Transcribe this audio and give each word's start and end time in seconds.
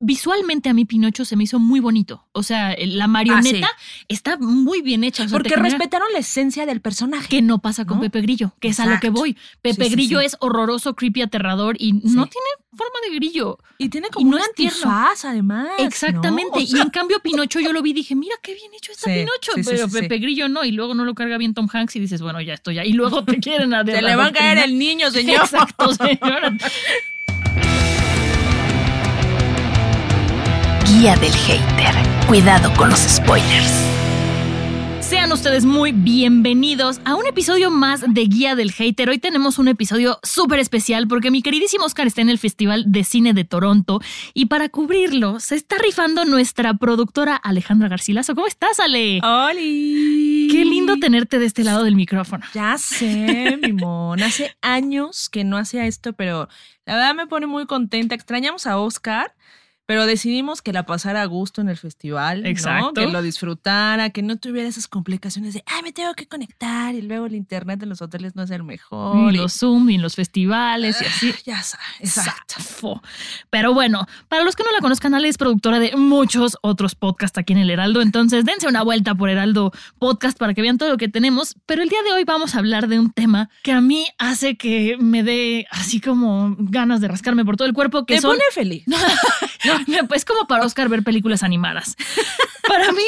Visualmente 0.00 0.68
a 0.68 0.74
mí 0.74 0.84
Pinocho 0.84 1.24
se 1.24 1.34
me 1.34 1.44
hizo 1.44 1.58
muy 1.58 1.80
bonito. 1.80 2.26
O 2.32 2.42
sea, 2.44 2.76
la 2.78 3.08
marioneta 3.08 3.68
está 4.06 4.38
muy 4.38 4.80
bien 4.80 5.02
hecha. 5.02 5.24
o 5.24 5.28
sea, 5.28 5.36
Porque 5.36 5.56
respetaron 5.56 6.12
la 6.12 6.20
esencia 6.20 6.66
del 6.66 6.80
personaje. 6.80 7.28
que 7.28 7.42
no 7.42 7.58
pasa 7.58 7.84
con 7.84 7.96
¿No? 7.96 8.02
Pepe 8.02 8.20
Grillo, 8.20 8.54
que 8.60 8.68
es 8.68 8.78
a 8.78 8.86
lo 8.86 9.00
que 9.00 9.10
voy. 9.10 9.36
Pepe 9.60 9.84
Sí, 9.84 9.90
sí, 9.90 9.96
Grillo 9.96 10.20
es 10.20 10.36
horroroso, 10.40 10.94
creepy, 10.94 11.22
aterrador 11.22 11.76
y 11.80 11.94
no 11.94 12.26
tiene 12.26 12.46
forma 12.78 12.94
de 13.08 13.16
grillo. 13.16 13.58
Y 13.76 13.88
tiene 13.88 14.06
Y 14.06 14.10
como 14.10 14.30
no 14.30 14.36
un 14.36 14.42
antifaz, 14.42 15.24
además. 15.24 15.68
¿no? 15.78 15.84
Exactamente. 15.84 16.58
O 16.58 16.66
sea, 16.66 16.78
y 16.78 16.80
en 16.80 16.90
cambio 16.90 17.18
Pinocho 17.20 17.58
yo 17.58 17.72
lo 17.72 17.82
vi 17.82 17.90
y 17.90 17.94
dije, 17.94 18.14
mira 18.14 18.36
qué 18.40 18.54
bien 18.54 18.72
hecho 18.74 18.92
está 18.92 19.06
Pinocho. 19.06 19.52
pero. 19.64 19.88
Pepe 19.88 20.18
Grillo 20.18 20.48
no. 20.48 20.64
Y 20.64 20.70
luego 20.70 20.94
no 20.94 21.04
lo 21.04 21.14
carga 21.14 21.38
bien 21.38 21.54
Tom 21.54 21.68
Hanks 21.72 21.96
y 21.96 22.00
dices, 22.00 22.22
bueno, 22.22 22.40
ya 22.40 22.54
estoy 22.54 22.76
ya. 22.76 22.84
Y 22.84 22.92
luego 22.92 23.24
te 23.24 23.38
quieren 23.38 23.74
a 23.74 23.84
se 23.84 24.00
le 24.00 24.14
va 24.16 24.26
a 24.26 24.32
caer 24.32 24.58
el 24.58 24.78
niño, 24.78 25.10
señor. 25.10 25.42
Exacto, 25.42 25.92
señora. 25.92 26.56
Guía 30.98 31.14
del 31.18 31.32
hater. 31.32 31.94
Cuidado 32.26 32.74
con 32.74 32.90
los 32.90 32.98
spoilers. 32.98 33.72
Sean 34.98 35.30
ustedes 35.30 35.64
muy 35.64 35.92
bienvenidos 35.92 37.00
a 37.04 37.14
un 37.14 37.24
episodio 37.24 37.70
más 37.70 38.02
de 38.08 38.22
Guía 38.22 38.56
del 38.56 38.72
Hater. 38.72 39.08
Hoy 39.08 39.20
tenemos 39.20 39.60
un 39.60 39.68
episodio 39.68 40.18
súper 40.24 40.58
especial 40.58 41.06
porque 41.06 41.30
mi 41.30 41.40
queridísimo 41.40 41.84
Oscar 41.84 42.08
está 42.08 42.22
en 42.22 42.30
el 42.30 42.38
Festival 42.38 42.84
de 42.88 43.04
Cine 43.04 43.32
de 43.32 43.44
Toronto 43.44 44.00
y 44.34 44.46
para 44.46 44.70
cubrirlo 44.70 45.38
se 45.38 45.54
está 45.54 45.78
rifando 45.78 46.24
nuestra 46.24 46.74
productora 46.74 47.36
Alejandra 47.36 47.86
Garcilaso. 47.86 48.34
¿Cómo 48.34 48.48
estás, 48.48 48.80
Ale? 48.80 49.20
¡Oli! 49.22 50.48
Qué 50.50 50.64
lindo 50.64 50.96
tenerte 50.96 51.38
de 51.38 51.46
este 51.46 51.62
lado 51.62 51.84
del 51.84 51.94
micrófono. 51.94 52.44
Ya 52.54 52.76
sé, 52.76 53.56
mi 53.62 53.72
mon. 53.72 54.20
Hace 54.20 54.56
años 54.62 55.28
que 55.28 55.44
no 55.44 55.58
hacía 55.58 55.86
esto, 55.86 56.12
pero 56.12 56.48
la 56.86 56.96
verdad 56.96 57.14
me 57.14 57.28
pone 57.28 57.46
muy 57.46 57.66
contenta. 57.66 58.16
Extrañamos 58.16 58.66
a 58.66 58.78
Oscar, 58.78 59.32
pero 59.88 60.04
decidimos 60.04 60.60
que 60.60 60.74
la 60.74 60.84
pasara 60.84 61.22
a 61.22 61.24
gusto 61.24 61.62
en 61.62 61.70
el 61.70 61.78
festival. 61.78 62.42
¿no? 62.42 62.48
Exacto. 62.50 62.92
Que 63.00 63.06
lo 63.06 63.22
disfrutara, 63.22 64.10
que 64.10 64.20
no 64.20 64.36
tuviera 64.36 64.68
esas 64.68 64.86
complicaciones 64.86 65.54
de, 65.54 65.64
ay, 65.64 65.80
me 65.82 65.92
tengo 65.92 66.12
que 66.12 66.26
conectar 66.28 66.94
y 66.94 67.00
luego 67.00 67.24
el 67.24 67.34
internet 67.34 67.82
en 67.82 67.88
los 67.88 68.02
hoteles 68.02 68.36
no 68.36 68.42
es 68.42 68.50
el 68.50 68.64
mejor. 68.64 69.32
Y 69.32 69.34
y- 69.34 69.38
los 69.38 69.54
Zoom 69.54 69.88
y 69.88 69.94
en 69.94 70.02
los 70.02 70.14
festivales 70.14 71.00
y 71.00 71.06
así. 71.06 71.34
Ya 71.46 71.62
sabes, 71.62 71.86
exacto. 72.00 73.00
Pero 73.48 73.72
bueno, 73.72 74.06
para 74.28 74.44
los 74.44 74.56
que 74.56 74.62
no 74.62 74.70
la 74.72 74.80
conozcan, 74.80 75.14
Ale 75.14 75.26
es 75.28 75.38
productora 75.38 75.78
de 75.78 75.96
muchos 75.96 76.58
otros 76.60 76.94
podcasts 76.94 77.38
aquí 77.38 77.54
en 77.54 77.60
el 77.60 77.70
Heraldo. 77.70 78.02
Entonces, 78.02 78.44
dense 78.44 78.68
una 78.68 78.82
vuelta 78.82 79.14
por 79.14 79.30
Heraldo 79.30 79.72
Podcast 79.98 80.36
para 80.36 80.52
que 80.52 80.60
vean 80.60 80.76
todo 80.76 80.90
lo 80.90 80.98
que 80.98 81.08
tenemos. 81.08 81.56
Pero 81.64 81.82
el 81.82 81.88
día 81.88 82.02
de 82.02 82.12
hoy 82.12 82.24
vamos 82.24 82.54
a 82.54 82.58
hablar 82.58 82.88
de 82.88 82.98
un 83.00 83.10
tema 83.10 83.48
que 83.62 83.72
a 83.72 83.80
mí 83.80 84.06
hace 84.18 84.58
que 84.58 84.98
me 85.00 85.22
dé 85.22 85.66
así 85.70 85.98
como 85.98 86.54
ganas 86.58 87.00
de 87.00 87.08
rascarme 87.08 87.42
por 87.46 87.56
todo 87.56 87.66
el 87.66 87.72
cuerpo, 87.72 88.04
que 88.04 88.16
Te 88.16 88.20
son 88.20 88.32
pone 88.32 88.44
feliz. 88.52 88.84
es 90.14 90.24
como 90.24 90.46
para 90.46 90.64
Oscar 90.64 90.88
ver 90.88 91.02
películas 91.02 91.42
animadas. 91.42 91.96
Para 92.66 92.92
mí, 92.92 93.02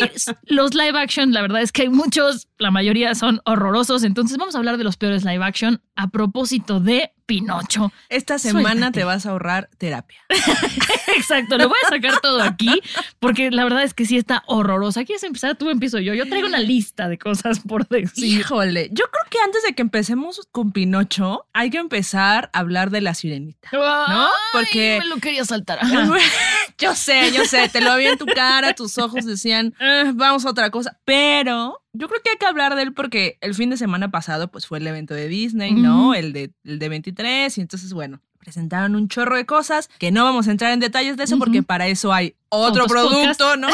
los 0.47 0.75
live 0.75 0.99
action, 0.99 1.33
la 1.33 1.43
verdad 1.43 1.61
es 1.61 1.71
que 1.73 1.83
hay 1.83 1.89
muchos, 1.91 2.49
la 2.59 2.71
mayoría 2.71 3.15
son 3.15 3.41
horrorosos. 3.45 4.05
Entonces, 4.05 4.39
vamos 4.39 4.55
a 4.55 4.59
hablar 4.59 4.79
de 4.79 4.85
los 4.85 4.97
peores 4.97 5.25
live 5.25 5.45
action 5.45 5.83
a 5.97 6.09
propósito 6.09 6.81
de 6.81 7.13
Pinocho. 7.31 7.93
Esta 8.09 8.39
semana 8.41 8.63
Suéltate. 8.71 9.01
te 9.01 9.05
vas 9.05 9.25
a 9.25 9.31
ahorrar 9.31 9.71
terapia. 9.79 10.19
Exacto, 11.17 11.59
lo 11.59 11.69
voy 11.69 11.79
a 11.87 11.89
sacar 11.89 12.21
todo 12.21 12.43
aquí 12.43 12.81
porque 13.19 13.51
la 13.51 13.63
verdad 13.65 13.83
es 13.85 13.95
que 13.95 14.05
sí 14.05 14.17
está 14.17 14.43
horrorosa. 14.47 15.05
¿Quieres 15.05 15.23
empezar? 15.23 15.57
Tú 15.57 15.71
empiezo 15.71 15.99
yo. 15.99 16.15
Yo 16.15 16.29
traigo 16.29 16.49
una 16.49 16.59
lista 16.59 17.09
de 17.09 17.19
cosas 17.19 17.61
por 17.61 17.87
decir. 17.89 18.41
Híjole, 18.41 18.89
yo 18.93 19.05
creo 19.11 19.25
que 19.31 19.39
antes 19.45 19.63
de 19.63 19.75
que 19.75 19.83
empecemos 19.83 20.41
con 20.51 20.73
Pinocho, 20.73 21.47
hay 21.53 21.71
que 21.71 21.79
empezar 21.79 22.51
a 22.53 22.59
hablar 22.61 22.91
de 22.91 23.01
la 23.01 23.15
sirenita. 23.15 23.69
¿No? 23.73 24.29
Porque- 24.53 24.99
me 25.01 25.07
lo 25.07 25.17
quería 25.19 25.45
saltar. 25.45 25.79
Ajá. 25.83 26.09
yo 26.79 26.95
sé, 26.95 27.31
yo 27.33 27.45
sé, 27.45 27.69
te 27.69 27.81
lo 27.81 27.97
vi 27.97 28.07
en 28.07 28.19
tu 28.19 28.27
cara, 28.27 28.73
tus 28.75 28.99
ojos 28.99 29.25
decían, 29.25 29.75
"Eh, 29.81 30.11
vamos 30.15 30.45
a 30.47 30.51
otra 30.51 30.71
cosa, 30.71 30.99
pero 31.05 31.83
yo 31.93 32.09
creo 32.09 32.21
que 32.23 32.31
hay 32.31 32.37
que 32.37 32.47
hablar 32.47 32.77
de 32.77 32.83
él 32.83 32.93
porque 32.93 33.39
el 33.41 33.55
fin 33.55 33.71
de 33.71 33.77
semana 33.77 34.11
pasado 34.11 34.51
pues 34.51 34.67
fue 34.67 34.79
el 34.79 34.87
evento 34.87 35.15
de 35.15 35.29
Disney, 35.29 35.73
¿no? 35.73 36.15
El 36.15 36.33
de, 36.33 36.53
el 36.65 36.79
de 36.79 36.89
23 36.89 37.57
y 37.57 37.61
entonces 37.61 37.93
bueno. 37.93 38.21
Presentaron 38.39 38.97
un 38.97 39.07
chorro 39.09 39.37
de 39.37 39.45
cosas 39.45 39.91
que 39.99 40.11
no 40.11 40.25
vamos 40.25 40.49
a 40.49 40.51
entrar 40.51 40.73
en 40.73 40.81
detalles 40.81 41.19
de 41.19 41.25
eso 41.25 41.39
porque 41.39 41.63
para 41.63 41.89
eso 41.89 42.11
hay 42.11 42.37
otro 42.49 42.85
Otros 42.85 42.89
producto, 42.91 43.59
¿no? 43.59 43.69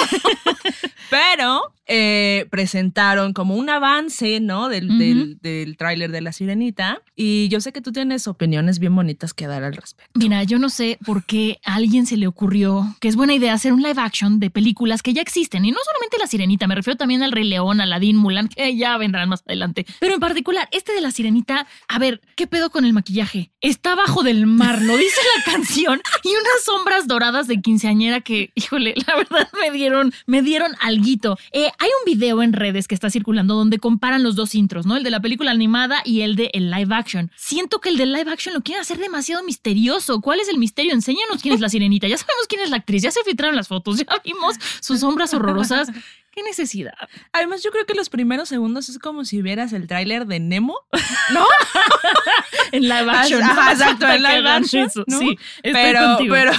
Pero 1.11 1.73
eh, 1.87 2.47
presentaron 2.51 3.33
como 3.33 3.55
un 3.55 3.71
avance, 3.71 4.41
¿no? 4.41 4.69
Del, 4.69 4.99
del, 4.99 5.39
del 5.41 5.77
tráiler 5.77 6.11
de 6.11 6.21
La 6.21 6.33
Sirenita. 6.33 7.01
Y 7.15 7.49
yo 7.49 7.61
sé 7.61 7.73
que 7.73 7.81
tú 7.81 7.93
tienes 7.93 8.27
opiniones 8.29 8.79
bien 8.79 8.95
bonitas 8.95 9.33
que 9.33 9.47
dar 9.47 9.65
al 9.65 9.75
respecto. 9.75 10.11
Mira, 10.19 10.43
yo 10.45 10.59
no 10.59 10.69
sé 10.69 10.99
por 11.05 11.25
qué 11.25 11.59
a 11.65 11.77
alguien 11.77 12.07
se 12.07 12.17
le 12.17 12.27
ocurrió 12.27 12.97
que 13.01 13.09
es 13.09 13.17
buena 13.17 13.35
idea 13.35 13.53
hacer 13.53 13.73
un 13.73 13.83
live 13.83 14.01
action 14.01 14.41
de 14.41 14.51
películas 14.51 15.03
que 15.03 15.13
ya 15.13 15.23
existen. 15.23 15.65
Y 15.65 15.71
no 15.71 15.79
solamente 15.85 16.19
La 16.19 16.27
Sirenita, 16.27 16.67
me 16.67 16.75
refiero 16.75 16.97
también 16.97 17.23
al 17.23 17.33
Rey 17.33 17.45
León, 17.45 17.81
Aladdin, 17.81 18.17
Mulan, 18.17 18.49
que 18.49 18.77
ya 18.77 18.97
vendrán 18.97 19.29
más 19.29 19.43
adelante. 19.47 19.87
Pero 20.01 20.15
en 20.15 20.21
particular, 20.21 20.69
este 20.73 20.93
de 20.93 21.01
La 21.01 21.11
Sirenita, 21.11 21.67
a 21.89 21.99
ver, 21.99 22.21
¿qué 22.35 22.47
pedo 22.47 22.71
con 22.71 22.85
el 22.85 22.93
maquillaje? 22.93 23.51
Está 23.61 23.95
bajo 23.95 24.23
del 24.23 24.47
mar, 24.47 24.83
lo 24.83 24.97
dice 24.97 25.21
la 25.37 25.53
canción, 25.53 26.01
y 26.23 26.29
unas 26.29 26.65
sombras 26.65 27.07
doradas 27.07 27.47
de 27.47 27.61
quinceañera 27.61 28.21
que, 28.21 28.51
híjole, 28.55 28.95
la 29.07 29.17
verdad 29.17 29.49
me 29.61 29.71
dieron, 29.71 30.13
me 30.27 30.43
dieron 30.43 30.73
alguito. 30.81 31.39
Eh, 31.53 31.71
hay 31.79 31.89
un 31.89 32.13
video 32.13 32.43
en 32.43 32.53
redes 32.53 32.89
que 32.89 32.95
está 32.95 33.11
circulando 33.11 33.55
donde 33.55 33.79
comparan 33.79 34.23
los 34.23 34.37
dos 34.37 34.55
intros, 34.55 34.87
¿no? 34.87 34.97
El 34.97 35.03
de 35.03 35.11
la 35.11 35.21
película 35.21 35.51
animada 35.51 36.03
y 36.05 36.23
el 36.23 36.37
de 36.37 36.51
el 36.55 36.71
live 36.71 36.95
action. 36.95 37.31
Siento 37.37 37.81
que 37.81 37.89
el 37.89 37.97
de 37.97 38.07
live 38.07 38.31
action 38.31 38.55
lo 38.55 38.63
quieren 38.63 38.83
hacer 38.83 38.99
demasiado 38.99 39.43
misterioso. 39.43 40.21
¿Cuál 40.21 40.41
es 40.41 40.49
el 40.49 40.59
misterio? 40.59 40.93
Enséñanos 40.93 41.43
quién 41.43 41.55
es 41.55 41.61
la 41.61 41.69
sirenita. 41.69 42.09
Ya 42.09 42.17
sabemos 42.17 42.47
quién 42.49 42.63
es 42.63 42.71
la 42.71 42.77
actriz, 42.77 43.03
ya 43.03 43.11
se 43.11 43.23
filtraron 43.25 43.57
las 43.57 43.69
fotos, 43.69 43.99
ya 43.99 44.07
vimos 44.25 44.57
sus 44.81 45.01
sombras 45.01 45.35
horrorosas. 45.35 45.89
¿Qué 46.31 46.43
necesidad? 46.43 46.93
Además, 47.33 47.63
yo 47.63 47.71
creo 47.71 47.87
que 47.87 47.95
los 47.95 48.11
primeros 48.11 48.51
segundos 48.51 48.91
es 48.91 48.99
como 48.99 49.25
si 49.25 49.41
vieras 49.41 49.73
el 49.73 49.87
tráiler 49.87 50.27
de 50.27 50.41
Nemo. 50.41 50.79
En 52.73 52.83
live 52.83 53.11
action. 53.11 53.43
Ajá, 53.43 53.65
¿no? 53.65 53.71
exacto, 53.71 54.09
en 54.09 54.23
live 54.23 54.49
action. 54.49 54.91
¿no? 55.07 55.19
Sí, 55.19 55.39
estoy 55.63 55.73
pero, 55.73 56.05
contigo. 56.05 56.35
pero, 56.35 56.53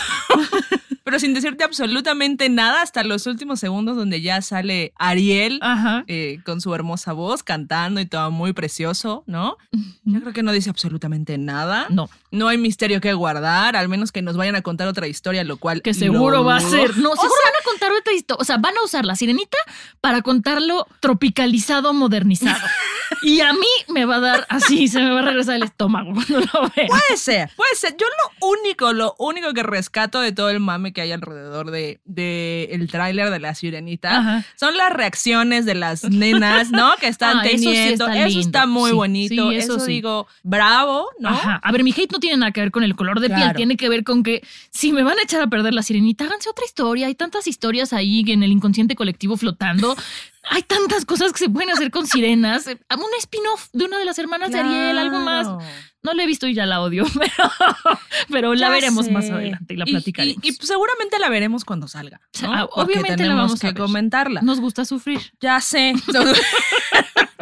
pero 1.07 1.21
sin 1.21 1.33
decirte 1.33 1.63
absolutamente 1.63 2.49
nada 2.49 2.81
hasta 2.81 3.01
los 3.05 3.27
últimos 3.27 3.61
segundos 3.61 3.95
donde 3.95 4.19
ya 4.19 4.41
sale 4.41 4.91
Ariel. 4.97 5.61
Eh, 6.07 6.39
con 6.43 6.59
su 6.59 6.75
hermosa 6.75 7.13
voz 7.13 7.43
cantando 7.43 8.01
y 8.01 8.05
todo 8.05 8.29
muy 8.29 8.51
precioso, 8.51 9.23
¿no? 9.25 9.55
Yo 10.03 10.19
creo 10.19 10.33
que 10.33 10.43
no 10.43 10.51
dice 10.51 10.69
absolutamente 10.69 11.37
nada. 11.37 11.85
No, 11.87 12.09
No 12.31 12.49
hay 12.49 12.57
misterio 12.57 12.99
que 12.99 13.13
guardar, 13.13 13.77
al 13.77 13.87
menos 13.87 14.11
que 14.11 14.21
nos 14.21 14.35
vayan 14.35 14.57
a 14.57 14.63
contar 14.63 14.89
otra 14.89 15.07
historia, 15.07 15.45
lo 15.45 15.55
cual. 15.55 15.81
que 15.81 15.93
seguro 15.93 16.43
va 16.43 16.57
a 16.57 16.59
ser. 16.59 16.97
No, 16.97 17.11
O 17.11 17.15
seguro 17.15 17.39
van 17.45 17.53
a 17.61 17.63
contar 17.63 17.91
otra 17.93 18.13
historia. 18.13 18.41
O 18.41 18.43
sea, 18.43 18.57
van 18.57 18.75
a 18.75 18.83
usar 18.83 19.05
la 19.05 19.15
sirenita 19.15 19.57
para 20.01 20.21
contarlo 20.21 20.87
tropicalizado, 20.99 21.93
modernizado. 21.93 22.67
y 23.21 23.39
a 23.39 23.53
mí 23.53 23.67
me 23.87 24.03
va 24.03 24.17
a 24.17 24.19
dar 24.19 24.47
así, 24.49 24.89
se 24.89 24.99
me 24.99 25.09
va 25.09 25.19
a 25.19 25.21
regresar 25.21 25.55
el 25.55 25.63
estómago 25.63 26.11
cuando 26.13 26.41
lo 26.41 26.69
vea. 26.75 26.87
Puede 26.87 27.15
ser, 27.15 27.49
puede 27.55 27.75
ser. 27.75 27.95
Yo 27.97 28.07
lo 28.07 28.47
único, 28.49 28.91
lo 28.91 29.15
único 29.19 29.53
que 29.53 29.63
rescato 29.63 30.19
de 30.19 30.33
todo 30.33 30.49
el 30.49 30.59
mame 30.59 30.91
que 30.97 31.01
hay 31.01 31.11
alrededor 31.11 31.69
de, 31.69 31.99
de 32.05 32.69
el 32.71 32.89
tráiler 32.89 33.29
de 33.29 33.39
la 33.39 33.53
sirenita 33.53 34.17
Ajá. 34.17 34.45
son 34.55 34.75
las 34.77 34.91
reacciones 34.91 35.63
de 35.67 35.75
las 35.75 36.03
nenas, 36.05 36.71
¿no? 36.71 36.95
Que 36.99 37.05
están 37.07 37.37
Ah, 37.41 37.45
eso 37.45 37.69
sí 37.69 37.77
está 37.77 38.25
Eso 38.25 38.39
está, 38.39 38.65
lindo. 38.65 38.79
muy 38.79 38.89
Sí, 38.89 38.95
bonito. 38.95 39.49
sí, 39.51 39.55
eso 39.57 39.75
eso 39.77 39.85
digo, 39.85 40.25
bravo, 40.41 41.07
¿no? 41.19 41.29
Ajá. 41.29 41.59
A 41.63 41.71
ver, 41.71 41.83
mi 41.83 41.91
hate 41.91 42.11
no 42.11 42.19
tiene 42.19 42.37
nada 42.37 42.51
que 42.51 42.61
ver 42.61 42.71
con 42.71 42.81
el 42.83 42.95
color 42.95 43.19
de 43.19 43.29
piel, 43.29 43.53
tiene 43.55 43.77
que 43.77 43.89
ver 43.89 44.03
con 44.03 44.23
que 44.23 44.41
si 44.71 44.91
me 44.91 45.03
van 45.03 45.19
a 45.19 45.21
echar 45.21 45.39
a 45.43 45.47
perder 45.47 45.75
la 45.75 45.83
sirenita, 45.83 46.25
háganse 46.25 46.49
otra 46.49 46.65
historia. 46.65 47.05
Hay 47.05 47.13
tantas 47.13 47.45
historias 47.47 47.93
ahí 47.93 48.23
en 48.27 48.41
el 48.41 48.51
inconsciente 48.51 48.95
colectivo 48.95 49.37
flotando. 49.37 49.95
Hay 50.49 50.61
tantas 50.61 51.03
cosas 51.03 51.33
que 51.33 51.39
se 51.39 51.49
pueden 51.49 51.69
hacer 51.71 51.91
con 51.91 52.07
sirenas. 52.07 52.67
Eh, 52.67 52.79
Un 52.95 53.03
spin-off 53.19 53.67
de 53.73 53.83
una 53.83 53.97
de 53.99 54.05
las 54.05 54.17
hermanas 54.17 54.49
de 54.49 54.59
Ariel, 54.59 54.97
algo 54.97 55.19
más. 55.19 55.45
No 56.07 56.13
la 56.13 56.23
he 56.23 56.25
visto 56.25 56.47
y 56.47 56.53
ya 56.53 56.65
la 56.65 56.79
odio, 56.81 57.05
pero, 57.19 57.51
pero 58.29 58.53
la 58.55 58.67
Ya 58.67 58.69
veremos 58.69 59.07
sé. 59.07 59.11
más 59.11 59.29
adelante 59.29 59.73
y 59.73 59.77
la 59.77 59.85
platicaremos. 59.85 60.41
Y, 60.41 60.49
y 60.49 60.53
seguramente 60.53 61.19
la 61.19 61.27
veremos 61.29 61.65
cuando 61.65 61.87
salga. 61.89 62.21
¿no? 62.41 62.53
Ah, 62.53 62.65
obviamente 62.71 63.09
la 63.11 63.15
tenemos 63.17 63.37
vamos 63.43 63.59
a 63.59 63.67
que 63.67 63.73
ver. 63.73 63.81
comentarla. 63.83 64.41
Nos 64.41 64.61
gusta 64.61 64.85
sufrir. 64.85 65.19
Ya 65.41 65.59
sé. 65.59 65.93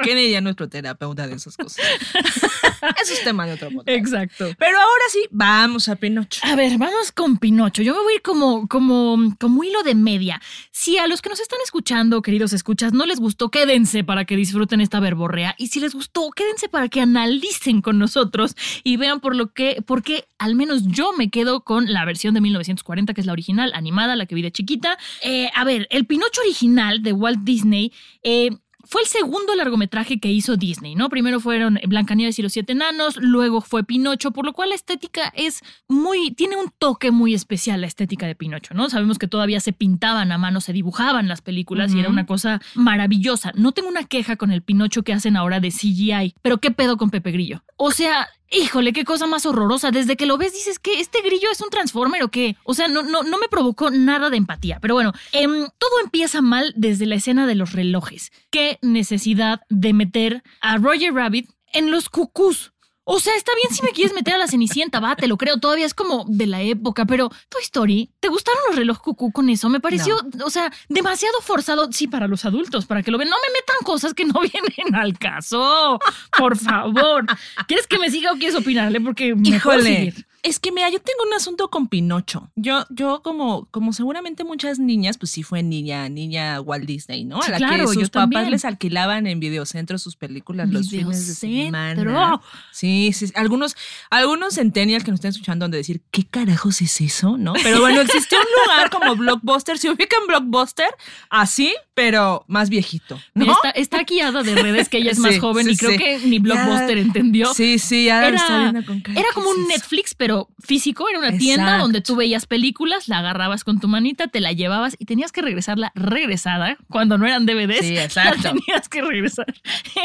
¿Qué 0.04 0.16
diría 0.16 0.42
nuestro 0.42 0.68
terapeuta 0.68 1.28
de 1.28 1.36
esas 1.36 1.56
cosas? 1.58 1.78
Eso 3.02 3.14
es 3.14 3.24
tema 3.24 3.46
de 3.46 3.54
otro 3.54 3.70
podcast. 3.70 3.90
Exacto. 3.90 4.48
Pero 4.58 4.78
ahora 4.78 5.04
sí, 5.10 5.26
vamos 5.32 5.90
a 5.90 5.96
Pinocho. 5.96 6.42
A 6.44 6.56
ver, 6.56 6.78
vamos 6.78 7.12
con 7.12 7.38
Pinocho. 7.38 7.82
Yo 7.82 7.94
me 7.94 8.02
voy 8.02 8.14
a 8.14 8.16
ir 8.18 8.22
como, 8.22 8.68
como, 8.68 9.36
como 9.40 9.64
hilo 9.64 9.84
de 9.84 9.96
media. 9.96 10.42
Si 10.72 10.98
a 10.98 11.08
los 11.08 11.22
que 11.22 11.30
nos 11.30 11.40
están 11.40 11.60
escuchando, 11.64 12.22
queridos 12.22 12.54
escuchas, 12.54 12.94
no 12.94 13.06
les 13.06 13.20
gustó, 13.20 13.50
quédense 13.50 14.04
para 14.04 14.26
que 14.26 14.36
disfruten 14.36 14.82
esta 14.82 15.00
verborrea. 15.00 15.56
Y 15.58 15.68
si 15.68 15.80
les 15.80 15.94
gustó, 15.94 16.30
quédense 16.32 16.70
para 16.70 16.90
que 16.90 17.02
analicen 17.02 17.82
con 17.82 18.00
nosotros 18.00 18.56
y 18.84 18.98
vean 18.98 19.20
por 19.20 19.36
lo 19.36 19.54
que, 19.54 19.82
por 19.86 20.04
qué 20.04 20.28
al 20.38 20.56
menos 20.56 20.84
yo 20.88 21.14
me 21.14 21.30
quedo 21.30 21.64
con 21.64 21.92
la 21.92 22.06
versión 22.06 22.34
de 22.34 22.42
1940, 22.42 23.14
que 23.14 23.22
es 23.22 23.28
la 23.28 23.34
original, 23.34 23.72
animada, 23.74 24.16
la 24.16 24.26
que 24.26 24.36
vi 24.36 24.42
de 24.42 24.52
chiquita. 24.52 24.98
Eh, 25.22 25.50
a 25.54 25.64
ver, 25.64 25.88
el 25.90 26.06
Pinocho 26.06 26.42
original 26.42 27.02
de 27.04 27.14
Walt 27.14 27.40
Disney. 27.44 27.92
eh, 28.24 28.50
fue 28.86 29.02
el 29.02 29.08
segundo 29.08 29.56
largometraje 29.56 30.20
que 30.20 30.32
hizo 30.32 30.58
Disney, 30.58 30.96
¿no? 30.96 31.10
Primero 31.10 31.40
fueron 31.40 31.80
Blancanieves 31.88 32.40
y 32.40 32.42
los 32.42 32.54
siete 32.54 32.74
enanos, 32.74 33.18
luego 33.18 33.62
fue 33.62 33.84
Pinocho, 33.84 34.32
por 34.32 34.46
lo 34.46 34.54
cual 34.54 34.70
la 34.70 34.76
estética 34.76 35.32
es 35.36 35.62
muy, 35.88 36.32
tiene 36.32 36.56
un 36.56 36.72
toque 36.78 37.12
muy 37.12 37.34
especial 37.34 37.82
la 37.82 37.88
estética 37.88 38.28
de 38.28 38.36
Pinocho, 38.36 38.74
¿no? 38.74 38.90
Sabemos 38.90 39.20
que 39.20 39.28
todavía 39.28 39.60
se 39.60 39.74
pintaban 39.74 40.32
a 40.32 40.38
mano, 40.38 40.62
se 40.62 40.74
dibujaban 40.74 41.28
las 41.28 41.42
películas 41.42 41.94
y 41.94 42.00
era 42.00 42.10
una 42.10 42.26
cosa 42.26 42.62
maravillosa. 42.76 43.52
No 43.56 43.72
tengo 43.72 43.90
una 43.90 44.06
queja 44.06 44.36
con 44.36 44.52
el 44.52 44.62
Pinocho 44.62 45.04
que 45.04 45.14
hacen 45.14 45.36
ahora 45.38 45.60
de 45.60 45.70
CGI, 45.70 46.36
pero 46.42 46.60
¿qué 46.60 46.72
pedo 46.72 46.98
con 46.98 47.10
Pepe 47.10 47.32
Grillo? 47.32 47.64
O 47.78 47.92
sea, 47.92 48.28
híjole, 48.52 48.94
qué 48.94 49.04
cosa 49.04 49.28
más 49.28 49.46
horrorosa. 49.46 49.92
Desde 49.92 50.16
que 50.16 50.26
lo 50.26 50.38
ves 50.38 50.54
dices 50.54 50.80
que 50.80 51.00
este 51.00 51.22
grillo 51.22 51.50
es 51.52 51.62
un 51.62 51.70
transformer 51.70 52.24
o 52.24 52.30
qué. 52.30 52.56
O 52.64 52.74
sea, 52.74 52.88
no, 52.88 53.04
no, 53.04 53.24
no 53.24 53.38
me 53.38 53.48
provocó 53.50 53.90
nada 53.92 54.30
de 54.30 54.38
empatía. 54.38 54.80
Pero 54.82 54.94
bueno, 54.94 55.14
em, 55.32 55.68
todo 55.78 56.00
empieza 56.04 56.42
mal 56.42 56.74
desde 56.76 57.06
la 57.06 57.16
escena 57.16 57.48
de 57.48 57.56
los 57.56 57.74
relojes. 57.74 58.32
Qué 58.52 58.80
necesidad 58.82 59.62
de 59.70 59.94
meter 59.94 60.44
a 60.62 60.78
Roger 60.78 61.14
Rabbit 61.14 61.50
en 61.74 61.92
los 61.92 62.10
cucús. 62.10 62.74
O 63.08 63.20
sea, 63.20 63.36
está 63.36 63.52
bien 63.56 63.72
si 63.72 63.84
me 63.84 63.92
quieres 63.92 64.16
meter 64.16 64.34
a 64.34 64.40
la 64.40 64.48
Cenicienta, 64.48 65.00
va, 65.00 65.16
te 65.16 65.28
lo 65.28 65.38
creo, 65.38 65.58
todavía 65.58 65.86
es 65.86 65.94
como 65.94 66.26
de 66.28 66.48
la 66.48 66.64
época, 66.64 67.06
pero 67.06 67.30
Toy 67.50 67.62
Story, 67.62 68.10
¿te 68.20 68.30
gustaron 68.30 68.60
los 68.68 68.76
relojes 68.76 69.04
cucú 69.04 69.32
con 69.32 69.48
eso? 69.50 69.70
Me 69.70 69.80
pareció, 69.80 70.18
o 70.44 70.50
sea, 70.50 70.74
demasiado 70.90 71.40
forzado, 71.42 71.92
sí, 71.92 72.08
para 72.08 72.28
los 72.28 72.46
adultos, 72.46 72.88
para 72.88 73.04
que 73.04 73.12
lo 73.12 73.20
vean. 73.20 73.30
No 73.30 73.36
me 73.36 73.54
metan 73.54 73.78
cosas 73.84 74.16
que 74.16 74.26
no 74.26 74.34
vienen 74.42 74.96
al 74.96 75.20
caso, 75.20 76.00
por 76.36 76.58
favor. 76.58 77.26
¿Quieres 77.68 77.86
que 77.86 78.00
me 78.00 78.10
siga 78.10 78.32
o 78.32 78.38
quieres 78.38 78.56
opinarle? 78.56 79.00
Porque 79.00 79.36
mejor 79.36 79.76
Híjole. 79.76 79.84
seguir. 79.84 80.28
Es 80.46 80.60
que 80.60 80.72
mira, 80.72 80.90
yo 80.90 81.00
tengo 81.00 81.24
un 81.28 81.34
asunto 81.34 81.70
con 81.70 81.88
Pinocho. 81.88 82.52
Yo, 82.56 82.86
yo 82.90 83.22
como, 83.24 83.66
como 83.72 83.94
seguramente 83.94 84.44
muchas 84.44 84.80
niñas, 84.80 85.18
pues 85.18 85.32
sí 85.32 85.44
fue 85.44 85.64
niña, 85.64 86.08
niña 86.10 86.62
Walt 86.62 86.86
Disney, 86.86 87.24
¿no? 87.24 87.42
A 87.42 87.50
la 87.50 87.58
claro, 87.58 87.88
que 87.88 87.94
sus 87.94 88.10
papás 88.10 88.30
también. 88.32 88.52
les 88.52 88.64
alquilaban 88.66 89.28
en 89.28 89.40
videocentro 89.40 89.98
sus 89.98 90.16
películas 90.16 90.70
los 90.70 90.90
fines 90.90 91.28
de 91.28 91.34
semana. 91.34 92.40
Sí, 92.72 93.12
sí. 93.14 93.32
Algunos, 93.36 93.76
algunos 94.10 94.56
centennials 94.56 95.04
que 95.04 95.12
nos 95.12 95.18
estén 95.20 95.30
escuchando 95.30 95.66
han 95.66 95.72
de 95.72 95.78
decir, 95.78 96.02
¿qué 96.12 96.24
carajos 96.26 96.82
es 96.82 97.02
eso? 97.02 97.38
¿No? 97.38 97.54
Pero 97.64 97.80
bueno, 97.82 98.02
existió 98.02 98.38
un 98.38 98.46
lugar 98.68 98.90
como 98.90 99.16
Blockbuster. 99.16 99.78
Se 99.78 99.90
ubica 99.90 100.16
en 100.22 100.28
Blockbuster, 100.28 100.90
así, 101.30 101.74
pero 101.94 102.46
más 102.48 102.70
viejito. 102.70 103.20
¿no? 103.34 103.52
Está, 103.52 103.72
está 103.72 104.06
de 104.44 104.56
redes, 104.56 104.90
que 104.90 104.98
ella 104.98 105.12
es 105.12 105.20
más 105.26 105.40
joven 105.40 105.66
sí, 105.66 105.72
y 105.74 105.78
creo 105.78 105.92
sí. 105.92 105.98
que 105.98 106.20
ni 106.20 106.40
Blockbuster 106.40 106.98
Ya. 106.98 107.02
entendió. 107.02 107.54
Sí, 107.54 107.80
sí, 107.80 108.06
ya 108.06 108.28
Era- 108.28 108.38
está 108.38 108.60
viendo 108.60 108.86
con 108.86 109.00
cara, 109.02 109.20
Era 109.20 109.30
¿qué 109.30 109.34
como 109.34 109.50
un? 109.50 109.68
Netflix, 109.68 110.14
pero 110.14 110.35
físico. 110.60 111.08
Era 111.10 111.20
una 111.20 111.38
tienda 111.38 111.78
donde 111.78 112.02
tú 112.02 112.16
veías 112.16 112.46
películas, 112.46 113.08
la 113.08 113.20
agarrabas 113.20 113.64
con 113.64 113.80
tu 113.80 113.88
manita, 113.88 114.28
te 114.28 114.42
la 114.42 114.52
llevabas 114.52 114.96
y 115.00 115.06
tenías 115.06 115.32
que 115.32 115.42
regresarla 115.42 115.92
regresada 115.96 116.78
cuando 116.90 117.18
no 117.18 117.26
eran 117.26 117.46
DVDs. 117.46 117.80
Sí, 117.80 117.96
La 117.96 118.04
exacto. 118.06 118.42
tenías 118.54 118.90
que 118.90 119.02
regresar. 119.02 119.46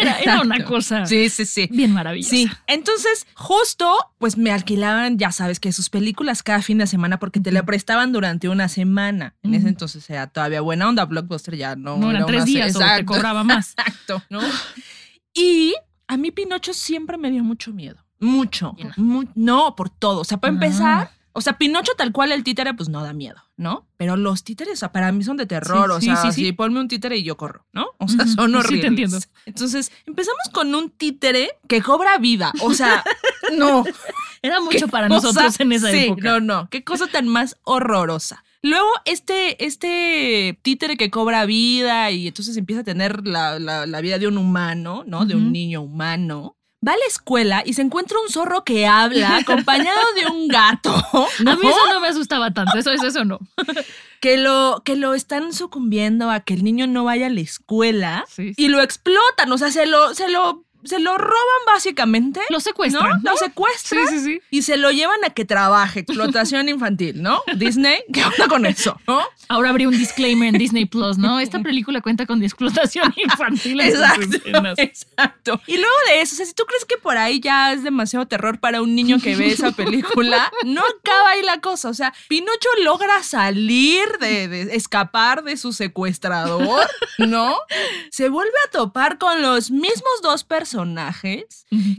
Era, 0.01 0.19
era 0.19 0.41
una 0.41 0.65
cosa 0.65 1.07
Sí, 1.07 1.29
sí, 1.31 1.45
sí. 1.47 1.69
bien 1.71 1.93
maravillosa. 1.93 2.31
Sí, 2.31 2.49
entonces 2.67 3.27
justo 3.35 3.95
pues 4.19 4.37
me 4.37 4.51
alquilaban, 4.53 5.19
ya 5.19 5.33
sabes 5.33 5.61
que 5.61 5.73
sus 5.73 5.91
películas 5.91 6.43
cada 6.43 6.63
fin 6.63 6.79
de 6.79 6.87
semana 6.87 7.19
porque 7.19 7.41
te 7.41 7.53
la 7.53 7.65
prestaban 7.65 8.13
durante 8.13 8.49
una 8.49 8.69
semana. 8.69 9.35
En 9.43 9.55
ese 9.55 9.69
entonces 9.69 10.09
era 10.11 10.27
todavía 10.27 10.61
buena 10.61 10.89
onda, 10.89 11.05
Blockbuster 11.05 11.57
ya 11.57 11.77
no. 11.77 11.97
No, 11.97 12.11
era 12.11 12.27
tres 12.27 12.45
días 12.45 12.77
o 12.77 12.81
te 12.81 13.05
cobraba 13.05 13.45
más. 13.45 13.75
Exacto, 13.79 14.23
¿no? 14.31 14.41
Y 15.35 15.75
a 16.09 16.17
mí 16.17 16.31
Pinocho 16.31 16.73
siempre 16.75 17.17
me 17.17 17.31
dio 17.31 17.45
mucho 17.45 17.73
miedo, 17.73 18.05
mucho. 18.21 18.77
Mu- 18.97 19.25
no, 19.35 19.75
por 19.77 19.91
todo. 19.91 20.21
O 20.21 20.25
sea, 20.25 20.39
para 20.39 20.53
Ah. 20.53 20.55
empezar, 20.55 21.11
o 21.33 21.41
sea, 21.41 21.59
Pinocho 21.59 21.93
tal 21.97 22.13
cual 22.13 22.33
el 22.33 22.45
títere 22.45 22.75
pues 22.75 22.89
no 22.89 23.03
da 23.03 23.13
miedo, 23.13 23.37
¿no? 23.57 23.87
Pero 23.97 24.17
los 24.17 24.45
títeres, 24.45 24.75
o 24.75 24.77
sea, 24.77 24.93
para 24.93 25.11
mí 25.13 25.23
son 25.25 25.37
de 25.37 25.47
terror, 25.47 25.87
Sí, 25.91 25.97
o 25.97 26.01
sí, 26.17 26.23
sea, 26.23 26.33
sí, 26.33 26.45
sí. 26.47 26.53
ponme 26.53 26.81
un 26.81 26.89
títere 26.89 27.17
y 27.17 27.23
yo 27.23 27.37
corro, 27.37 27.67
¿no? 27.73 27.87
O 27.99 28.09
sea, 28.09 28.27
son 28.27 28.47
sí, 28.51 28.53
te 28.53 28.59
horribles. 28.59 28.85
entiendo. 28.85 29.19
Entonces, 29.47 29.93
empezamos 30.07 30.41
con 30.53 30.75
un 30.75 30.91
títere 30.91 31.51
que 31.69 31.83
cobra 31.83 32.19
vida, 32.19 32.53
o 32.63 32.73
sea, 32.75 33.03
no. 33.57 33.85
Era 34.43 34.61
mucho 34.61 34.89
para 34.89 35.07
cosa- 35.09 35.27
nosotros 35.29 35.61
en 35.61 35.73
esa 35.73 35.91
sí, 35.91 35.99
época. 36.07 36.23
No, 36.23 36.41
no, 36.41 36.69
qué 36.71 36.83
cosa 36.85 37.07
tan 37.07 37.29
más 37.29 37.57
horrorosa. 37.63 38.43
Luego, 38.63 38.89
este, 39.07 39.65
este 39.65 40.59
títere 40.63 40.97
que 40.99 41.11
cobra 41.11 41.47
vida 41.47 42.11
y 42.11 42.29
entonces 42.29 42.57
empieza 42.59 42.83
a 42.83 42.85
tener 42.85 43.27
la, 43.27 43.59
la- 43.59 43.87
la 43.87 44.01
vida 44.03 44.19
de 44.19 44.27
un 44.29 44.37
humano, 44.37 45.05
¿no? 45.07 45.25
De 45.27 45.35
un 45.35 45.51
niño 45.53 45.81
humano. 45.83 46.57
Va 46.87 46.93
a 46.93 46.97
la 46.97 47.05
escuela 47.09 47.63
y 47.65 47.75
se 47.75 47.83
encuentra 47.83 48.19
un 48.21 48.31
zorro 48.31 48.65
que 48.65 48.87
habla 48.87 49.37
acompañado 49.43 50.01
de 50.17 50.31
un 50.31 50.49
gato. 50.49 50.91
¿no? 51.41 51.51
A 51.53 51.57
mí 51.57 51.69
eso 51.69 51.93
no 51.93 52.01
me 52.01 52.09
asustaba 52.09 52.53
tanto, 52.53 52.79
eso 52.79 52.91
es 52.91 53.03
eso 53.03 53.25
no. 53.25 53.39
que 54.21 54.39
lo, 54.39 54.83
que 54.85 54.97
lo 54.97 55.13
están 55.15 55.53
sucumbiendo 55.53 56.31
a 56.31 56.41
que 56.41 56.55
el 56.55 56.65
niño 56.65 56.87
no 56.87 57.05
vaya 57.05 57.27
a 57.27 57.31
la 57.31 57.41
escuela 57.41 58.25
Sí, 58.29 58.55
sí. 58.55 58.65
y 58.65 58.69
lo 58.69 58.81
explotan. 58.83 59.53
O 59.53 59.59
sea, 59.59 59.71
se 59.71 59.85
lo, 59.87 60.15
se 60.15 60.29
lo, 60.29 60.65
se 60.85 60.99
lo 60.99 61.19
roban 61.19 61.61
básicamente. 61.67 62.41
Lo 62.49 62.57
¿no? 62.57 62.61
secuestran. 62.61 63.21
Lo 63.23 63.37
secuestran. 63.37 64.07
Sí, 64.09 64.19
sí, 64.19 64.25
sí. 64.25 64.43
Y 64.51 64.63
se 64.63 64.77
lo 64.77 64.91
llevan 64.91 65.23
a 65.25 65.31
que 65.31 65.45
trabaje, 65.45 66.01
explotación 66.01 66.69
infantil, 66.71 67.23
¿no? 67.23 67.43
Disney, 67.57 67.99
¿qué 68.13 68.25
onda 68.25 68.49
con 68.49 68.67
eso? 68.67 68.99
¿no? 69.07 69.21
Ahora 69.49 69.71
habría 69.71 69.89
un 69.89 69.97
disclaimer 69.99 70.49
en 70.49 70.59
Disney 70.59 70.87
Plus, 70.87 71.19
¿no? 71.19 71.41
Esta 71.41 71.59
película 71.63 72.01
cuenta 72.01 72.27
con 72.27 72.43
explotación 72.43 73.13
infantil 73.17 73.81
Exacto, 73.81 74.37
exacto. 74.79 75.61
Y 75.67 75.77
luego 75.77 75.95
de 76.09 76.21
eso, 76.23 76.35
o 76.35 76.37
sea, 76.37 76.47
si 76.47 76.55
tú 76.55 76.65
crees 76.65 76.85
que 76.85 76.97
por 76.97 77.17
ahí 77.17 77.41
ya 77.41 77.73
es 77.73 77.83
demasiado 77.83 78.27
terror 78.27 78.59
para 78.61 78.83
un 78.83 78.95
niño 78.95 79.19
que 79.23 79.37
ve 79.37 79.49
esa 79.53 79.73
película, 79.73 80.51
no 80.65 80.83
acaba 80.83 81.31
ahí 81.31 81.43
la 81.43 81.61
cosa. 81.61 81.89
O 81.89 81.95
sea, 81.95 82.13
Pinocho 82.29 82.69
logra 82.85 83.23
salir 83.23 84.07
de, 84.21 84.49
de- 84.49 84.77
escapar 84.77 85.43
de 85.43 85.57
su 85.57 85.73
secuestrador, 85.73 86.87
¿no? 87.19 87.57
Se 88.11 88.29
vuelve 88.29 88.53
a 88.69 88.71
topar 88.71 89.19
con 89.19 89.43
los 89.43 89.71
mismos 89.71 90.23
dos 90.23 90.45
personajes 90.45 90.70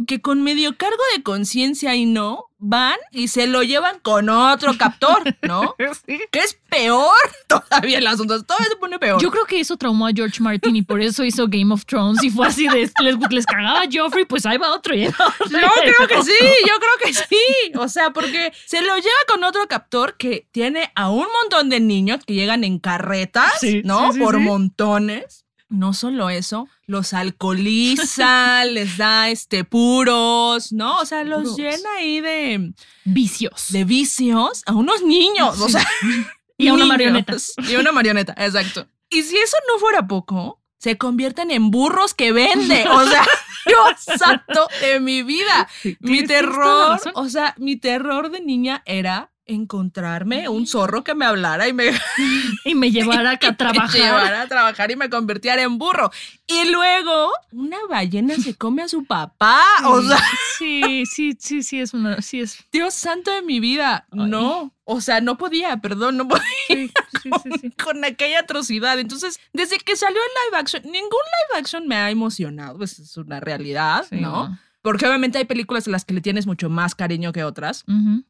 que 0.07 0.21
con 0.21 0.43
medio 0.43 0.77
cargo 0.77 1.01
de 1.15 1.23
conciencia 1.23 1.95
y 1.95 2.05
no 2.05 2.45
van 2.63 2.97
y 3.11 3.27
se 3.29 3.47
lo 3.47 3.63
llevan 3.63 3.99
con 4.01 4.29
otro 4.29 4.77
captor, 4.77 5.23
¿no? 5.41 5.75
Sí. 6.05 6.19
Que 6.31 6.39
es 6.39 6.57
peor 6.69 7.11
todavía 7.47 7.97
el 7.97 8.07
asunto. 8.07 8.41
Todavía 8.43 8.69
se 8.69 8.75
pone 8.77 8.99
peor. 8.99 9.21
Yo 9.21 9.31
creo 9.31 9.45
que 9.45 9.59
eso 9.59 9.77
traumó 9.77 10.07
a 10.07 10.11
George 10.13 10.41
Martin 10.41 10.75
y 10.75 10.81
por 10.83 11.01
eso 11.01 11.23
hizo 11.23 11.47
Game 11.47 11.73
of 11.73 11.85
Thrones 11.85 12.23
y 12.23 12.29
fue 12.29 12.47
así 12.47 12.67
de 12.67 12.89
les, 13.01 13.15
les 13.29 13.45
cagaba 13.45 13.81
a 13.81 13.89
Joffrey, 13.91 14.25
pues 14.25 14.45
ahí 14.45 14.57
va 14.57 14.73
otro 14.73 14.95
y 14.95 15.03
ahí 15.05 15.11
va 15.19 15.27
otro. 15.27 15.59
Yo 15.59 15.67
creo 15.97 16.07
que 16.07 16.23
sí, 16.23 16.45
yo 16.67 16.73
creo 16.79 16.93
que 17.03 17.13
sí. 17.13 17.71
O 17.77 17.87
sea, 17.89 18.11
porque 18.11 18.53
se 18.65 18.81
lo 18.81 18.95
lleva 18.95 19.09
con 19.27 19.43
otro 19.43 19.67
captor 19.67 20.15
que 20.17 20.47
tiene 20.51 20.91
a 20.95 21.09
un 21.09 21.27
montón 21.41 21.69
de 21.69 21.79
niños 21.79 22.23
que 22.25 22.33
llegan 22.35 22.63
en 22.63 22.79
carretas, 22.79 23.53
Sí, 23.59 23.81
¿no? 23.83 24.13
sí, 24.13 24.19
Por 24.19 24.39
montones. 24.39 25.45
No 25.71 25.93
solo 25.93 26.29
eso, 26.29 26.67
los 26.85 27.13
alcoholiza, 27.13 28.65
les 28.69 28.97
da 28.97 29.29
este 29.29 29.63
puros, 29.63 30.71
¿no? 30.71 30.97
O 30.99 31.05
sea, 31.05 31.23
los 31.23 31.41
Puros. 31.43 31.57
llena 31.57 31.89
ahí 31.97 32.19
de, 32.21 32.73
Vicios. 33.05 33.67
de 33.71 33.83
vicios 33.85 34.63
a 34.65 34.73
unos 34.73 35.01
niños. 35.01 35.59
O 35.61 35.69
sea, 35.69 35.85
Y 36.57 36.67
a 36.67 36.73
una 36.73 36.83
niños. 36.83 36.89
marioneta. 36.89 37.35
Y 37.67 37.75
a 37.75 37.79
una 37.79 37.91
marioneta, 37.91 38.33
exacto. 38.37 38.85
Y 39.09 39.23
si 39.23 39.35
eso 39.37 39.57
no 39.71 39.79
fuera 39.79 40.05
poco, 40.07 40.61
se 40.77 40.97
convierten 40.97 41.49
en 41.51 41.71
burros 41.71 42.13
que 42.13 42.31
vende. 42.31 42.85
O 42.87 43.03
sea, 43.07 43.25
Dios 43.65 44.17
santo 44.19 44.67
de 44.81 44.99
mi 44.99 45.23
vida. 45.23 45.67
Sí, 45.81 45.97
Mi 46.01 46.23
terror, 46.23 46.99
o 47.15 47.29
sea, 47.29 47.55
mi 47.57 47.77
terror 47.77 48.29
de 48.29 48.41
niña 48.41 48.83
era 48.85 49.30
encontrarme 49.53 50.47
un 50.49 50.65
zorro 50.67 51.03
que 51.03 51.15
me 51.15 51.25
hablara 51.25 51.67
y 51.67 51.73
me, 51.73 51.91
Y 52.65 52.75
me 52.75 52.91
llevara 52.91 53.31
a 53.31 53.39
me 53.41 53.53
trabajar. 53.53 53.99
llevara 54.01 54.41
a 54.43 54.47
trabajar 54.47 54.91
y 54.91 54.95
me 54.95 55.09
convirtiera 55.09 55.61
en 55.61 55.77
burro. 55.77 56.11
Y 56.47 56.69
luego 56.69 57.31
una 57.51 57.77
ballena 57.89 58.35
se 58.35 58.55
come 58.55 58.81
a 58.83 58.87
su 58.87 59.05
papá. 59.05 59.61
O 59.85 60.01
sea, 60.01 60.17
Sí, 60.57 61.05
sí, 61.05 61.35
sí, 61.39 61.63
sí, 61.63 61.79
es 61.79 61.93
una. 61.93 62.21
Sí, 62.21 62.41
es. 62.41 62.57
Dios 62.71 62.93
santo 62.93 63.31
de 63.31 63.41
mi 63.41 63.59
vida. 63.59 64.05
Ay. 64.11 64.19
No. 64.29 64.71
O 64.83 64.99
sea, 65.01 65.21
no 65.21 65.37
podía, 65.37 65.77
perdón, 65.77 66.17
no 66.17 66.27
podía 66.27 66.43
Sí, 66.67 66.91
sí, 67.23 67.29
sí, 67.43 67.49
sí. 67.61 67.71
con 67.83 68.03
aquella 68.03 68.39
atrocidad. 68.41 68.99
Entonces, 68.99 69.39
desde 69.53 69.77
que 69.77 69.95
salió 69.95 70.19
el 70.19 70.51
live 70.51 70.59
action, 70.59 70.83
ningún 70.83 70.99
live 71.09 71.59
action 71.59 71.87
me 71.87 71.95
ha 71.95 72.09
emocionado. 72.11 72.77
Pues 72.77 72.99
es 72.99 73.15
una 73.17 73.39
realidad, 73.39 74.05
Sí, 74.09 74.17
¿no? 74.17 74.57
Porque 74.81 75.05
obviamente 75.05 75.37
hay 75.37 75.45
películas 75.45 75.87
a 75.87 75.91
las 75.91 76.05
que 76.05 76.13
le 76.13 76.21
tienes 76.21 76.47
mucho 76.47 76.69
más 76.69 76.95
cariño 76.95 77.31
que 77.31 77.43
otras. 77.43 77.83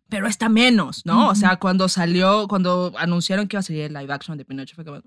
Pero 0.10 0.28
está 0.28 0.50
menos, 0.50 1.06
¿no? 1.06 1.30
O 1.30 1.36
sea, 1.36 1.56
cuando 1.58 1.88
salió, 1.88 2.48
cuando 2.50 2.94
anunciaron 2.98 3.48
que 3.48 3.56
iba 3.56 3.60
a 3.62 3.64
salir 3.64 3.84
el 3.84 3.94
live 3.94 4.12
action 4.14 4.38
de 4.38 4.44
Pinocho, 4.46 4.76
fue 4.76 4.84
como, 4.84 4.98
"Eh". 4.98 5.02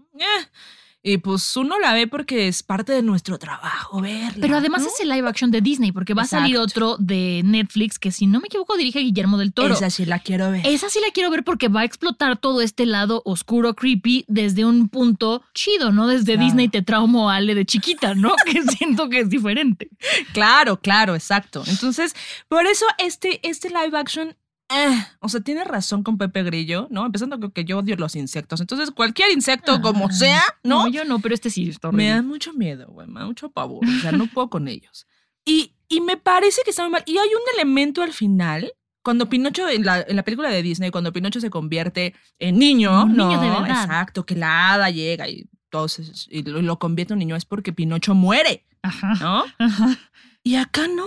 Y 1.06 1.18
pues 1.18 1.54
uno 1.58 1.78
la 1.78 1.92
ve 1.92 2.06
porque 2.06 2.48
es 2.48 2.62
parte 2.62 2.92
de 2.94 3.02
nuestro 3.02 3.38
trabajo 3.38 4.00
verla. 4.00 4.38
Pero 4.40 4.56
además 4.56 4.80
¿no? 4.80 4.88
es 4.88 4.98
el 5.00 5.10
live 5.10 5.28
action 5.28 5.50
de 5.50 5.60
Disney, 5.60 5.92
porque 5.92 6.14
va 6.14 6.22
a 6.22 6.26
salir 6.26 6.56
otro 6.56 6.96
de 6.98 7.42
Netflix 7.44 7.98
que, 7.98 8.10
si 8.10 8.26
no 8.26 8.40
me 8.40 8.46
equivoco, 8.46 8.74
dirige 8.78 9.00
Guillermo 9.00 9.36
del 9.36 9.52
Toro. 9.52 9.74
Esa 9.74 9.90
sí 9.90 10.06
la 10.06 10.18
quiero 10.18 10.50
ver. 10.50 10.66
Esa 10.66 10.88
sí 10.88 11.00
la 11.06 11.12
quiero 11.12 11.30
ver 11.30 11.44
porque 11.44 11.68
va 11.68 11.80
a 11.80 11.84
explotar 11.84 12.38
todo 12.38 12.62
este 12.62 12.86
lado 12.86 13.20
oscuro, 13.26 13.74
creepy, 13.74 14.24
desde 14.28 14.64
un 14.64 14.88
punto 14.88 15.42
chido, 15.52 15.92
¿no? 15.92 16.06
Desde 16.06 16.32
Claro. 16.32 16.46
Disney 16.46 16.68
te 16.68 16.80
traumo 16.80 17.30
a 17.30 17.36
Ale 17.36 17.54
de 17.54 17.66
chiquita, 17.66 18.14
¿no? 18.14 18.34
que 18.50 18.62
siento 18.62 19.10
que 19.10 19.20
es 19.20 19.28
diferente. 19.28 19.90
Claro, 20.32 20.80
claro, 20.80 21.14
exacto. 21.14 21.64
Entonces, 21.66 22.14
por 22.48 22.64
eso 22.64 22.86
este, 22.96 23.46
este 23.46 23.68
live 23.68 23.98
action 23.98 24.34
eh, 24.70 25.06
o 25.20 25.28
sea, 25.28 25.40
tiene 25.40 25.64
razón 25.64 26.02
con 26.02 26.18
Pepe 26.18 26.42
Grillo, 26.42 26.88
¿no? 26.90 27.04
Empezando 27.06 27.38
con 27.38 27.50
que 27.52 27.64
yo 27.64 27.78
odio 27.78 27.96
los 27.96 28.16
insectos. 28.16 28.60
Entonces, 28.60 28.90
cualquier 28.90 29.30
insecto, 29.32 29.80
como 29.80 30.06
Ah, 30.06 30.12
sea, 30.12 30.42
¿no? 30.62 30.88
yo 30.88 31.04
no, 31.04 31.18
pero 31.20 31.34
este 31.34 31.50
sí 31.50 31.68
está 31.68 31.92
me 31.92 32.08
da 32.08 32.22
mucho 32.22 32.52
miedo, 32.54 32.86
güey, 32.88 33.06
me 33.06 33.20
da 33.20 33.26
mucho 33.26 33.50
pavor. 33.50 33.84
O 33.86 34.00
sea, 34.00 34.12
no 34.12 34.26
puedo 34.26 34.48
con 34.50 34.68
ellos. 34.68 35.06
Y, 35.44 35.74
y 35.88 36.00
me 36.00 36.16
parece 36.16 36.62
que 36.64 36.70
está 36.70 36.82
muy 36.84 36.92
mal. 36.92 37.02
Y 37.06 37.18
hay 37.18 37.28
un 37.28 37.42
elemento 37.58 38.02
al 38.02 38.12
final, 38.12 38.72
cuando 39.02 39.28
Pinocho, 39.28 39.68
en 39.68 39.84
la, 39.84 40.00
en 40.00 40.16
la 40.16 40.22
película 40.22 40.48
de 40.48 40.62
Disney, 40.62 40.90
cuando 40.90 41.12
Pinocho 41.12 41.40
se 41.40 41.50
convierte 41.50 42.14
en 42.38 42.58
niño, 42.58 43.04
Un 43.04 43.16
¿no? 43.16 43.28
niño 43.28 43.40
de 43.40 43.50
verdad. 43.50 43.82
Exacto, 43.84 44.24
que 44.24 44.34
la 44.34 44.72
hada 44.72 44.88
llega 44.90 45.28
y, 45.28 45.46
entonces, 45.66 46.26
y 46.30 46.42
lo, 46.42 46.62
lo 46.62 46.78
convierte 46.78 47.12
en 47.12 47.18
niño, 47.18 47.36
es 47.36 47.44
porque 47.44 47.72
Pinocho 47.74 48.14
muere, 48.14 48.64
Ajá. 48.82 49.14
¿no? 49.20 49.44
Ajá. 49.58 49.98
Y 50.42 50.56
acá 50.56 50.88
no. 50.88 51.06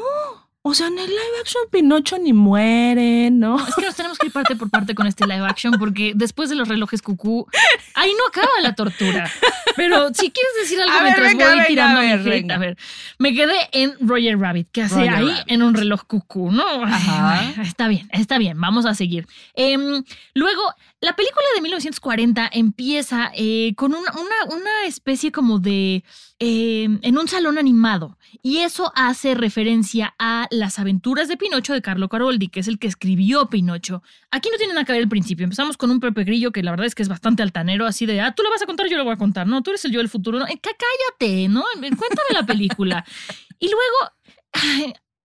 O 0.69 0.73
sea, 0.73 0.87
en 0.87 0.99
el 0.99 1.07
live 1.07 1.39
action 1.39 1.63
Pinocho 1.71 2.17
ni 2.17 2.33
muere, 2.33 3.31
¿no? 3.31 3.55
Es 3.65 3.73
que 3.75 3.85
nos 3.85 3.95
tenemos 3.95 4.17
que 4.17 4.27
ir 4.27 4.33
parte 4.33 4.57
por 4.57 4.69
parte 4.69 4.95
con 4.95 5.07
este 5.07 5.25
live 5.25 5.45
action 5.47 5.73
porque 5.79 6.11
después 6.13 6.49
de 6.49 6.55
los 6.55 6.67
relojes 6.67 7.01
cucú, 7.01 7.47
ahí 7.95 8.11
no 8.11 8.27
acaba 8.27 8.51
la 8.61 8.75
tortura. 8.75 9.31
Pero 9.77 10.09
si 10.13 10.29
quieres 10.29 10.51
decir 10.61 10.81
algo 10.81 10.91
A 10.93 11.03
ver, 11.03 11.03
mientras 11.03 11.27
venga, 11.29 11.45
voy 11.45 11.53
venga, 11.53 11.67
tirando 11.67 11.99
a 11.99 12.01
ver, 12.01 12.19
mi 12.19 12.21
hate, 12.21 12.29
venga. 12.41 12.55
a 12.55 12.57
ver, 12.57 12.77
me 13.17 13.33
quedé 13.33 13.55
en 13.71 13.93
Roger 14.01 14.37
Rabbit, 14.37 14.67
que 14.71 14.81
hace 14.81 14.95
Roger 14.95 15.13
ahí 15.13 15.29
Rabbit. 15.29 15.43
en 15.47 15.61
un 15.63 15.73
reloj 15.73 16.03
cucú, 16.05 16.51
¿no? 16.51 16.83
Ajá. 16.83 17.53
está 17.61 17.87
bien, 17.87 18.09
está 18.11 18.37
bien, 18.37 18.59
vamos 18.59 18.85
a 18.85 18.93
seguir. 18.93 19.25
Em, 19.53 20.03
luego, 20.33 20.61
la 20.99 21.15
película 21.15 21.45
de 21.55 21.61
1940 21.61 22.49
empieza 22.53 23.31
eh, 23.35 23.73
con 23.75 23.93
una, 23.93 24.11
una- 24.13 24.55
una 24.55 24.85
especie 24.87 25.31
como 25.31 25.59
de... 25.59 26.03
em, 26.39 26.99
en 27.03 27.17
un 27.17 27.27
salón 27.27 27.57
animado. 27.59 28.17
Y 28.41 28.57
eso 28.57 28.91
hace 28.95 29.35
referencia 29.35 30.15
a 30.17 30.47
las 30.49 30.79
aventuras 30.79 31.27
de 31.27 31.37
Pinocho 31.37 31.73
de 31.73 31.81
Carlo 31.83 32.09
Caroldi, 32.09 32.47
que 32.47 32.61
es 32.61 32.67
el 32.67 32.79
que 32.79 32.87
escribió 32.87 33.47
Pinocho. 33.49 34.01
Aquí 34.31 34.49
no 34.51 34.57
tiene 34.57 34.73
nada 34.73 34.85
que 34.85 34.91
ver 34.93 35.01
el 35.01 35.07
principio. 35.09 35.43
Empezamos 35.43 35.77
con 35.77 35.91
un 35.91 35.99
Pepe 35.99 36.23
Grillo 36.23 36.51
que 36.51 36.63
la 36.63 36.71
verdad 36.71 36.87
es 36.87 36.95
que 36.95 37.03
es 37.03 37.09
bastante 37.09 37.43
altanero, 37.43 37.85
así 37.85 38.05
de, 38.07 38.19
ah, 38.21 38.33
tú 38.33 38.41
lo 38.43 38.49
vas 38.49 38.61
a 38.63 38.65
contar, 38.65 38.87
yo 38.89 38.97
lo 38.97 39.03
voy 39.03 39.13
a 39.13 39.17
contar. 39.17 39.45
No, 39.47 39.61
tú 39.61 39.69
eres 39.71 39.85
el 39.85 39.91
yo 39.91 39.99
del 39.99 40.09
futuro. 40.09 40.39
No, 40.39 40.47
eh, 40.47 40.59
cá- 40.61 40.71
cállate, 40.77 41.47
¿no? 41.47 41.63
Cuéntame 41.79 42.29
la 42.33 42.45
película. 42.45 43.05
Y 43.59 43.65
luego, 43.69 44.77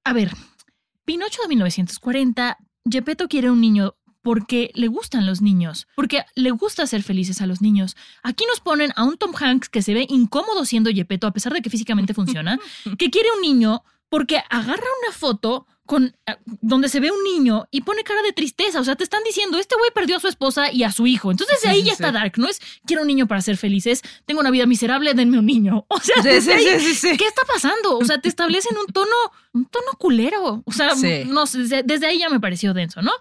a 0.05 0.13
ver, 0.13 0.31
Pinocho 1.05 1.43
de 1.43 1.49
1940, 1.49 2.57
Gepetto 2.91 3.29
quiere 3.29 3.51
un 3.51 3.61
niño 3.61 3.95
porque 4.23 4.71
le 4.75 4.89
gustan 4.89 5.27
los 5.27 5.43
niños, 5.43 5.89
porque 5.95 6.25
le 6.35 6.51
gusta 6.53 6.85
hacer 6.85 7.03
felices 7.03 7.41
a 7.43 7.47
los 7.47 7.61
niños. 7.61 7.97
Aquí 8.23 8.45
nos 8.49 8.61
ponen 8.61 8.93
a 8.97 9.05
un 9.05 9.19
Tom 9.19 9.33
Hanks 9.39 9.69
que 9.69 9.83
se 9.83 9.95
ve 9.95 10.07
incómodo 10.09 10.65
siendo 10.65 10.91
Gepetto, 10.91 11.27
a 11.27 11.33
pesar 11.33 11.53
de 11.53 11.61
que 11.61 11.71
físicamente 11.71 12.15
funciona, 12.15 12.59
que 12.99 13.11
quiere 13.11 13.29
un 13.35 13.43
niño 13.43 13.83
porque 14.09 14.43
agarra 14.51 14.85
una 15.03 15.13
foto 15.13 15.67
con 15.87 16.15
eh, 16.27 16.37
donde 16.61 16.89
se 16.89 17.01
ve 17.01 17.11
un 17.11 17.23
niño 17.25 17.67
y 17.71 17.81
pone 17.83 18.05
cara 18.05 18.23
de 18.23 18.33
tristeza. 18.33 18.81
O 18.81 18.85
sea, 18.85 18.97
te 18.97 19.05
están 19.05 19.23
diciendo, 19.25 19.59
este 19.59 19.75
güey 19.77 19.91
perdió 19.93 20.17
a 20.17 20.21
su 20.21 20.29
esposa 20.29 20.71
y 20.73 20.85
a 20.85 20.93
su 20.93 21.07
hijo. 21.07 21.31
Entonces 21.31 21.59
Sí, 21.61 21.69
ahí 21.69 21.81
sí, 21.81 21.87
ya 21.87 21.95
sí. 21.95 22.03
está 22.03 22.13
Dark. 22.13 22.35
No 22.37 22.49
es 22.49 22.61
quiero 22.87 23.03
un 23.03 23.09
niño 23.09 23.27
para 23.27 23.41
ser 23.43 23.57
felices, 23.57 24.03
tengo 24.27 24.41
una 24.41 24.51
vida 24.51 24.67
miserable, 24.67 25.15
denme 25.15 25.39
un 25.39 25.47
niño. 25.47 25.87
O 25.93 26.01
sea, 26.01 26.17
ahí. 26.23 27.17
¿qué 27.19 27.27
está 27.27 27.43
pasando? 27.47 27.99
O 27.99 28.05
sea, 28.05 28.21
te 28.21 28.29
establecen 28.29 28.77
un 28.77 28.93
tono, 28.93 29.15
un 29.53 29.67
tono 29.67 29.93
culero. 29.99 30.63
O 30.65 30.73
sea, 30.73 30.95
no 31.27 31.47
sé, 31.47 31.59
desde, 31.59 31.83
desde 31.83 32.07
ahí 32.07 32.19
ya 32.19 32.29
me 32.31 32.41
pareció 32.41 32.75
denso, 32.75 33.03
¿no? 33.03 33.13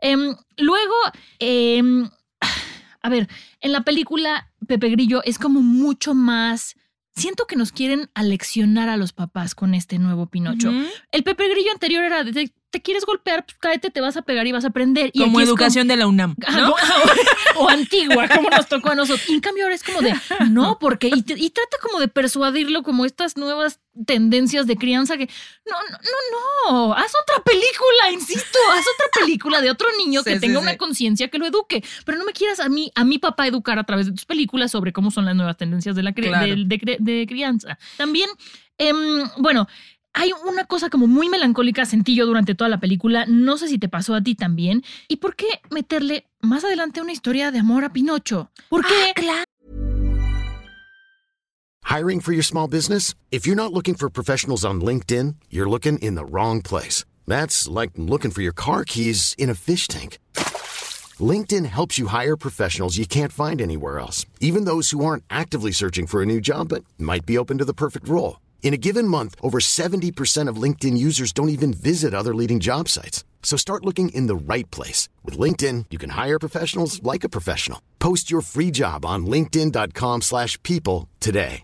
Em, 0.00 0.34
luego, 0.56 0.94
em, 1.38 2.08
a 3.02 3.08
ver, 3.08 3.28
en 3.60 3.72
la 3.72 3.82
película 3.84 4.50
Pepe 4.66 4.88
Grillo 4.90 5.22
es 5.24 5.38
como 5.38 5.60
mucho 5.62 6.14
más. 6.14 6.76
Siento 7.16 7.46
que 7.46 7.56
nos 7.56 7.72
quieren 7.72 8.10
aleccionar 8.12 8.90
a 8.90 8.98
los 8.98 9.14
papás 9.14 9.54
con 9.54 9.74
este 9.74 9.98
nuevo 9.98 10.26
Pinocho. 10.26 10.70
El 11.12 11.24
Pepe 11.24 11.48
Grillo 11.48 11.72
anterior 11.72 12.04
era 12.04 12.22
de, 12.24 12.52
te, 12.76 12.82
quieres 12.82 13.04
golpear, 13.04 13.44
pues 13.44 13.56
cáete, 13.60 13.90
te 13.90 14.00
vas 14.00 14.16
a 14.16 14.22
pegar 14.22 14.46
y 14.46 14.52
vas 14.52 14.64
a 14.64 14.68
aprender. 14.68 15.10
Y 15.12 15.20
Como 15.20 15.40
educación 15.40 15.88
de 15.88 15.96
la 15.96 16.06
UNAM, 16.06 16.34
Ah, 16.46 16.52
¿no? 16.56 16.70
o, 17.56 17.64
o 17.64 17.68
antigua, 17.68 18.28
como 18.28 18.50
nos 18.50 18.66
tocó 18.68 18.90
a 18.90 18.94
nosotros. 18.94 19.28
Y 19.28 19.34
en 19.34 19.40
cambio 19.40 19.64
ahora 19.64 19.74
es 19.74 19.82
como 19.82 20.00
de, 20.02 20.14
no, 20.50 20.78
porque, 20.78 21.08
y, 21.14 21.22
trata 21.50 21.76
como 21.82 22.00
de 22.00 22.08
persuadirlo 22.08 22.82
como 22.82 23.04
estas 23.04 23.36
nuevas 23.36 23.80
tendencias 24.06 24.66
de 24.66 24.76
crianza 24.76 25.16
que, 25.16 25.28
no, 25.64 25.76
no, 25.90 25.98
no, 25.98 26.86
no, 26.88 26.92
haz 26.94 27.12
otra 27.22 27.42
película, 27.42 28.10
insisto, 28.12 28.58
haz 28.72 28.84
otra 28.94 29.20
película 29.24 29.60
de 29.62 29.70
otro 29.70 29.88
niño 29.98 30.20
Sí, 30.22 30.30
que 30.30 30.34
sí, 30.34 30.40
tenga 30.40 30.58
sí. 30.60 30.62
una 30.62 30.76
conciencia 30.76 31.28
que 31.28 31.38
lo 31.38 31.46
eduque, 31.46 31.82
pero 32.04 32.18
no 32.18 32.24
me 32.24 32.32
quieras 32.32 32.60
a 32.60 32.68
mí, 32.68 32.92
a 32.94 33.04
mi 33.04 33.18
papá 33.18 33.46
educar 33.46 33.78
a 33.78 33.84
través 33.84 34.06
de 34.06 34.12
tus 34.12 34.24
películas 34.26 34.70
sobre 34.70 34.92
cómo 34.92 35.10
son 35.10 35.24
las 35.24 35.34
nuevas 35.34 35.56
tendencias 35.56 35.96
de 35.96 36.02
la 36.02 36.12
cri- 36.12 36.26
Claro. 36.28 36.46
de, 36.46 36.64
de 36.66 36.78
cri- 36.80 36.96
de 36.98 37.26
crianza. 37.26 37.78
También, 37.96 38.28
em, 38.78 38.96
bueno, 39.38 39.66
hay 40.16 40.32
una 40.48 40.64
cosa 40.64 40.88
como 40.88 41.06
muy 41.06 41.28
melancólica, 41.28 41.84
sentí 41.84 42.16
yo 42.16 42.24
durante 42.24 42.54
toda 42.54 42.70
la 42.70 42.80
película, 42.80 43.26
no 43.28 43.58
sé 43.58 43.68
si 43.68 43.78
te 43.78 43.88
pasó 43.88 44.14
a 44.14 44.22
ti 44.22 44.34
también. 44.34 44.82
¿Y 45.08 45.16
por 45.16 45.36
qué 45.36 45.46
meterle 45.70 46.26
más 46.40 46.64
adelante 46.64 47.02
una 47.02 47.12
historia 47.12 47.50
de 47.50 47.58
amor 47.58 47.84
a 47.84 47.92
Pinocho? 47.92 48.50
¿Por 48.70 48.82
qué? 48.82 49.12
Hiring 51.84 52.20
for 52.20 52.32
your 52.32 52.42
small 52.42 52.66
business? 52.66 53.14
If 53.30 53.46
you're 53.46 53.54
not 53.54 53.72
looking 53.72 53.94
for 53.94 54.08
professionals 54.08 54.64
on 54.64 54.80
LinkedIn, 54.80 55.36
you're 55.50 55.68
looking 55.68 55.98
in 55.98 56.14
the 56.14 56.24
wrong 56.24 56.62
place. 56.62 57.04
That's 57.26 57.68
like 57.68 57.92
looking 57.96 58.30
for 58.30 58.42
your 58.42 58.54
car 58.54 58.84
keys 58.84 59.34
in 59.36 59.50
a 59.50 59.54
fish 59.54 59.86
tank. 59.86 60.18
LinkedIn 61.20 61.66
helps 61.66 61.98
you 61.98 62.06
hire 62.08 62.36
professionals 62.36 62.96
you 62.96 63.06
can't 63.06 63.32
find 63.32 63.60
anywhere 63.60 63.98
else, 63.98 64.24
even 64.40 64.64
those 64.64 64.90
who 64.92 65.04
aren't 65.04 65.24
actively 65.28 65.72
searching 65.72 66.06
for 66.06 66.22
a 66.22 66.26
new 66.26 66.40
job 66.40 66.68
but 66.70 66.84
might 66.98 67.26
be 67.26 67.36
open 67.36 67.58
to 67.58 67.64
the 67.66 67.74
perfect 67.74 68.08
role. 68.08 68.38
In 68.62 68.74
a 68.74 68.76
given 68.76 69.06
month, 69.06 69.36
over 69.40 69.60
70% 69.60 70.50
of 70.50 70.60
LinkedIn 70.60 70.98
users 70.98 71.32
don't 71.32 71.50
even 71.50 71.72
visit 71.72 72.12
other 72.12 72.34
leading 72.34 72.58
job 72.58 72.88
sites. 72.88 73.24
So 73.42 73.56
start 73.56 73.84
looking 73.84 74.08
in 74.08 74.26
the 74.26 74.34
right 74.34 74.68
place. 74.72 75.08
With 75.24 75.38
LinkedIn, 75.38 75.86
you 75.90 75.98
can 75.98 76.10
hire 76.10 76.38
professionals 76.40 77.00
like 77.04 77.22
a 77.24 77.28
professional. 77.28 77.80
Post 78.00 78.28
your 78.28 78.42
free 78.42 78.72
job 78.72 79.04
on 79.06 79.26
linkedin.com/people 79.26 80.20
slash 80.20 80.58
people 80.64 81.08
today. 81.20 81.62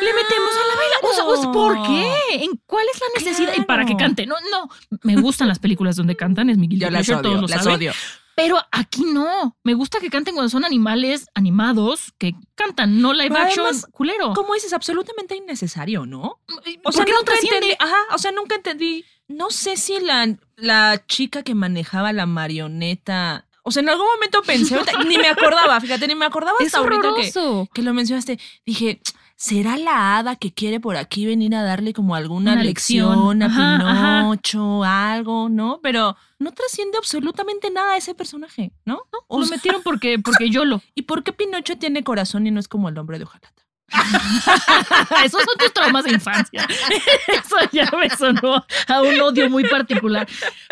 Le 0.00 0.12
metemos 0.12 0.50
a 0.52 0.64
la 0.68 0.74
baila. 0.76 0.96
O 1.02 1.14
sea, 1.14 1.24
o 1.24 1.36
sea, 1.42 1.52
¿por 1.52 1.76
oh. 1.78 1.82
qué? 1.86 2.44
¿En 2.44 2.50
cuál 2.66 2.84
es 2.92 3.00
la 3.00 3.06
necesidad? 3.18 3.52
Y 3.56 3.62
para 3.64 3.86
que 3.86 3.96
cante. 3.96 4.26
No, 4.26 4.34
no. 4.50 4.68
Me 5.02 5.16
gustan 5.20 5.48
las 5.48 5.58
películas 5.58 5.96
donde 5.96 6.16
cantan, 6.16 6.50
es 6.50 6.58
mi 6.58 6.68
guilty 6.68 6.84
Yo 6.84 6.90
las 6.90 7.06
pleasure, 7.06 7.22
todos 7.22 7.40
lo 7.40 7.48
las 7.48 7.64
saben. 7.64 7.78
odio. 7.78 7.92
Pero 8.36 8.58
aquí 8.70 9.02
no. 9.02 9.56
Me 9.64 9.72
gusta 9.72 9.98
que 9.98 10.10
canten 10.10 10.34
cuando 10.34 10.50
son 10.50 10.66
animales 10.66 11.26
animados 11.34 12.12
que 12.18 12.34
cantan, 12.54 13.00
no 13.00 13.14
live 13.14 13.30
Pero 13.30 13.40
action 13.40 13.66
además, 13.66 13.86
culero. 13.90 14.34
Como 14.34 14.52
dices, 14.52 14.74
absolutamente 14.74 15.34
innecesario, 15.34 16.04
¿no? 16.04 16.20
O 16.22 16.40
O 16.84 16.92
sea, 16.92 17.06
no 17.06 17.12
nunca 17.16 17.34
entendí. 17.34 17.72
Ajá, 17.78 17.96
o 18.14 18.18
sea, 18.18 18.32
nunca 18.32 18.54
entendí. 18.54 19.06
No 19.26 19.50
sé 19.50 19.78
si 19.78 19.98
la, 20.00 20.36
la 20.56 21.02
chica 21.06 21.42
que 21.42 21.54
manejaba 21.54 22.12
la 22.12 22.26
marioneta. 22.26 23.46
O 23.62 23.70
sea, 23.72 23.82
en 23.82 23.88
algún 23.88 24.06
momento 24.06 24.42
pensé, 24.42 24.78
ni 25.08 25.16
me 25.16 25.28
acordaba, 25.28 25.80
fíjate, 25.80 26.06
ni 26.06 26.14
me 26.14 26.26
acordaba 26.26 26.56
Es 26.60 26.66
hasta 26.66 26.78
ahorita 26.78 27.14
que, 27.16 27.68
que 27.72 27.82
lo 27.82 27.94
mencionaste. 27.94 28.38
Dije, 28.66 29.00
¿será 29.36 29.76
la 29.76 30.16
hada 30.18 30.36
que 30.36 30.52
quiere 30.52 30.80
por 30.80 30.96
aquí 30.96 31.26
venir 31.26 31.54
a 31.54 31.62
darle 31.62 31.92
como 31.92 32.14
alguna 32.14 32.54
Una 32.54 32.62
lección. 32.62 33.08
lección, 33.10 33.42
a 33.42 33.46
Ajá, 33.46 33.76
ajá. 33.76 34.20
Pinocho, 34.22 34.82
algo, 34.84 35.48
¿no? 35.48 35.80
Pero 35.82 36.16
no 36.38 36.52
trasciende 36.52 36.98
absolutamente 36.98 37.70
nada 37.70 37.92
a 37.92 37.96
ese 37.96 38.14
personaje, 38.14 38.72
¿no? 38.84 39.00
O 39.28 39.40
Lo 39.40 39.46
sea, 39.46 39.56
metieron 39.56 39.82
porque, 39.82 40.18
porque 40.24 40.50
yo 40.50 40.64
lo. 40.64 40.80
¿Y 40.94 41.02
por 41.02 41.22
qué 41.22 41.32
Pinocho 41.32 41.76
tiene 41.76 42.02
corazón 42.02 42.46
y 42.46 42.50
no 42.50 42.60
es 42.60 42.68
como 42.68 42.88
el 42.88 42.98
hombre 42.98 43.18
de 43.18 43.24
hojalata? 43.24 43.52
Esos 45.24 45.42
son 45.44 45.58
tus 45.58 45.72
traumas 45.72 46.04
de 46.04 46.12
infancia. 46.12 46.66
Eso 47.28 47.56
ya 47.72 47.90
me 47.98 48.10
sonó 48.10 48.64
a 48.88 49.02
un 49.02 49.20
odio 49.20 49.48
muy 49.50 49.64
particular. 49.68 50.26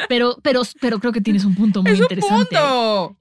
Pero, 0.09 0.37
pero, 0.43 0.63
pero 0.81 0.99
creo 0.99 1.13
que 1.13 1.21
tienes 1.21 1.45
un 1.45 1.55
punto 1.55 1.83
muy 1.83 1.93
interesante. 1.93 2.57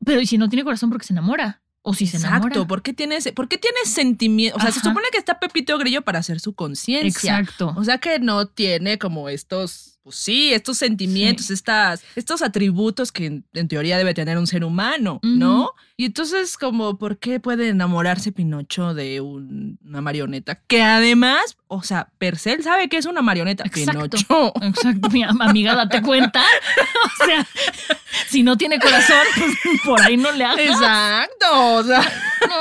Pero 0.06 0.22
¿y 0.22 0.26
si 0.26 0.38
no 0.38 0.50
tiene 0.50 0.64
corazón 0.64 0.90
porque 0.90 1.06
se 1.06 1.14
enamora? 1.14 1.62
O 1.86 1.94
si 1.94 2.08
se 2.08 2.16
enamora. 2.18 2.38
Exacto, 2.48 2.66
¿por 2.68 2.82
qué 2.82 2.94
tienes, 2.94 3.30
por 3.34 3.48
qué 3.50 3.58
tienes 3.58 3.90
sentimiento? 3.90 4.58
O 4.58 4.62
sea, 4.62 4.72
se 4.72 4.80
supone 4.80 5.08
que 5.12 5.18
está 5.18 5.40
Pepito 5.40 5.78
Grillo 5.78 6.02
para 6.02 6.20
hacer 6.20 6.40
su 6.40 6.54
conciencia. 6.54 7.40
Exacto. 7.40 7.74
O 7.76 7.84
sea 7.84 7.98
que 7.98 8.20
no 8.20 8.48
tiene 8.48 8.98
como 8.98 9.28
estos, 9.28 10.00
pues 10.02 10.16
sí, 10.16 10.54
estos 10.54 10.78
sentimientos, 10.78 11.50
estas, 11.52 12.02
estos 12.16 12.42
atributos 12.42 13.12
que 13.12 13.26
en, 13.26 13.46
en 13.54 13.68
teoría 13.68 13.98
debe 13.98 14.14
tener 14.14 14.38
un 14.38 14.48
ser 14.48 14.64
humano, 14.64 15.20
¿no? 15.24 15.72
Y 15.98 16.06
entonces, 16.06 16.58
como, 16.58 16.98
¿por 16.98 17.18
qué 17.20 17.40
puede 17.42 17.68
enamorarse 17.70 18.32
Pinocho 18.32 18.94
de 18.94 19.20
un- 19.22 19.78
una 19.86 20.00
marioneta? 20.02 20.56
Que 20.68 20.82
además, 20.82 21.58
o 21.74 21.84
sea, 21.84 22.10
Percel 22.18 22.64
sabe 22.64 22.90
que 22.90 22.98
es 22.98 23.06
una 23.06 23.22
marioneta. 23.22 23.64
Exacto. 23.66 24.10
Pinocho. 24.18 24.54
Exacto, 24.62 25.10
mi 25.10 25.24
am- 25.24 25.42
amiga, 25.42 25.76
date 25.76 26.02
cuenta. 26.02 26.44
O 27.22 27.26
sea, 27.26 27.46
si 28.28 28.44
no 28.44 28.58
tiene 28.58 28.80
corazón, 28.80 29.18
pues 29.38 29.80
por 29.86 30.02
ahí 30.02 30.18
no 30.18 30.32
le 30.32 30.44
hagas. 30.46 30.60
Exacto. 30.60 31.76
O 31.76 31.84
sea, 31.84 32.02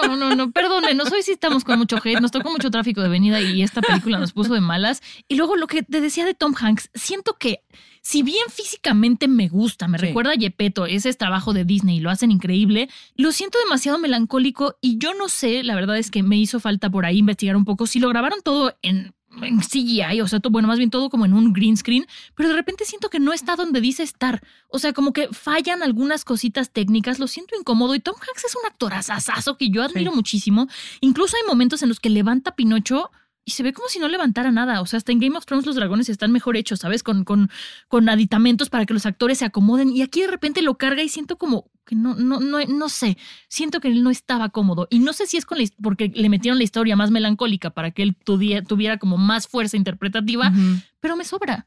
No, 0.06 0.16
no, 0.16 0.34
no, 0.36 0.50
perdónenos, 0.52 1.10
hoy 1.10 1.22
sí 1.22 1.32
estamos 1.32 1.64
con 1.64 1.78
mucho 1.78 1.96
hate, 1.96 2.20
nos 2.20 2.30
tocó 2.30 2.50
mucho 2.50 2.70
tráfico 2.70 3.00
de 3.00 3.08
venida 3.08 3.40
y 3.40 3.62
esta 3.62 3.80
película 3.80 4.18
nos 4.18 4.32
puso 4.32 4.54
de 4.54 4.60
malas. 4.60 5.02
Y 5.28 5.36
luego 5.36 5.56
lo 5.56 5.66
que 5.66 5.82
te 5.82 6.00
decía 6.00 6.24
de 6.24 6.34
Tom 6.34 6.54
Hanks, 6.58 6.90
siento 6.94 7.36
que 7.38 7.62
si 8.02 8.22
bien 8.22 8.44
físicamente 8.50 9.28
me 9.28 9.48
gusta, 9.48 9.88
me 9.88 9.98
Sí. 9.98 10.06
recuerda 10.06 10.32
a 10.32 10.36
Gepetto, 10.36 10.86
ese 10.86 11.08
es 11.08 11.16
trabajo 11.16 11.52
de 11.52 11.64
Disney 11.64 11.96
y 11.98 12.00
lo 12.00 12.10
hacen 12.10 12.30
increíble, 12.30 12.88
lo 13.16 13.32
siento 13.32 13.58
demasiado 13.60 13.98
melancólico 13.98 14.76
y 14.80 14.98
yo 14.98 15.14
no 15.14 15.28
sé, 15.28 15.62
la 15.62 15.74
verdad 15.74 15.96
es 15.96 16.10
que 16.10 16.22
me 16.22 16.36
hizo 16.36 16.60
falta 16.60 16.90
por 16.90 17.06
ahí 17.06 17.18
investigar 17.18 17.56
un 17.56 17.64
poco 17.64 17.86
si 17.86 18.00
lo 18.00 18.08
grabaron 18.08 18.40
todo 18.42 18.76
en 18.82 19.14
en 19.40 19.60
CGI, 19.60 20.20
o 20.20 20.28
sea, 20.28 20.40
todo, 20.40 20.52
bueno, 20.52 20.68
más 20.68 20.76
bien 20.76 20.90
todo 20.90 21.08
como 21.08 21.24
en 21.24 21.32
un 21.32 21.54
green 21.54 21.74
screen, 21.78 22.06
pero 22.34 22.50
de 22.50 22.54
repente 22.54 22.84
siento 22.84 23.08
que 23.08 23.18
no 23.18 23.32
está 23.32 23.56
donde 23.56 23.80
dice 23.80 24.02
estar. 24.02 24.42
O 24.68 24.78
sea, 24.78 24.92
como 24.92 25.14
que 25.14 25.28
fallan 25.28 25.82
algunas 25.82 26.26
cositas 26.26 26.70
técnicas, 26.70 27.18
lo 27.18 27.26
siento 27.26 27.56
incómodo 27.58 27.94
y 27.94 28.00
Tom 28.00 28.14
Hanks 28.16 28.44
es 28.44 28.54
un 28.56 28.66
actor 28.66 28.92
asasazo 28.92 29.56
que 29.56 29.70
yo 29.70 29.82
admiro 29.82 30.12
muchísimo. 30.12 30.68
Incluso 31.00 31.38
hay 31.38 31.48
momentos 31.48 31.82
en 31.82 31.88
los 31.88 31.98
que 31.98 32.10
levanta 32.10 32.50
a 32.50 32.56
Pinocho 32.56 33.10
y 33.44 33.52
se 33.52 33.62
ve 33.62 33.72
como 33.72 33.88
si 33.88 33.98
no 33.98 34.08
levantara 34.08 34.52
nada. 34.52 34.80
O 34.80 34.86
sea, 34.86 34.98
hasta 34.98 35.12
en 35.12 35.18
Game 35.18 35.36
of 35.36 35.46
Thrones 35.46 35.66
los 35.66 35.74
dragones 35.74 36.08
están 36.08 36.30
mejor 36.32 36.56
hechos, 36.56 36.80
¿sabes? 36.80 37.02
Con, 37.02 37.24
con, 37.24 37.50
con 37.88 38.08
aditamentos 38.08 38.70
para 38.70 38.86
que 38.86 38.94
los 38.94 39.06
actores 39.06 39.38
se 39.38 39.44
acomoden. 39.44 39.90
Y 39.90 40.02
aquí 40.02 40.20
de 40.20 40.28
repente 40.28 40.62
lo 40.62 40.76
carga 40.76 41.02
y 41.02 41.08
siento 41.08 41.36
como 41.36 41.70
que 41.84 41.96
no, 41.96 42.14
no, 42.14 42.38
no, 42.40 42.64
no 42.64 42.88
sé. 42.88 43.18
Siento 43.48 43.80
que 43.80 43.88
él 43.88 44.02
no 44.02 44.10
estaba 44.10 44.50
cómodo. 44.50 44.86
Y 44.90 45.00
no 45.00 45.12
sé 45.12 45.26
si 45.26 45.36
es 45.36 45.44
con 45.44 45.58
la, 45.58 45.64
porque 45.82 46.12
le 46.14 46.28
metieron 46.28 46.58
la 46.58 46.64
historia 46.64 46.94
más 46.94 47.10
melancólica 47.10 47.70
para 47.70 47.90
que 47.90 48.02
él 48.02 48.16
tuviera, 48.16 48.64
tuviera 48.64 48.98
como 48.98 49.18
más 49.18 49.48
fuerza 49.48 49.76
interpretativa, 49.76 50.52
pero 51.00 51.16
me 51.16 51.24
sobra. 51.24 51.66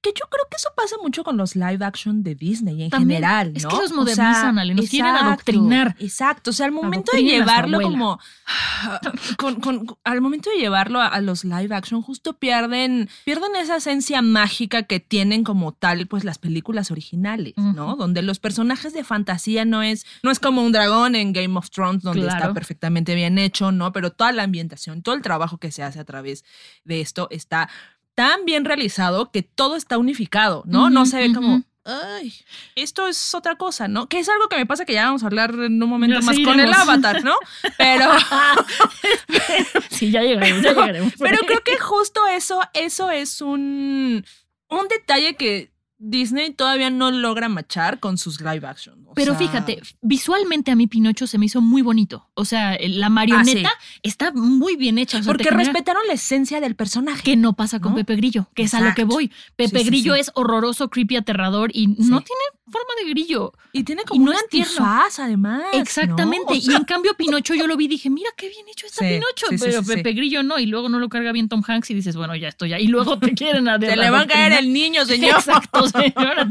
Que 0.00 0.10
yo 0.10 0.26
creo 0.30 0.44
que 0.48 0.56
eso 0.56 0.68
pasa 0.76 0.94
mucho 1.02 1.24
con 1.24 1.36
los 1.36 1.56
live 1.56 1.84
action 1.84 2.22
de 2.22 2.36
Disney 2.36 2.84
en 2.84 2.90
También, 2.90 3.16
general. 3.22 3.52
es 3.56 3.64
¿no? 3.64 3.68
que 3.70 3.76
los 3.78 3.90
O 3.90 3.96
modernizan, 3.96 4.54
sea, 4.54 4.62
Ale, 4.62 4.74
nos 4.76 4.88
quieren 4.88 5.08
exacto, 5.10 5.26
adoctrinar. 5.28 5.96
Exacto. 5.98 6.50
O 6.50 6.52
sea, 6.52 6.66
al 6.66 6.72
momento 6.72 7.10
de 7.12 7.22
llevarlo 7.24 7.80
como. 7.80 8.20
con- 9.38 9.56
con- 9.60 9.86
al 10.04 10.20
momento 10.20 10.50
de 10.50 10.56
llevarlo 10.58 11.00
a, 11.00 11.08
a 11.08 11.20
los 11.20 11.44
live 11.44 11.74
action, 11.74 12.00
justo 12.02 12.34
pierden, 12.34 13.08
pierden 13.24 13.56
esa 13.56 13.76
esencia 13.76 14.22
mágica 14.22 14.84
que 14.84 15.00
tienen 15.00 15.42
como 15.42 15.72
tal, 15.72 16.06
pues 16.06 16.22
las 16.24 16.38
películas 16.38 16.90
originales, 16.92 17.54
¿no? 17.56 17.88
Ujú. 17.88 17.96
Donde 17.96 18.22
los 18.22 18.38
personajes 18.38 18.92
de 18.92 19.02
fantasía 19.04 19.64
no 19.64 19.82
es, 19.82 20.06
no 20.22 20.30
es 20.30 20.38
como 20.38 20.62
un 20.62 20.70
dragón 20.72 21.16
en 21.16 21.32
Game 21.32 21.58
of 21.58 21.70
Thrones, 21.70 22.02
donde 22.02 22.20
está 22.20 22.36
Claro. 22.38 22.54
perfectamente 22.54 23.16
bien 23.16 23.36
hecho, 23.38 23.72
¿no? 23.72 23.92
Pero 23.92 24.12
toda 24.12 24.30
la 24.30 24.44
ambientación, 24.44 25.02
todo 25.02 25.16
el 25.16 25.22
trabajo 25.22 25.58
que 25.58 25.72
se 25.72 25.82
hace 25.82 25.98
a 25.98 26.04
través 26.04 26.44
de 26.84 27.00
esto 27.00 27.26
está 27.32 27.68
tan 28.18 28.44
bien 28.44 28.64
realizado 28.64 29.30
que 29.30 29.44
todo 29.44 29.76
está 29.76 29.96
unificado, 29.96 30.64
¿no? 30.66 30.90
no 30.90 31.06
se 31.06 31.18
ve 31.18 31.32
como, 31.32 31.62
ay, 31.84 32.34
esto 32.74 33.06
es 33.06 33.32
otra 33.32 33.54
cosa, 33.54 33.86
¿no? 33.86 34.08
Que 34.08 34.18
es 34.18 34.28
algo 34.28 34.48
que 34.48 34.56
me 34.56 34.66
pasa 34.66 34.84
que 34.84 34.94
ya 34.94 35.04
vamos 35.04 35.22
a 35.22 35.26
hablar 35.26 35.54
en 35.54 35.80
un 35.80 35.88
momento 35.88 36.20
más 36.22 36.36
con 36.40 36.58
el 36.58 36.72
avatar, 36.74 37.22
¿no? 37.22 37.36
Pero, 37.76 38.10
Sí, 39.90 40.10
ya 40.10 40.22
llegaremos, 40.22 40.64
ya 40.64 40.70
llegaremos. 40.72 41.12
pero 41.16 41.38
creo 41.46 41.60
que 41.62 41.78
justo 41.78 42.26
eso, 42.26 42.60
eso 42.74 43.12
es 43.12 43.40
un, 43.40 44.26
un 44.68 44.88
detalle 44.88 45.36
que 45.36 45.70
Disney 46.00 46.52
todavía 46.52 46.90
no 46.90 47.10
logra 47.10 47.48
machar 47.48 47.98
con 47.98 48.18
sus 48.18 48.40
live 48.40 48.66
action. 48.66 49.04
o 49.06 49.14
Pero 49.14 49.36
sea, 49.36 49.46
fíjate, 49.48 49.82
visualmente 50.00 50.70
a 50.70 50.76
mí 50.76 50.86
Pinocho 50.86 51.26
se 51.26 51.38
me 51.38 51.46
hizo 51.46 51.60
muy 51.60 51.82
bonito. 51.82 52.28
O 52.34 52.44
sea, 52.44 52.78
la 52.80 53.08
marioneta 53.08 53.70
está 54.02 54.30
muy 54.32 54.76
bien 54.76 54.98
hecha. 54.98 55.18
o 55.18 55.22
sea, 55.22 55.32
te 55.32 55.38
Porque 55.44 55.50
respetaron 55.54 56.02
la 56.06 56.12
esencia 56.14 56.60
del 56.60 56.76
personaje. 56.76 57.22
que 57.22 57.36
no 57.36 57.54
pasa 57.54 57.80
con 57.80 57.92
¿No? 57.92 57.96
Pepe 57.96 58.14
Grillo, 58.16 58.48
que 58.54 58.62
es 58.62 58.74
a 58.74 58.80
lo 58.80 58.94
que 58.94 59.04
voy. 59.04 59.32
Pepe 59.56 59.80
sí, 59.80 59.86
Grillo 59.86 60.14
sí. 60.14 60.20
es 60.20 60.30
horroroso, 60.34 60.88
creepy, 60.88 61.16
aterrador 61.16 61.70
y 61.74 61.88
no 61.88 62.20
tiene 62.20 62.42
forma 62.70 62.90
de 63.02 63.10
grillo. 63.10 63.52
y 63.72 63.84
tiene 63.84 64.02
y 64.02 64.04
como 64.04 64.24
no 64.26 64.30
un 64.32 64.36
antifaz, 64.36 65.18
además. 65.18 65.62
¿no? 65.72 65.80
Exactamente. 65.80 66.54
Y 66.56 66.72
en 66.74 66.84
cambio 66.84 67.14
Pinocho 67.14 67.54
yo 67.54 67.66
lo 67.66 67.76
vi 67.76 67.86
y 67.86 67.88
dije, 67.88 68.10
mira 68.10 68.30
qué 68.36 68.48
bien 68.48 68.66
hecho 68.68 68.86
está 68.86 69.04
Sí, 69.04 69.14
Pinocho. 69.14 69.46
sí, 69.50 69.56
pero 69.58 69.82
sí. 69.82 69.96
Pepe 69.96 70.12
Grillo 70.12 70.42
no. 70.42 70.58
Y 70.58 70.66
luego 70.66 70.88
no 70.88 70.98
lo 70.98 71.08
carga 71.08 71.32
bien 71.32 71.48
Tom 71.48 71.62
Hanks 71.66 71.90
y 71.90 71.94
dices, 71.94 72.16
bueno, 72.16 72.34
ya 72.36 72.48
estoy 72.48 72.70
ya. 72.70 72.78
Y 72.78 72.86
luego 72.88 73.18
te 73.18 73.32
quieren 73.34 73.68
a 73.68 73.78
se 73.78 73.96
le 73.96 74.10
va 74.10 74.20
a 74.20 74.26
caer 74.26 74.52
el 74.52 74.72
niño, 74.72 75.04
señor. 75.06 75.36
Exacto, 75.38 75.88
señora. 75.88 76.50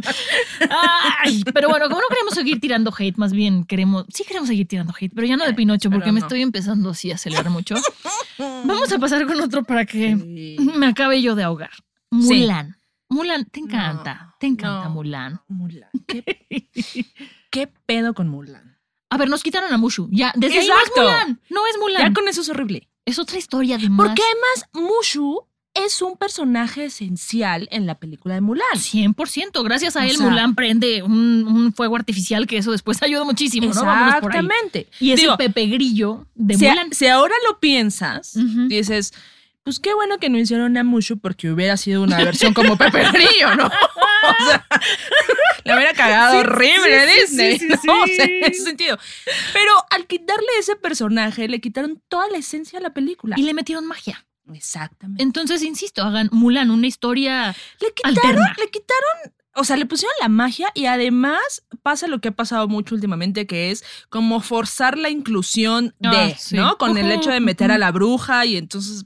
Ay, 1.24 1.44
pero 1.54 1.70
bueno, 1.70 1.88
como 1.90 2.02
no 2.02 2.08
queremos 2.10 2.34
seguir 2.34 2.60
tirando 2.60 2.94
hate, 2.98 3.18
más 3.18 3.34
bien 3.34 3.66
queremos, 3.66 4.06
sí 4.14 4.24
queremos 4.24 4.48
seguir 4.50 4.68
tirando 4.68 4.94
hate, 5.00 5.12
pero 5.14 5.28
ya 5.28 5.38
no 5.38 5.46
de 5.46 5.54
Pinocho, 5.54 5.90
porque 5.90 6.12
me 6.12 6.20
estoy 6.20 6.42
empezando 6.42 6.90
así 6.92 7.12
a 7.12 7.16
acelerar 7.16 7.50
mucho. 7.50 7.76
Vamos 8.38 8.92
a 8.92 9.00
pasar 9.00 9.26
con 9.26 9.40
otro 9.42 9.64
para 9.64 9.86
que 9.86 10.16
me 10.16 10.88
acabe 10.88 11.22
yo 11.22 11.36
de 11.36 11.44
ahogar. 11.44 11.72
Mulan. 12.10 12.77
Mulan, 13.10 13.46
te 13.46 13.60
encanta, 13.60 14.14
No, 14.28 14.36
te 14.40 14.48
encanta 14.48 14.84
no. 14.86 14.90
Mulan. 14.92 15.42
Mulan. 15.48 15.90
¿Qué, 16.08 16.24
qué 17.50 17.68
pedo 17.86 18.14
con 18.14 18.28
Mulan? 18.28 18.78
A 19.10 19.18
ver, 19.18 19.30
nos 19.30 19.44
quitaron 19.44 19.72
a 19.72 19.78
Mushu. 19.78 20.10
Ya, 20.12 20.34
desde 20.36 20.60
ahí 20.60 20.68
no 20.68 20.74
es 20.76 20.80
Exacto. 20.88 21.02
Mulan. 21.02 21.42
No 21.50 21.66
es 21.68 21.78
Mulan. 21.80 22.02
Ya 22.02 22.14
con 22.14 22.28
eso 22.28 22.42
es 22.42 22.50
horrible. 22.50 22.90
Es 23.06 23.20
otra 23.20 23.38
historia 23.38 23.78
de 23.78 23.90
más. 23.90 24.08
Porque 24.08 24.22
además 24.22 24.70
Mushu 24.90 25.46
es 25.74 26.02
un 26.02 26.18
personaje 26.18 26.86
esencial 26.86 27.70
en 27.72 27.86
la 27.86 27.96
película 28.00 28.34
de 28.34 28.42
Mulan. 28.42 28.66
100%. 28.76 29.64
Gracias 29.64 29.96
a 29.96 30.02
O 30.02 30.04
él, 30.04 30.18
sea- 30.18 30.28
Mulan 30.28 30.56
prende 30.56 31.04
un, 31.04 31.46
un 31.48 31.72
fuego 31.74 31.96
artificial 31.96 32.48
que 32.48 32.58
eso 32.58 32.72
después 32.74 33.02
ayuda 33.04 33.24
muchísimo, 33.24 33.72
¿no? 33.74 33.86
Vámonos 33.86 34.16
por 34.20 34.34
ahí. 34.36 34.40
Exactamente. 34.40 34.88
Y 35.00 35.12
ese 35.12 35.22
Digo, 35.22 35.38
Pepe 35.38 35.68
Grillo 35.68 36.28
de 36.36 36.56
si, 36.58 36.68
Mulan. 36.68 36.92
si 36.92 37.08
ahora 37.08 37.36
lo 37.48 37.60
piensas, 37.62 38.36
Ujú. 38.36 38.68
dices, 38.68 39.14
pues 39.68 39.80
qué 39.80 39.94
bueno 39.94 40.18
que 40.18 40.30
no 40.30 40.38
hicieron 40.38 40.78
a 40.78 40.84
Mushu 40.86 41.20
porque 41.20 41.52
hubiera 41.52 41.76
sido 41.76 42.02
una 42.02 42.16
versión 42.20 42.54
como 42.54 42.78
Pepe 42.78 43.04
Grillo, 43.12 43.54
¿no? 43.58 43.66
O 44.30 44.46
sea, 44.46 44.66
le 45.66 45.76
hubiera 45.76 45.92
cagado 45.94 46.32
Sí, 46.32 46.38
horrible 46.40 47.06
sí, 47.06 47.22
Disney, 47.22 47.60
sí, 47.60 47.68
¿no? 47.84 48.02
O 48.02 48.08
sea, 48.08 48.24
en 48.24 48.44
ese 48.46 48.64
sentido. 48.64 48.98
Pero 49.52 49.72
al 49.90 50.08
quitarle 50.08 50.48
ese 50.58 50.78
personaje, 50.78 51.50
le 51.50 51.60
quitaron 51.60 52.02
toda 52.08 52.30
la 52.30 52.38
esencia 52.38 52.80
de 52.80 52.84
la 52.84 52.94
película. 52.94 53.36
Y 53.38 53.44
le 53.44 53.54
metieron 53.54 53.86
magia. 53.86 54.26
Exactamente. 54.54 55.22
Entonces, 55.22 55.62
insisto, 55.64 56.02
hagan 56.02 56.30
Mulan 56.32 56.72
una 56.72 56.88
historia 56.88 57.54
Le 57.82 57.94
quitaron, 57.94 58.18
alterna. 58.40 58.56
le 58.58 58.70
quitaron, 58.70 59.34
o 59.56 59.66
sea, 59.66 59.76
le 59.76 59.86
pusieron 59.86 60.16
la 60.22 60.30
magia 60.30 60.70
y 60.74 60.86
además 60.86 61.64
pasa 61.84 62.08
lo 62.08 62.22
que 62.22 62.30
ha 62.30 62.36
pasado 62.36 62.70
mucho 62.70 62.96
últimamente, 62.96 63.48
que 63.48 63.72
es 63.72 63.84
como 64.08 64.40
forzar 64.40 64.98
la 64.98 65.10
inclusión 65.10 65.94
de, 66.00 66.08
Ah, 66.10 66.34
sí. 66.38 66.56
¿no? 66.56 66.78
Con 66.78 66.98
el 66.98 67.12
hecho 67.12 67.32
de 67.32 67.42
meter 67.42 67.72
a 67.72 67.78
la 67.78 67.92
bruja 67.92 68.46
y 68.46 68.56
entonces, 68.56 69.06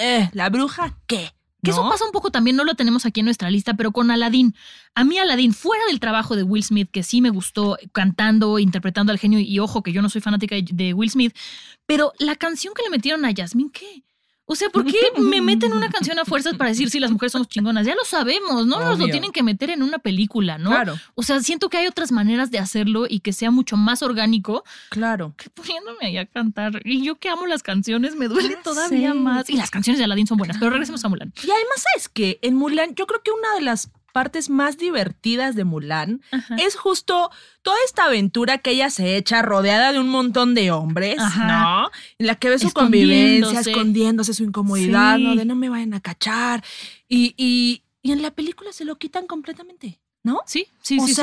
eh, 0.00 0.30
¿la 0.32 0.48
bruja 0.48 0.96
qué? 1.06 1.30
Que 1.62 1.72
eso 1.72 1.84
¿No? 1.84 1.90
pasa 1.90 2.06
un 2.06 2.10
poco 2.12 2.30
también, 2.30 2.56
no 2.56 2.64
lo 2.64 2.74
tenemos 2.74 3.04
aquí 3.04 3.20
en 3.20 3.26
nuestra 3.26 3.50
lista, 3.50 3.74
pero 3.74 3.92
con 3.92 4.10
Aladdin. 4.10 4.54
A 4.94 5.04
mí 5.04 5.18
Aladdin, 5.18 5.52
fuera 5.52 5.84
del 5.88 6.00
trabajo 6.00 6.34
de 6.34 6.42
Will 6.42 6.64
Smith, 6.64 6.88
que 6.90 7.02
sí 7.02 7.20
me 7.20 7.28
gustó 7.28 7.76
cantando, 7.92 8.58
interpretando 8.58 9.12
al 9.12 9.18
genio, 9.18 9.38
y 9.40 9.58
ojo 9.58 9.82
que 9.82 9.92
yo 9.92 10.00
no 10.00 10.08
soy 10.08 10.22
fanática 10.22 10.54
de- 10.54 10.66
de 10.72 10.94
Will 10.94 11.10
Smith, 11.10 11.36
pero 11.84 12.14
la 12.18 12.34
canción 12.36 12.72
que 12.74 12.82
le 12.82 12.88
metieron 12.88 13.26
a 13.26 13.32
Jasmine, 13.36 13.70
¿qué? 13.72 14.04
O 14.52 14.56
sea, 14.56 14.68
¿por 14.68 14.84
qué 14.84 14.98
me 15.16 15.40
meten 15.40 15.72
una 15.72 15.88
canción 15.90 16.18
a 16.18 16.24
fuerzas 16.24 16.54
para 16.56 16.70
decir 16.70 16.90
si 16.90 16.98
las 16.98 17.12
mujeres 17.12 17.30
somos 17.30 17.46
chingonas? 17.46 17.86
Ya 17.86 17.94
lo 17.94 18.04
sabemos, 18.04 18.66
no 18.66 18.80
nos 18.80 18.98
lo 18.98 19.06
tienen 19.06 19.30
que 19.30 19.44
meter 19.44 19.70
en 19.70 19.80
una 19.80 20.00
película, 20.00 20.58
¿no? 20.58 20.70
Claro, 20.70 20.98
O 21.14 21.22
sea, 21.22 21.38
siento 21.38 21.68
que 21.68 21.76
hay 21.76 21.86
otras 21.86 22.10
maneras 22.10 22.50
de 22.50 22.58
hacerlo 22.58 23.06
y 23.08 23.20
que 23.20 23.32
sea 23.32 23.52
mucho 23.52 23.76
más 23.76 24.02
orgánico 24.02 24.64
claro. 24.88 25.34
que 25.36 25.50
poniéndome 25.50 25.98
ahí 26.02 26.16
a 26.16 26.26
cantar. 26.26 26.82
Y 26.84 27.04
yo 27.04 27.14
que 27.14 27.28
amo 27.28 27.46
las 27.46 27.62
canciones, 27.62 28.16
me 28.16 28.26
duele 28.26 28.56
todavía 28.64 29.14
más. 29.14 29.48
Y 29.48 29.52
las 29.52 29.70
canciones 29.70 29.98
de 29.98 30.04
Aladdin 30.06 30.26
son 30.26 30.36
buenas, 30.36 30.58
pero 30.58 30.72
regresemos 30.72 31.04
a 31.04 31.08
Mulan. 31.08 31.32
Y 31.36 31.48
además, 31.48 31.84
¿sabes 31.92 32.08
qué? 32.08 32.40
En 32.42 32.56
Mulan, 32.56 32.96
yo 32.96 33.06
creo 33.06 33.22
que 33.22 33.30
una 33.30 33.54
de 33.54 33.60
las 33.60 33.92
partes 34.12 34.50
más 34.50 34.76
divertidas 34.78 35.54
de 35.54 35.64
Mulan 35.64 36.22
Ajá. 36.30 36.56
es 36.56 36.76
justo 36.76 37.30
toda 37.62 37.76
esta 37.86 38.04
aventura 38.04 38.58
que 38.58 38.70
ella 38.70 38.90
se 38.90 39.16
echa 39.16 39.42
rodeada 39.42 39.92
de 39.92 40.00
un 40.00 40.08
montón 40.08 40.54
de 40.54 40.70
hombres, 40.70 41.18
Ajá. 41.18 41.46
¿no? 41.82 41.90
En 42.18 42.26
la 42.26 42.34
que 42.34 42.48
ve 42.50 42.58
su 42.58 42.70
convivencia, 42.72 43.60
Escondiéndose. 43.60 44.34
su 44.34 44.44
incomodidad, 44.44 45.16
Sí. 45.16 45.24
¿no? 45.24 45.34
De 45.36 45.44
no 45.44 45.54
me 45.56 45.68
vayan 45.68 45.94
a 45.94 46.00
cachar. 46.00 46.62
Y, 47.08 47.34
y, 47.36 47.82
y 48.02 48.12
en 48.12 48.22
la 48.22 48.30
película 48.30 48.72
se 48.72 48.84
lo 48.84 48.96
quitan 48.96 49.26
completamente, 49.26 50.00
¿no? 50.22 50.40
Sí, 50.46 50.66
sí, 50.82 50.98
o 51.00 51.06
sí, 51.06 51.14
sí, 51.14 51.22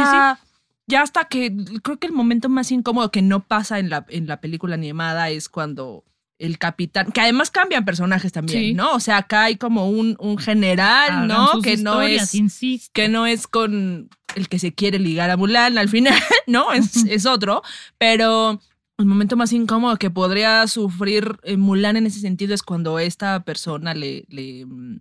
ya 0.90 1.02
hasta 1.02 1.26
que 1.26 1.54
creo 1.84 1.98
que 2.00 2.08
el 2.08 2.14
momento 2.14 2.48
más 2.48 2.72
incómodo 2.72 3.12
que 3.12 3.22
no 3.22 3.44
pasa 3.44 3.78
en 3.80 3.90
la, 3.90 4.06
en 4.08 4.26
la 4.28 4.40
película 4.40 4.76
animada 4.76 5.30
es 5.30 5.50
cuando 5.50 6.06
el 6.40 6.58
capitán, 6.60 7.12
que 7.12 7.22
además 7.22 7.50
cambian 7.52 7.84
personajes 7.86 8.32
también, 8.32 8.60
Sí. 8.62 8.74
¿no? 8.74 8.94
O 8.94 9.00
sea, 9.00 9.18
acá 9.18 9.44
hay 9.46 9.56
como 9.58 9.90
un, 9.90 10.16
un 10.20 10.38
general, 10.38 11.28
¿no? 11.28 11.62
Que 11.62 11.78
no 11.78 12.02
es 12.02 12.36
insisto. 12.36 12.92
que 12.94 13.10
no 13.10 13.26
es 13.26 13.48
con 13.48 14.10
el 14.36 14.50
que 14.50 14.60
se 14.60 14.74
quiere 14.74 15.00
ligar 15.00 15.30
a 15.32 15.38
Mulan 15.38 15.78
al 15.78 15.90
final, 15.90 16.14
¿no? 16.48 16.72
Es, 16.74 16.96
es 17.06 17.26
otro, 17.26 17.64
pero 17.98 18.62
el 19.00 19.06
momento 19.06 19.36
más 19.36 19.52
incómodo 19.54 19.98
que 19.98 20.10
podría 20.10 20.66
sufrir 20.68 21.38
eh, 21.44 21.58
Mulan 21.58 21.98
en 21.98 22.06
ese 22.08 22.20
sentido 22.20 22.54
es 22.54 22.62
cuando 22.64 23.00
esta 23.00 23.44
persona 23.44 23.94
le, 23.94 24.26
le, 24.30 24.66
mm, 24.66 25.00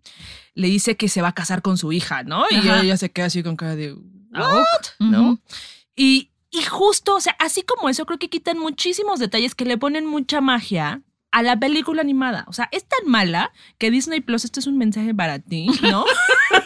le 0.55 0.67
dice 0.69 0.97
que 0.97 1.09
se 1.09 1.23
va 1.23 1.29
a 1.29 1.35
casar 1.35 1.61
con 1.63 1.77
su 1.79 1.93
hija, 1.93 2.23
¿no? 2.23 2.45
Y 2.51 2.57
Ajá. 2.57 2.83
ella 2.83 2.97
se 2.97 3.11
queda 3.11 3.27
así 3.27 3.43
con 3.43 3.57
cara 3.57 3.77
de, 3.77 3.95
Ah, 4.33 4.53
¿what? 4.55 5.09
¿no? 5.11 5.39
Y, 5.95 6.31
y 6.51 6.63
justo, 6.63 7.17
o 7.17 7.21
sea, 7.21 7.35
así 7.39 7.63
como 7.63 7.89
eso, 7.89 8.05
creo 8.07 8.19
que 8.19 8.29
quitan 8.29 8.59
muchísimos 8.59 9.19
detalles 9.19 9.55
que 9.55 9.65
le 9.65 9.79
ponen 9.79 10.05
mucha 10.07 10.41
magia 10.43 11.01
a 11.37 11.43
la 11.43 11.61
película 11.61 12.01
animada. 12.01 12.47
O 12.49 12.55
sea, 12.55 12.67
es 12.73 12.87
tan 12.87 13.11
mala 13.11 13.53
que 13.77 13.91
Disney 13.91 14.23
Plus, 14.23 14.47
esto 14.47 14.59
es 14.59 14.67
un 14.67 14.79
mensaje 14.79 15.15
para 15.15 15.39
ti, 15.39 15.67
¿no? 15.83 16.07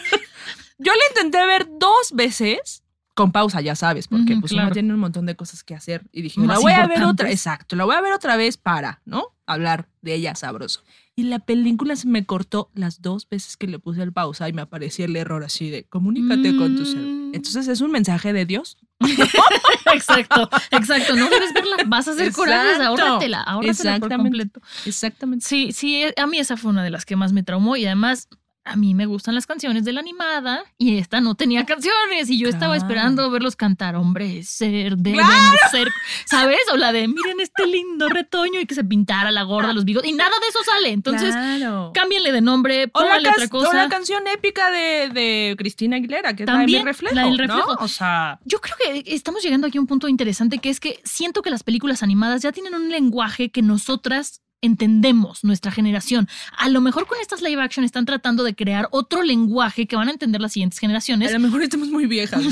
Yo 0.77 0.93
la 0.93 1.07
intenté 1.09 1.45
ver 1.45 1.67
dos 1.77 2.13
veces, 2.13 2.81
con 3.13 3.33
pausa, 3.33 3.59
ya 3.59 3.75
sabes, 3.75 4.07
porque 4.07 4.37
pues 4.37 4.53
claro. 4.53 4.67
uno 4.67 4.73
tiene 4.73 4.93
un 4.93 4.99
montón 5.01 5.25
de 5.25 5.35
cosas 5.35 5.65
que 5.65 5.75
hacer. 5.75 6.07
Y 6.13 6.21
dije, 6.21 6.39
Más 6.39 6.55
la 6.55 6.59
voy 6.61 6.71
a 6.71 6.87
ver 6.87 7.03
otra, 7.03 7.29
exacto, 7.29 7.75
la 7.75 7.83
voy 7.83 7.95
a 7.95 8.01
ver 8.01 8.13
otra 8.13 8.37
vez 8.37 8.55
para, 8.55 9.01
¿no? 9.03 9.25
Hablar 9.45 9.89
de 10.01 10.13
ella 10.13 10.35
sabroso. 10.35 10.85
Y 11.17 11.23
la 11.23 11.39
película 11.39 11.97
se 11.97 12.07
me 12.07 12.25
cortó 12.25 12.71
las 12.73 13.01
dos 13.01 13.27
veces 13.27 13.57
que 13.57 13.67
le 13.67 13.77
puse 13.77 14.01
el 14.01 14.13
pausa 14.13 14.47
y 14.47 14.53
me 14.53 14.61
aparecía 14.61 15.03
el 15.03 15.17
error 15.17 15.43
así 15.43 15.69
de 15.69 15.83
comunícate 15.83 16.55
con 16.55 16.77
tu 16.77 16.85
ser. 16.85 17.01
Mm. 17.01 17.35
Entonces 17.35 17.67
es 17.67 17.81
un 17.81 17.91
mensaje 17.91 18.31
de 18.31 18.45
Dios 18.45 18.77
exacto, 19.93 20.49
exacto. 20.71 21.15
No 21.15 21.29
debes 21.29 21.53
verla. 21.53 21.77
Vas 21.85 22.07
a 22.07 22.11
hacer 22.11 22.31
corajes, 22.31 22.77
Exacto. 22.77 23.03
ahórratela, 23.03 23.41
ahórratela 23.41 23.99
por 23.99 24.15
completo. 24.15 24.61
Exactamente. 24.85 25.45
Sí, 25.45 25.71
sí, 25.71 26.05
a 26.15 26.27
mí 26.27 26.39
esa 26.39 26.57
fue 26.57 26.71
una 26.71 26.83
de 26.83 26.89
las 26.89 27.05
que 27.05 27.15
más 27.15 27.33
me 27.33 27.43
traumó 27.43 27.75
y 27.75 27.85
además 27.85 28.27
a 28.63 28.75
mí 28.75 28.93
me 28.93 29.07
gustan 29.07 29.33
las 29.33 29.47
canciones 29.47 29.83
de 29.85 29.91
la 29.91 30.01
animada 30.01 30.63
y 30.77 30.97
esta 30.99 31.19
no 31.19 31.33
tenía 31.33 31.65
canciones 31.65 32.29
y 32.29 32.37
yo 32.37 32.47
estaba 32.47 32.75
Claro. 32.75 32.87
esperando 32.87 33.31
verlos 33.31 33.55
cantar, 33.55 33.95
hombre, 33.95 34.43
ser, 34.43 34.97
deben 34.97 35.25
ser, 35.71 35.87
¿sabes? 36.25 36.59
O 36.71 36.77
la 36.77 36.91
de, 36.91 37.07
miren 37.07 37.39
este 37.39 37.65
lindo 37.65 38.07
retoño 38.07 38.59
y 38.59 38.65
que 38.67 38.75
se 38.75 38.83
pintara 38.83 39.31
la 39.31 39.41
gorda, 39.43 39.73
los 39.73 39.83
bigotes 39.83 40.09
y 40.09 40.13
nada 40.13 40.29
de 40.39 40.47
eso 40.47 40.59
sale. 40.63 40.89
Entonces, 40.89 41.33
claro. 41.33 41.91
cámbienle 41.93 42.31
de 42.31 42.41
nombre, 42.41 42.89
cas- 42.91 43.03
otra 43.33 43.47
cosa. 43.47 43.69
o 43.69 43.73
la 43.73 43.89
canción 43.89 44.21
épica 44.27 44.69
de, 44.69 45.09
de 45.09 45.55
Cristina 45.57 45.95
Aguilera, 45.95 46.35
que 46.35 46.43
es 46.43 46.47
También, 46.47 46.71
la 46.71 46.77
de 46.77 46.83
Mi 46.83 46.85
reflejo. 46.91 47.15
la 47.15 47.23
del 47.23 47.31
¿no? 47.31 47.37
reflejo. 47.37 47.77
O 47.83 47.87
sea, 47.87 48.39
Yo 48.45 48.61
creo 48.61 48.75
que 48.77 49.03
estamos 49.15 49.41
llegando 49.43 49.65
aquí 49.67 49.79
a 49.79 49.81
un 49.81 49.87
punto 49.87 50.07
interesante 50.07 50.59
que 50.59 50.69
es 50.69 50.79
que 50.79 50.99
siento 51.03 51.41
que 51.41 51.49
las 51.49 51.63
películas 51.63 52.03
animadas 52.03 52.43
ya 52.43 52.51
tienen 52.51 52.75
un 52.75 52.89
lenguaje 52.91 53.49
que 53.49 53.63
nosotras 53.63 54.41
entendemos, 54.61 55.43
nuestra 55.43 55.71
generación. 55.71 56.27
A 56.57 56.69
lo 56.69 56.81
mejor 56.81 57.07
con 57.07 57.19
estas 57.19 57.41
live 57.41 57.61
action 57.61 57.83
están 57.83 58.05
tratando 58.05 58.43
de 58.43 58.55
crear 58.55 58.87
otro 58.91 59.23
lenguaje 59.23 59.87
que 59.87 59.95
van 59.95 60.07
a 60.07 60.11
entender 60.11 60.41
las 60.41 60.53
siguientes 60.53 60.79
a 60.79 60.81
generaciones. 60.81 61.31
lo 61.33 61.39
mejor 61.39 61.63
estamos 61.63 61.89
muy 61.89 62.05
viejas. 62.05 62.41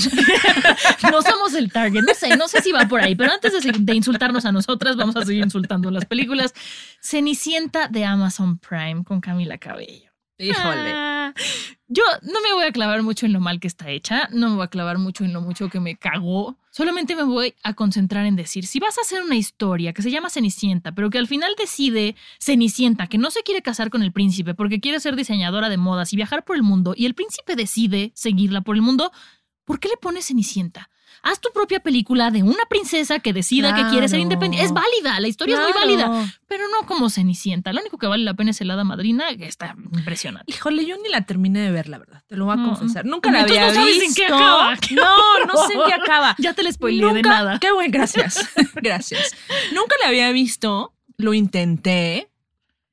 No 1.11 1.21
somos 1.21 1.53
el 1.53 1.71
target, 1.71 2.01
no 2.03 2.13
sé, 2.13 2.35
no 2.37 2.47
sé 2.47 2.61
si 2.61 2.71
va 2.71 2.87
por 2.87 3.01
ahí, 3.01 3.15
pero 3.15 3.31
antes 3.31 3.53
de 3.63 3.95
insultarnos 3.95 4.45
a 4.45 4.51
nosotras, 4.51 4.95
vamos 4.95 5.15
a 5.15 5.25
seguir 5.25 5.43
insultando 5.43 5.89
las 5.91 6.05
películas. 6.05 6.53
Cenicienta 7.01 7.87
de 7.87 8.05
Amazon 8.05 8.57
Prime 8.59 9.03
con 9.03 9.21
Camila 9.21 9.57
Cabello. 9.57 10.11
Híjole. 10.37 10.91
Ah, 10.93 11.33
yo 11.89 12.03
no 12.21 12.39
me 12.41 12.53
voy 12.53 12.65
a 12.65 12.71
clavar 12.71 13.01
mucho 13.01 13.25
en 13.25 13.33
lo 13.33 13.39
mal 13.39 13.59
que 13.59 13.67
está 13.67 13.89
hecha, 13.89 14.29
no 14.31 14.49
me 14.49 14.55
voy 14.55 14.65
a 14.65 14.69
clavar 14.69 14.99
mucho 14.99 15.25
en 15.25 15.33
lo 15.33 15.41
mucho 15.41 15.69
que 15.69 15.79
me 15.79 15.95
cagó. 15.95 16.55
Solamente 16.69 17.15
me 17.15 17.23
voy 17.23 17.55
a 17.63 17.73
concentrar 17.73 18.27
en 18.27 18.35
decir, 18.35 18.67
si 18.67 18.79
vas 18.79 18.99
a 18.99 19.01
hacer 19.01 19.23
una 19.23 19.35
historia 19.35 19.91
que 19.91 20.03
se 20.03 20.11
llama 20.11 20.29
Cenicienta, 20.29 20.91
pero 20.91 21.09
que 21.09 21.17
al 21.17 21.27
final 21.27 21.55
decide 21.57 22.15
Cenicienta 22.39 23.07
que 23.07 23.17
no 23.17 23.31
se 23.31 23.41
quiere 23.41 23.63
casar 23.63 23.89
con 23.89 24.03
el 24.03 24.11
príncipe 24.11 24.53
porque 24.53 24.79
quiere 24.79 24.99
ser 24.99 25.15
diseñadora 25.15 25.67
de 25.67 25.77
modas 25.77 26.13
y 26.13 26.15
viajar 26.15 26.45
por 26.45 26.55
el 26.55 26.61
mundo, 26.61 26.93
y 26.95 27.07
el 27.07 27.15
príncipe 27.15 27.55
decide 27.55 28.11
seguirla 28.13 28.61
por 28.61 28.75
el 28.75 28.83
mundo, 28.83 29.11
¿por 29.65 29.79
qué 29.79 29.89
le 29.89 29.97
pones 29.97 30.27
Cenicienta? 30.27 30.91
Haz 31.21 31.39
tu 31.39 31.49
propia 31.53 31.79
película 31.79 32.31
de 32.31 32.43
una 32.43 32.63
princesa 32.69 33.19
que 33.19 33.33
decida 33.33 33.75
que 33.75 33.85
quiere 33.89 34.07
ser 34.07 34.19
independiente. 34.19 34.65
Es 34.65 34.73
válida, 34.73 35.19
la 35.19 35.27
historia 35.27 35.55
es 35.55 35.61
muy 35.61 35.73
válida, 35.73 36.31
pero 36.47 36.63
no 36.67 36.87
como 36.87 37.09
Cenicienta. 37.09 37.73
Lo 37.73 37.81
único 37.81 37.97
que 37.97 38.07
vale 38.07 38.23
la 38.23 38.33
pena 38.33 38.51
es 38.51 38.61
el 38.61 38.71
hada 38.71 38.83
madrina, 38.83 39.25
que 39.37 39.45
está 39.45 39.75
impresionante. 39.93 40.51
Híjole, 40.51 40.85
yo 40.85 40.95
ni 41.01 41.09
la 41.09 41.21
terminé 41.25 41.59
de 41.59 41.71
ver, 41.71 41.89
la 41.89 41.97
verdad. 41.97 42.23
Te 42.27 42.35
lo 42.35 42.45
voy 42.45 42.59
a 42.59 42.63
confesar. 42.63 43.05
Nunca 43.05 43.31
la 43.31 43.41
había 43.41 43.67
no 43.67 43.73
sabes 43.73 43.99
visto. 43.99 44.05
en 44.05 44.13
qué 44.15 44.25
acaba. 44.33 44.77
Qué 44.77 44.95
No, 44.99 45.45
no 45.45 45.67
sé 45.67 45.73
en 45.73 45.79
qué 45.87 45.93
acaba. 46.01 46.35
Ya 46.39 46.53
te 46.53 46.63
la 46.63 46.71
spoileé 46.71 47.13
de 47.13 47.21
nada. 47.21 47.59
Qué 47.59 47.71
bueno, 47.71 47.91
gracias. 47.91 48.49
gracias. 48.75 49.35
Nunca 49.73 49.95
la 50.01 50.09
había 50.09 50.31
visto, 50.31 50.93
lo 51.17 51.33
intenté, 51.33 52.29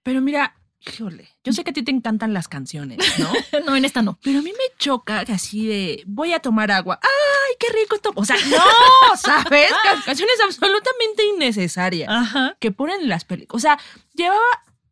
pero 0.03 0.21
mira, 0.21 0.57
híjole, 0.93 1.29
yo 1.45 1.53
sé 1.53 1.65
que 1.65 1.71
a 1.71 1.73
ti 1.73 1.83
te 1.83 1.91
encantan 1.91 2.33
las 2.35 2.49
canciones, 2.49 2.99
¿no? 3.19 3.31
No, 3.67 3.77
en 3.77 3.85
esta 3.85 4.03
no. 4.03 4.19
Pero 4.23 4.39
a 4.39 4.43
mí 4.43 4.51
me 4.53 4.77
choca 4.79 5.25
que 5.25 5.33
así 5.33 5.67
de 5.67 6.03
voy 6.07 6.33
a 6.33 6.41
tomar 6.41 6.71
agua. 6.71 6.99
¡Ay, 7.03 7.57
qué 7.59 7.67
rico 7.73 7.97
esto! 7.97 8.13
O 8.15 8.25
sea, 8.25 8.37
no, 8.49 9.17
¿sabes? 9.17 9.71
Can- 9.85 10.03
Canciones 10.03 10.37
absolutamente 10.45 11.25
innecesarias 11.35 12.09
Ajá. 12.11 12.57
que 12.61 12.71
ponen 12.73 13.03
en 13.03 13.09
las 13.09 13.25
películas. 13.25 13.57
O 13.57 13.61
sea, 13.61 13.79
llevaba 14.15 14.41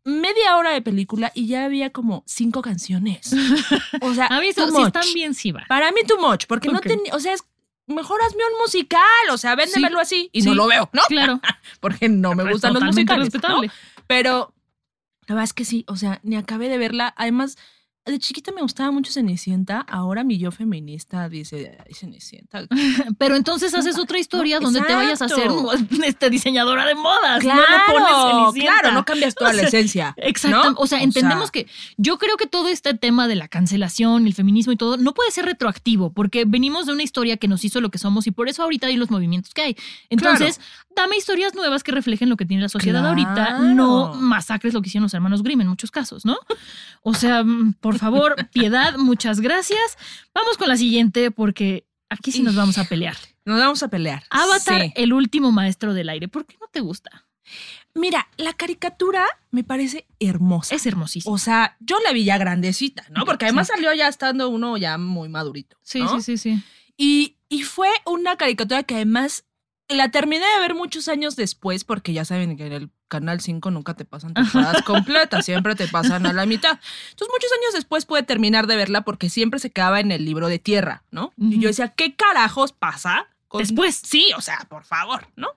media 0.05 0.57
hora 0.57 0.71
de 0.71 0.83
película 0.83 1.33
y 1.35 1.47
ya 1.47 1.65
había 1.65 1.91
como 1.91 2.25
cinco 2.27 2.61
canciones. 2.63 3.33
O 4.03 4.15
sea, 4.15 4.27
A 4.27 4.41
mí 4.41 4.49
eso, 4.49 4.71
si 4.71 4.83
están 4.83 5.05
bien, 5.15 5.35
sí 5.35 5.51
va. 5.53 5.65
Para 5.69 5.93
mí 5.93 6.01
too 6.07 6.19
much, 6.21 6.45
porque 6.47 6.69
no 6.69 6.81
tenía, 6.81 7.15
o 7.15 7.21
sea, 7.21 7.33
es 7.33 7.45
mejor 7.87 8.21
hazme 8.23 8.43
un 8.53 8.59
musical, 8.61 9.01
o 9.31 9.37
sea, 9.39 9.55
véndemelo 9.55 10.01
así 10.01 10.31
y 10.33 10.43
sí. 10.43 10.49
no 10.49 10.55
lo 10.55 10.67
veo, 10.67 10.89
¿no? 10.93 11.03
Claro. 11.09 11.41
Porque 11.81 12.09
no 12.09 12.35
me 12.35 12.51
gustan 12.51 12.73
los 12.75 12.83
musicales, 12.83 13.19
¿no? 13.21 13.25
respetable. 13.25 13.71
Pero 14.07 14.54
la 15.27 15.35
verdad 15.35 15.45
es 15.45 15.53
que 15.53 15.65
sí, 15.65 15.85
o 15.89 15.97
sea, 15.97 16.21
ni 16.23 16.37
acabé 16.37 16.69
de 16.69 16.79
verla. 16.79 17.15
Además, 17.17 17.57
de 18.13 18.19
chiquita 18.19 18.53
me 18.53 18.61
gustaba 18.61 18.91
mucho 18.91 19.11
Cenicienta. 19.13 19.81
Ahora 19.81 20.25
mi 20.25 20.39
yo 20.39 20.51
feminista 20.51 21.29
dice, 21.29 21.79
ay, 21.87 21.95
Cenicienta. 21.95 22.67
Pero 23.19 23.37
entonces 23.37 23.75
haces 23.75 23.99
otra 23.99 24.19
historia 24.19 24.61
donde 24.61 24.83
te 24.83 24.95
vayas 24.95 25.23
a 25.23 25.29
ser 25.29 25.49
este, 26.05 26.29
diseñadora 26.29 26.87
de 26.87 26.95
modas. 26.95 27.41
Claro, 27.41 27.63
no 27.63 27.67
le 27.71 28.01
pones 28.01 28.31
Cenicienta. 28.31 28.81
claro, 28.81 28.95
no 28.95 29.05
cambias 29.05 29.35
toda 29.37 29.51
O 29.51 29.55
la 29.55 29.63
esencia. 29.63 30.15
Exacto. 30.19 30.71
¿no? 30.73 30.77
O 30.79 30.87
sea, 30.87 31.03
entendemos 31.03 31.51
que 31.51 31.67
yo 31.97 32.19
creo 32.19 32.37
que 32.37 32.47
todo 32.47 32.69
este 32.69 32.93
tema 32.95 33.27
de 33.27 33.37
la 33.37 33.49
cancelación, 33.49 34.27
el 34.27 34.35
feminismo 34.35 34.73
y 34.73 34.77
todo, 34.77 34.99
no 34.99 35.15
puede 35.15 35.31
ser 35.31 35.47
retroactivo, 35.47 36.13
porque 36.13 36.45
venimos 36.45 36.87
de 36.87 36.93
una 36.93 37.03
historia 37.03 37.39
que 37.39 37.49
nos 37.49 37.65
hizo 37.65 37.81
lo 37.81 37.91
que 37.91 37.99
somos 37.99 38.27
y 38.27 38.31
por 38.31 38.49
eso 38.49 38.63
ahorita 38.63 38.89
hay 38.89 38.97
los 38.97 39.11
movimientos 39.11 39.55
que 39.55 39.63
hay. 39.63 39.77
Entonces, 40.11 40.61
dame 40.95 41.17
historias 41.17 41.55
nuevas 41.55 41.83
que 41.83 41.93
reflejen 41.93 42.29
lo 42.29 42.37
que 42.37 42.45
tiene 42.45 42.63
la 42.63 42.69
sociedad 42.69 43.07
ahorita, 43.07 43.61
no 43.61 44.15
masacres 44.15 44.75
lo 44.75 44.83
que 44.83 44.89
hicieron 44.89 45.05
los 45.05 45.15
hermanos 45.15 45.43
Grimm 45.43 45.63
en 45.63 45.69
muchos 45.69 45.91
casos, 45.91 46.25
¿no? 46.25 46.39
O 47.07 47.13
sea, 47.15 47.45
mm, 47.45 47.75
por 47.81 47.99
favor, 47.99 48.35
piedad, 48.53 48.97
muchas 48.97 49.41
gracias. 49.41 49.99
Vamos 50.35 50.57
con 50.57 50.69
la 50.69 50.77
siguiente, 50.77 51.31
porque 51.31 51.87
aquí 52.09 52.33
sí 52.33 52.43
nos 52.43 52.57
vamos 52.57 52.79
a 52.79 52.85
pelear. 52.85 53.17
Nos 53.45 53.61
vamos 53.61 53.83
a 53.83 53.89
pelear. 53.89 54.23
Avatar, 54.31 54.83
Sí. 54.83 54.93
el 54.97 55.13
último 55.13 55.53
maestro 55.53 55.93
del 55.93 56.09
aire. 56.09 56.29
¿Por 56.29 56.47
qué 56.47 56.57
no 56.61 56.67
te 56.69 56.81
gusta? 56.81 57.27
Mira, 57.95 58.27
la 58.39 58.55
caricatura 58.55 59.27
me 59.51 59.63
parece 59.65 60.07
hermosa. 60.19 60.75
Es 60.75 60.87
hermosísimo. 60.87 61.35
O 61.35 61.39
sea, 61.39 61.77
yo 61.79 61.99
la 62.05 62.13
vi 62.13 62.25
ya 62.25 62.39
grandecita, 62.39 63.05
¿no? 63.11 63.27
Porque 63.27 63.45
además 63.45 63.67
Sí. 63.67 63.75
salió 63.75 63.93
ya 63.93 64.09
estando 64.09 64.49
uno 64.49 64.79
ya 64.79 64.97
muy 64.97 65.29
madurito. 65.29 65.77
Sí, 65.83 66.01
¿no? 66.01 66.21
sí, 66.21 66.23
sí, 66.23 66.39
sí. 66.39 66.63
Y, 66.97 67.37
y 67.51 67.63
fue 67.65 67.89
una 68.07 68.37
caricatura 68.37 68.83
que 68.83 68.95
además 68.95 69.45
la 69.89 70.11
terminé 70.11 70.45
de 70.55 70.61
ver 70.61 70.75
muchos 70.75 71.09
años 71.09 71.37
después, 71.37 71.85
porque 71.85 72.15
ya 72.15 72.25
saben 72.25 72.57
que 72.57 72.67
en 72.67 72.73
el 72.73 72.91
Canal 73.21 73.41
5 73.41 73.71
nunca 73.71 73.95
te 73.95 74.05
pasan 74.05 74.35
temporadas 74.35 74.83
completas, 74.83 75.45
siempre 75.45 75.75
te 75.77 75.87
pasan 75.87 76.27
a 76.27 76.33
la 76.33 76.47
mitad. 76.47 76.79
Entonces, 77.11 77.29
muchos 77.33 77.51
años 77.61 77.75
después 77.75 78.07
pude 78.07 78.23
terminar 78.25 78.67
de 78.67 78.75
verla 78.77 79.03
porque 79.03 79.31
siempre 79.31 79.61
se 79.61 79.71
quedaba 79.71 80.01
en 80.01 80.11
el 80.11 80.25
libro 80.25 80.49
de 80.49 80.59
tierra, 80.59 81.05
¿no? 81.13 81.33
Y 81.39 81.61
yo 81.61 81.69
decía, 81.69 81.89
¿qué 81.89 82.15
carajos 82.17 82.73
pasa? 82.73 83.29
con- 83.49 83.61
Después. 83.61 84.01
Sí, 84.05 84.27
o 84.37 84.41
sea, 84.41 84.67
por 84.69 84.85
favor, 84.85 85.29
¿no? 85.37 85.49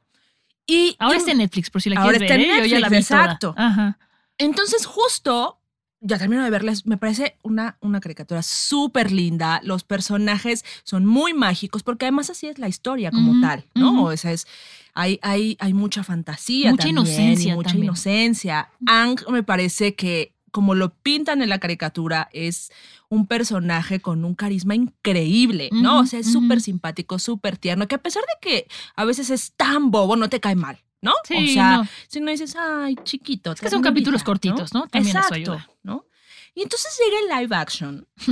Y 0.68 0.96
Ahora 1.00 1.16
y- 1.16 1.20
está 1.20 1.32
en 1.32 1.40
Netflix, 1.40 1.70
por 1.72 1.82
si 1.82 1.90
la 1.90 2.00
Ahora 2.02 2.20
quieres 2.20 2.30
está 2.30 2.38
ver. 2.38 2.46
en 2.46 2.52
¿eh? 2.52 2.60
Yo 2.60 2.66
ya 2.76 2.80
la 2.80 2.90
vi 2.90 2.96
Netflix, 2.98 3.08
toda. 3.08 3.24
exacto. 3.24 3.56
Ajá. 3.58 3.98
Entonces, 4.38 4.86
justo, 4.86 5.57
ya 6.00 6.18
termino 6.20 6.44
de 6.44 6.50
verla, 6.50 6.72
es- 6.72 6.86
me 6.86 6.98
parece 6.98 7.38
una, 7.44 7.78
una 7.82 8.00
caricatura 8.00 8.44
súper 8.44 9.12
linda. 9.12 9.60
Los 9.64 9.84
personajes 9.84 10.64
son 10.84 11.06
muy 11.06 11.34
mágicos, 11.34 11.84
porque 11.84 12.06
además 12.06 12.30
así 12.30 12.48
es 12.48 12.60
la 12.60 12.68
historia 12.68 13.12
como 13.12 13.42
tal, 13.42 13.66
¿no? 13.76 14.04
O 14.06 14.18
sea, 14.18 14.32
es, 14.32 14.46
hay, 14.94 15.20
hay, 15.22 15.58
hay 15.60 15.74
mucha 15.74 16.04
fantasía 16.04 16.72
Mucha 16.72 16.86
también, 16.86 17.06
y 17.06 17.10
inocencia 17.10 17.56
mucha 17.56 17.70
también. 17.70 17.84
inocencia. 17.86 18.70
Ang 18.86 19.18
me 19.32 19.44
parece 19.44 19.96
que, 19.96 20.34
como 20.52 20.76
lo 20.76 20.94
pintan 20.94 21.42
en 21.42 21.50
la 21.50 21.60
caricatura, 21.60 22.30
es 22.32 22.72
un 23.10 23.26
personaje 23.28 24.00
con 24.00 24.26
un 24.26 24.34
carisma 24.36 24.76
increíble, 24.76 25.70
¿no? 25.72 26.00
O 26.00 26.06
sea, 26.06 26.20
es 26.20 26.32
súper 26.32 26.62
simpático, 26.62 27.20
súper 27.20 27.58
tierno, 27.58 27.88
que 27.88 27.96
a 27.96 28.02
pesar 28.02 28.24
de 28.24 28.50
que 28.50 28.68
a 28.96 29.06
veces 29.06 29.30
es 29.30 29.54
tan 29.54 29.92
bobo, 29.92 30.16
no 30.16 30.30
te 30.30 30.40
cae 30.40 30.56
mal, 30.56 30.80
¿no? 31.08 31.14
Sí, 31.24 31.52
o 31.52 31.54
sea, 31.54 31.78
no. 31.78 31.88
si 32.08 32.20
no 32.20 32.32
dices, 32.32 32.56
ay, 32.58 32.96
chiquito. 33.04 33.54
Es 33.54 33.62
que 33.62 33.70
son 33.70 33.82
ternurita", 33.82 33.90
capítulos 33.90 34.24
cortitos, 34.24 34.74
¿no? 34.74 34.88
También 34.88 35.16
eso 35.16 35.18
Exacto, 35.18 35.36
ayuda. 35.54 35.70
¿no? 35.84 36.06
Y 36.54 36.64
entonces 36.64 37.00
llega 37.04 37.20
el 37.38 37.42
live 37.44 37.56
action 37.56 38.08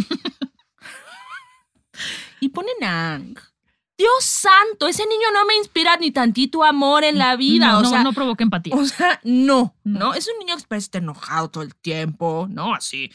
y 2.39 2.49
ponen 2.49 2.83
a 2.83 3.15
Ang. 3.15 3.37
Dios 3.97 4.25
santo, 4.25 4.89
ese 4.89 5.03
niño 5.05 5.27
no 5.33 5.45
me 5.45 5.55
inspira 5.55 5.95
ni 5.95 6.11
tantito 6.11 6.65
amor 6.65 7.05
en 7.05 7.17
la 7.17 7.37
vida. 7.37 7.71
no, 7.71 7.79
o 7.79 7.81
no, 7.83 7.89
sea, 7.89 8.03
no 8.03 8.11
provoca 8.11 8.43
empatía. 8.43 8.75
o 8.75 8.83
sea, 8.85 9.21
no, 9.23 9.73
No. 9.85 9.99
no, 9.99 10.13
Es 10.13 10.27
un 10.27 10.37
niño 10.39 10.57
que 10.57 10.63
parece 10.67 10.85
estar 10.85 11.01
enojado 11.01 11.49
todo 11.49 11.63
el 11.63 11.73
tiempo, 11.75 12.47
¿no? 12.49 12.75
Así. 12.75 13.09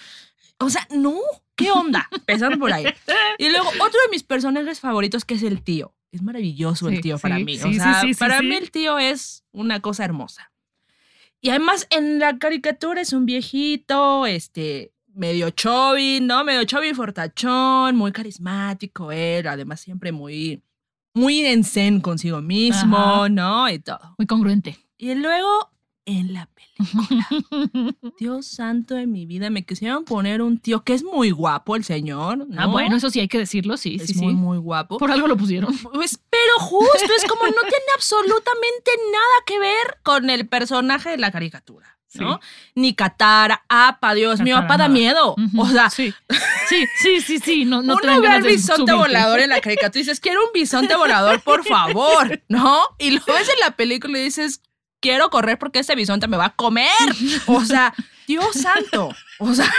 O 0.59 0.71
sea, 0.71 0.87
no. 0.91 1.19
¿Qué 1.55 1.71
onda? 1.71 2.09
Empezando 2.11 2.59
por 2.59 2.73
ahí. 2.73 2.85
Y 3.39 3.51
luego, 3.51 3.69
otro 3.69 4.01
de 4.05 4.09
mis 4.11 4.23
personajes 4.23 4.81
favoritos 4.81 5.27
que 5.27 5.35
es 5.35 5.43
el 5.43 5.63
tío. 5.63 5.95
Es 6.13 6.23
maravilloso 6.23 6.89
el 6.89 7.01
tío 7.01 7.19
sí, 7.19 7.23
para 7.23 7.39
mí. 7.39 7.57
sí, 7.57 7.69
o 7.69 7.73
sea, 7.73 8.03
para 8.19 8.43
mí 8.43 8.55
el 8.55 8.71
tío 8.71 8.99
es 8.99 9.45
una 9.53 9.81
cosa 9.81 10.05
hermosa. 10.05 10.53
Y 11.41 11.51
además 11.51 11.87
en 11.91 12.19
la 12.19 12.39
caricatura 12.39 13.01
es 13.01 13.13
un 13.13 13.25
viejito, 13.25 14.27
este, 14.27 14.93
medio 15.15 15.51
chubby, 15.51 16.21
¿no? 16.21 16.45
Medio 16.45 16.65
chubby 16.65 16.93
fortachón, 16.95 17.97
muy 17.97 18.13
carismático 18.13 19.13
él, 19.13 19.47
además 19.47 19.81
siempre 19.81 20.13
muy, 20.13 20.63
muy 21.15 21.47
en 21.47 21.65
zen 21.65 22.01
consigo 22.01 22.41
mismo, 22.43 22.99
Ajá. 22.99 23.29
¿no? 23.29 23.71
Y 23.71 23.79
todo. 23.79 24.15
Muy 24.19 24.27
congruente. 24.27 24.79
Y 24.99 25.15
luego 25.15 25.71
en 26.07 26.33
la 26.33 26.47
película, 26.47 27.29
Dios 28.19 28.47
santo 28.47 28.95
de 28.95 29.07
mi 29.07 29.27
vida, 29.27 29.51
me 29.51 29.65
quisieron 29.65 30.05
poner 30.05 30.43
un 30.43 30.59
tío 30.59 30.83
que 30.83 30.95
es 30.95 31.05
muy 31.05 31.31
guapo 31.31 31.77
el 31.77 31.85
señor, 31.85 32.49
¿no? 32.49 32.61
Ah, 32.61 32.67
bueno, 32.67 32.97
eso 32.97 33.11
sí 33.11 33.21
hay 33.21 33.29
que 33.29 33.39
decirlo, 33.39 33.77
sí, 33.77 33.99
es 34.01 34.09
sí, 34.09 34.15
sí. 34.15 34.25
muy, 34.25 34.35
muy 34.35 34.59
guapo. 34.59 34.99
Por 34.99 35.11
algo 35.11 35.27
lo 35.27 35.37
pusieron. 35.37 35.71
Pues, 35.93 36.19
pero 36.31 36.59
justo, 36.59 37.13
es 37.17 37.25
como 37.29 37.45
no 37.45 37.61
tiene 37.63 37.85
absolutamente 37.95 38.91
nada 39.13 39.45
que 39.45 39.59
ver 39.59 39.99
con 40.03 40.31
el 40.31 40.49
personaje 40.49 41.11
de 41.11 41.19
la 41.19 41.31
caricatura. 41.31 41.99
¿no? 42.15 42.41
Ni 42.75 42.95
Katara, 42.95 43.65
apa, 43.69 44.15
Dios 44.15 44.41
mío, 44.41 44.57
apa 44.57 44.77
da 44.77 44.89
miedo. 44.89 45.37
O 45.57 45.67
sea, 45.67 45.91
sí, 45.91 46.13
sí, 46.69 46.85
sí, 46.99 47.21
sí, 47.21 47.39
sí, 47.39 47.65
no, 47.65 47.83
no 47.83 47.97
uno 48.03 48.21
ve 48.21 48.29
al 48.29 48.43
bisonte 48.43 48.93
volador 48.93 49.41
en 49.41 49.51
la 49.51 49.61
caricatura 49.61 50.01
y 50.01 50.03
dices, 50.03 50.21
quiero 50.21 50.41
un 50.45 50.53
bisonte 50.53 50.97
volador, 50.97 51.41
por 51.43 51.65
favor, 51.65 52.43
¿no? 52.49 52.83
Y 52.99 53.13
lo 53.13 53.25
ves 53.27 53.49
en 53.49 53.61
la 53.61 53.77
película 53.77 54.19
y 54.19 54.25
dices, 54.25 54.63
quiero 55.01 55.31
correr 55.31 55.59
porque 55.59 55.81
ese 55.81 55.95
bisonte 55.95 56.29
me 56.29 56.37
va 56.37 56.47
a 56.47 56.55
comer. 56.55 56.89
O 57.47 57.65
sea, 57.65 57.93
Dios 58.27 58.55
santo. 58.55 59.11
O 59.39 59.55
sea, 59.55 59.73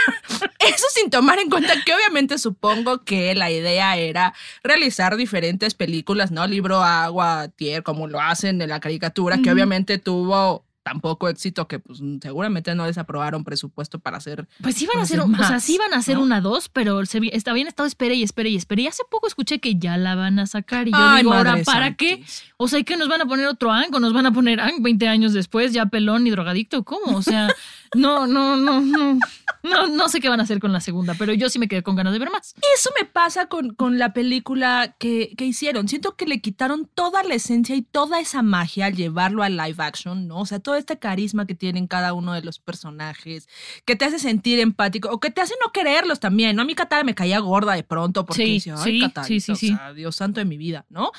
eso 0.58 0.84
sin 0.94 1.08
tomar 1.08 1.38
en 1.38 1.48
cuenta 1.48 1.72
que 1.84 1.94
obviamente 1.94 2.36
supongo 2.36 3.04
que 3.04 3.34
la 3.34 3.50
idea 3.50 3.96
era 3.96 4.34
realizar 4.62 5.16
diferentes 5.16 5.74
películas, 5.74 6.30
¿no? 6.32 6.46
Libro, 6.46 6.82
agua, 6.82 7.48
tierra, 7.48 7.82
como 7.82 8.08
lo 8.08 8.20
hacen 8.20 8.60
en 8.60 8.68
la 8.68 8.80
caricatura, 8.80 9.38
que 9.38 9.50
obviamente 9.50 9.98
tuvo 9.98 10.64
tan 10.82 11.00
poco 11.00 11.28
éxito 11.28 11.68
que 11.68 11.78
pues 11.78 12.00
seguramente 12.20 12.74
no 12.74 12.86
les 12.86 12.98
aprobaron 12.98 13.44
presupuesto 13.44 14.00
para 14.00 14.16
hacer 14.16 14.48
Pues 14.60 14.80
iban 14.82 14.98
a 14.98 15.02
hacer, 15.02 15.20
o 15.20 15.28
sea, 15.46 15.60
sí 15.60 15.74
iban 15.76 15.94
a 15.94 15.98
hacer 15.98 16.16
¿no? 16.16 16.22
una 16.22 16.40
dos, 16.40 16.68
pero 16.68 17.04
se, 17.06 17.18
habían 17.46 17.68
estado 17.68 17.86
espere 17.86 18.14
y 18.14 18.22
espere 18.22 18.50
y 18.50 18.56
espere. 18.56 18.82
Y 18.82 18.86
hace 18.88 19.02
poco 19.08 19.26
escuché 19.26 19.60
que 19.60 19.76
ya 19.76 19.96
la 19.96 20.14
van 20.14 20.38
a 20.38 20.46
sacar. 20.46 20.88
Y 20.88 20.90
yo 20.90 20.98
Ay, 20.98 21.22
digo, 21.22 21.34
ahora, 21.34 21.58
¿para 21.64 21.94
qué? 21.94 22.24
O 22.62 22.68
sea, 22.68 22.78
¿y 22.78 22.84
que 22.84 22.96
nos 22.96 23.08
van 23.08 23.20
a 23.20 23.26
poner 23.26 23.46
otro 23.46 23.72
Ang 23.72 23.92
o 23.92 23.98
nos 23.98 24.12
van 24.12 24.26
a 24.26 24.32
poner 24.32 24.60
Ang 24.60 24.82
20 24.82 25.08
años 25.08 25.32
después, 25.32 25.72
ya 25.72 25.86
pelón 25.86 26.26
y 26.26 26.30
drogadicto? 26.30 26.84
¿Cómo? 26.84 27.16
O 27.16 27.22
sea, 27.22 27.52
no, 27.94 28.28
no, 28.28 28.56
no, 28.56 28.80
no. 28.80 29.18
No, 29.64 29.86
no 29.86 30.08
sé 30.08 30.20
qué 30.20 30.28
van 30.28 30.40
a 30.40 30.42
hacer 30.42 30.58
con 30.58 30.72
la 30.72 30.80
segunda, 30.80 31.14
pero 31.14 31.32
yo 31.32 31.48
sí 31.48 31.58
me 31.58 31.68
quedé 31.68 31.82
con 31.82 31.94
ganas 31.94 32.12
de 32.12 32.18
ver 32.18 32.30
más. 32.30 32.54
Eso 32.76 32.90
me 32.98 33.04
pasa 33.04 33.46
con, 33.46 33.74
con 33.74 33.98
la 33.98 34.12
película 34.12 34.96
que, 34.98 35.34
que 35.36 35.44
hicieron. 35.44 35.88
Siento 35.88 36.16
que 36.16 36.26
le 36.26 36.40
quitaron 36.40 36.88
toda 36.92 37.22
la 37.22 37.34
esencia 37.34 37.76
y 37.76 37.82
toda 37.82 38.20
esa 38.20 38.42
magia 38.42 38.86
al 38.86 38.96
llevarlo 38.96 39.42
a 39.42 39.48
live 39.48 39.76
action, 39.78 40.26
¿no? 40.26 40.40
O 40.40 40.46
sea, 40.46 40.58
todo 40.58 40.74
este 40.76 40.98
carisma 40.98 41.46
que 41.46 41.54
tienen 41.54 41.86
cada 41.86 42.12
uno 42.12 42.32
de 42.32 42.42
los 42.42 42.58
personajes, 42.58 43.48
que 43.84 43.94
te 43.94 44.04
hace 44.04 44.18
sentir 44.18 44.58
empático 44.58 45.08
o 45.10 45.20
que 45.20 45.30
te 45.30 45.40
hace 45.40 45.54
no 45.64 45.72
quererlos 45.72 46.20
también, 46.20 46.56
¿no? 46.56 46.62
A 46.62 46.64
mí 46.64 46.74
Katara 46.74 47.04
me 47.04 47.14
caía 47.14 47.38
gorda 47.38 47.74
de 47.74 47.84
pronto 47.84 48.24
porque 48.24 48.44
Sí, 48.44 48.54
decía, 48.54 48.74
ay, 48.78 49.12
sí, 49.24 49.40
sí, 49.40 49.54
sí, 49.54 49.72
o 49.72 49.76
sea, 49.76 49.92
Dios 49.92 50.16
santo 50.16 50.40
de 50.40 50.44
mi 50.44 50.56
vida, 50.56 50.86
¿no? 50.88 51.12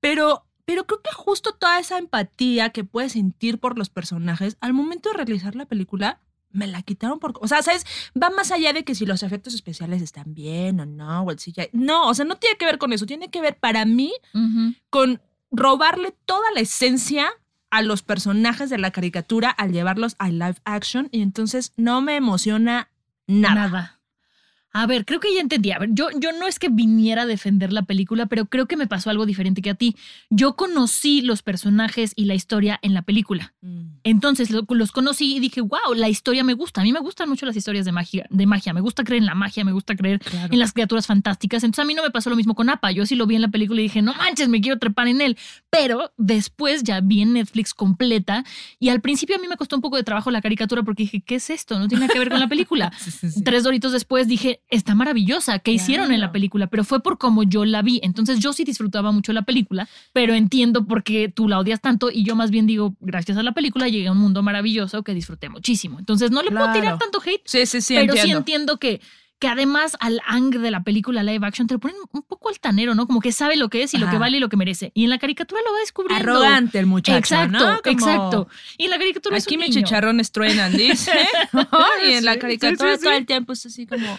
Pero, 0.00 0.44
pero 0.66 0.86
creo 0.86 1.00
que 1.00 1.12
justo 1.14 1.52
toda 1.52 1.78
esa 1.78 1.96
empatía 1.96 2.70
que 2.70 2.84
puedes 2.84 3.12
sentir 3.12 3.58
por 3.58 3.78
los 3.78 3.88
personajes 3.88 4.58
al 4.60 4.74
momento 4.74 5.08
de 5.08 5.16
realizar 5.16 5.56
la 5.56 5.64
película 5.64 6.20
me 6.50 6.66
la 6.66 6.82
quitaron 6.82 7.18
por... 7.18 7.34
O 7.40 7.48
sea, 7.48 7.62
¿sabes? 7.62 7.84
Va 8.20 8.30
más 8.30 8.50
allá 8.50 8.72
de 8.72 8.84
que 8.84 8.94
si 8.94 9.06
los 9.06 9.22
efectos 9.22 9.54
especiales 9.54 10.02
están 10.02 10.34
bien 10.34 10.80
o 10.80 10.86
no, 10.86 11.22
o 11.22 11.30
el 11.30 11.36
CGI. 11.36 11.68
No, 11.72 12.08
o 12.08 12.14
sea, 12.14 12.24
no 12.24 12.36
tiene 12.36 12.56
que 12.56 12.64
ver 12.64 12.78
con 12.78 12.92
eso. 12.92 13.06
Tiene 13.06 13.30
que 13.30 13.40
ver 13.40 13.58
para 13.58 13.84
mí 13.84 14.12
con 14.90 15.20
robarle 15.50 16.14
toda 16.24 16.50
la 16.54 16.60
esencia 16.60 17.28
a 17.70 17.82
los 17.82 18.02
personajes 18.02 18.70
de 18.70 18.78
la 18.78 18.90
caricatura 18.90 19.50
al 19.50 19.72
llevarlos 19.72 20.16
a 20.18 20.30
live 20.30 20.56
action 20.64 21.08
y 21.12 21.20
entonces 21.20 21.72
no 21.76 22.00
me 22.00 22.16
emociona 22.16 22.90
nada. 23.26 23.54
Nada. 23.54 23.95
A 24.78 24.86
ver, 24.86 25.06
creo 25.06 25.20
que 25.20 25.32
ya 25.34 25.40
entendí. 25.40 25.70
A 25.72 25.78
ver, 25.78 25.88
yo, 25.92 26.08
yo 26.20 26.32
no 26.32 26.46
es 26.46 26.58
que 26.58 26.68
viniera 26.68 27.22
a 27.22 27.26
defender 27.26 27.72
la 27.72 27.82
película, 27.82 28.26
pero 28.26 28.44
creo 28.44 28.66
que 28.66 28.76
me 28.76 28.86
pasó 28.86 29.08
algo 29.08 29.24
diferente 29.24 29.62
que 29.62 29.70
a 29.70 29.74
ti. 29.74 29.96
Yo 30.28 30.54
conocí 30.54 31.22
los 31.22 31.40
personajes 31.42 32.12
y 32.14 32.26
la 32.26 32.34
historia 32.34 32.78
en 32.82 32.92
la 32.92 33.00
película. 33.02 33.54
Mm. 33.62 33.86
Entonces 34.04 34.50
lo- 34.50 34.66
los 34.68 34.92
conocí 34.92 35.34
y 35.36 35.40
dije, 35.40 35.62
wow, 35.62 35.94
la 35.94 36.08
historia 36.10 36.44
me 36.44 36.52
gusta. 36.52 36.82
A 36.82 36.84
mí 36.84 36.92
me 36.92 37.00
gustan 37.00 37.28
mucho 37.28 37.46
las 37.46 37.56
historias 37.56 37.86
de 37.86 37.92
magia, 37.92 38.26
de 38.28 38.44
magia. 38.46 38.74
Me 38.74 38.82
gusta 38.82 39.02
creer 39.02 39.20
en 39.22 39.26
la 39.26 39.34
magia, 39.34 39.64
me 39.64 39.72
gusta 39.72 39.96
creer 39.96 40.18
Claro. 40.20 40.52
en 40.52 40.58
las 40.58 40.72
criaturas 40.74 41.06
fantásticas. 41.06 41.64
Entonces 41.64 41.82
a 41.82 41.86
mí 41.86 41.94
no 41.94 42.02
me 42.02 42.10
pasó 42.10 42.28
lo 42.28 42.36
mismo 42.36 42.54
con 42.54 42.68
Apa. 42.68 42.90
Yo 42.92 43.06
sí 43.06 43.14
lo 43.14 43.26
vi 43.26 43.36
en 43.36 43.42
la 43.42 43.48
película 43.48 43.80
y 43.80 43.84
dije, 43.84 44.02
no 44.02 44.12
manches, 44.14 44.48
me 44.50 44.60
quiero 44.60 44.78
trepar 44.78 45.08
en 45.08 45.22
él. 45.22 45.38
Pero 45.70 46.12
después 46.18 46.82
ya 46.82 47.00
vi 47.00 47.22
en 47.22 47.32
Netflix 47.32 47.72
completa 47.72 48.44
y 48.78 48.90
al 48.90 49.00
principio 49.00 49.36
a 49.36 49.38
mí 49.38 49.48
me 49.48 49.56
costó 49.56 49.76
un 49.76 49.82
poco 49.82 49.96
de 49.96 50.02
trabajo 50.04 50.30
la 50.30 50.42
caricatura 50.42 50.82
porque 50.82 51.04
dije, 51.04 51.22
¿qué 51.22 51.36
es 51.36 51.48
esto? 51.50 51.78
No 51.78 51.88
tiene 51.88 52.02
nada 52.02 52.12
que 52.12 52.18
ver 52.18 52.28
con 52.28 52.40
la 52.40 52.48
película. 52.48 52.92
Sí, 53.06 53.10
sí, 53.10 53.30
sí. 53.30 53.44
Tres 53.44 53.62
doritos 53.64 53.92
después 53.92 54.26
dije, 54.28 54.60
está 54.68 54.94
maravillosa, 54.94 55.58
¿qué 55.60 55.70
hicieron 55.72 56.12
en 56.12 56.20
la 56.20 56.32
película? 56.32 56.66
Pero 56.66 56.82
fue 56.84 57.00
por 57.02 57.18
cómo 57.18 57.42
yo 57.44 57.64
la 57.64 57.82
vi. 57.82 58.00
Entonces 58.02 58.38
yo 58.40 58.52
sí 58.52 58.64
disfrutaba 58.64 59.12
mucho 59.12 59.32
la 59.32 59.42
película, 59.42 59.88
pero 60.12 60.34
entiendo 60.34 60.84
por 60.86 61.02
qué 61.04 61.28
tú 61.28 61.48
la 61.48 61.58
odias 61.58 61.80
tanto 61.80 62.10
y 62.10 62.24
yo 62.24 62.34
más 62.36 62.50
bien 62.50 62.66
digo, 62.66 62.94
gracias 63.00 63.38
a 63.38 63.42
la 63.42 63.52
película 63.52 63.88
llegué 63.88 64.08
a 64.08 64.12
un 64.12 64.18
mundo 64.18 64.42
maravilloso 64.42 65.02
que 65.02 65.14
disfruté 65.14 65.48
muchísimo. 65.48 65.98
Entonces 65.98 66.30
no 66.30 66.42
le 66.42 66.50
puedo 66.50 66.72
tirar 66.72 66.98
tanto 66.98 67.20
hate, 67.24 67.42
Sí, 67.44 67.66
sí, 67.66 67.80
sí, 67.80 67.94
pero 67.94 68.14
sí 68.14 68.30
entiendo. 68.32 68.78
que, 68.78 69.00
que 69.38 69.48
además 69.48 69.96
al 70.00 70.20
Ang 70.26 70.50
de 70.58 70.70
la 70.70 70.82
película 70.82 71.22
live 71.22 71.46
action 71.46 71.66
te 71.66 71.74
lo 71.74 71.78
ponen 71.80 71.96
un 72.10 72.22
poco 72.22 72.48
altanero, 72.48 72.94
¿no? 72.94 73.06
Como 73.06 73.20
que 73.20 73.32
sabe 73.32 73.56
lo 73.56 73.68
que 73.68 73.82
es 73.82 73.92
y 73.94 73.98
lo 73.98 74.08
que 74.10 74.16
vale 74.18 74.38
y 74.38 74.40
lo 74.40 74.48
que 74.48 74.56
merece. 74.56 74.92
Y 74.94 75.04
en 75.04 75.10
la 75.10 75.18
caricatura 75.18 75.60
lo 75.64 75.74
va 75.74 75.80
descubriendo. 75.80 76.32
Arrogante 76.32 76.78
el 76.78 76.86
muchacho, 76.86 77.18
Exacto, 77.18 77.52
¿no? 77.58 77.82
Como, 77.82 77.92
exacto. 77.92 78.48
Y 78.78 78.84
en 78.84 78.90
la 78.90 78.98
caricatura 78.98 79.36
es 79.36 79.44
Aquí 79.44 79.54
un 79.56 79.60
mis 79.60 79.70
niño. 79.76 79.82
chicharrones 79.86 80.32
truenan, 80.32 80.72
dice. 80.76 81.12
y 82.08 82.12
en 82.12 82.24
la 82.24 82.38
caricatura 82.38 82.92
sí, 82.94 82.98
sí, 82.98 83.04
todo 83.04 83.12
el 83.14 83.26
tiempo 83.26 83.52
es 83.52 83.66
así 83.66 83.86
como, 83.86 84.18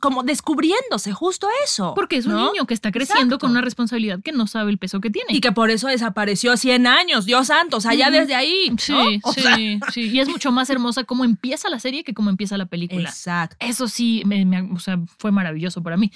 como 0.00 0.22
descubriéndose 0.22 1.12
justo 1.12 1.48
eso. 1.64 1.94
Porque 1.94 2.16
es 2.16 2.26
un 2.26 2.32
¿no? 2.32 2.52
niño 2.52 2.66
que 2.66 2.74
está 2.74 2.92
creciendo 2.92 3.22
Exacto. 3.36 3.38
con 3.40 3.50
una 3.50 3.60
responsabilidad 3.60 4.20
que 4.22 4.32
no 4.32 4.46
sabe 4.46 4.70
el 4.70 4.78
peso 4.78 5.00
que 5.00 5.10
tiene. 5.10 5.28
Y 5.34 5.40
que 5.40 5.52
por 5.52 5.70
eso 5.70 5.88
desapareció 5.88 6.56
100 6.56 6.86
años, 6.86 7.26
Dios 7.26 7.48
santo, 7.48 7.78
o 7.78 7.80
sea, 7.80 7.94
ya 7.94 8.10
desde 8.10 8.34
ahí. 8.34 8.72
Sí, 8.78 8.92
¿no? 8.92 9.04
O 9.28 9.32
sí, 9.32 9.40
sea, 9.40 9.56
sí. 9.92 10.02
Y 10.10 10.20
es 10.20 10.28
mucho 10.28 10.52
más 10.52 10.70
hermosa 10.70 11.04
cómo 11.04 11.24
empieza 11.24 11.68
la 11.68 11.80
serie 11.80 12.04
que 12.04 12.14
cómo 12.14 12.30
empieza 12.30 12.56
la 12.56 12.66
película. 12.66 13.08
Exacto. 13.08 13.56
Eso 13.58 13.88
sí, 13.88 14.22
me- 14.26 14.44
me- 14.44 14.70
o 14.72 14.78
sea, 14.78 14.98
fue 15.18 15.32
maravilloso 15.32 15.82
para 15.82 15.96
mí. 15.96 16.12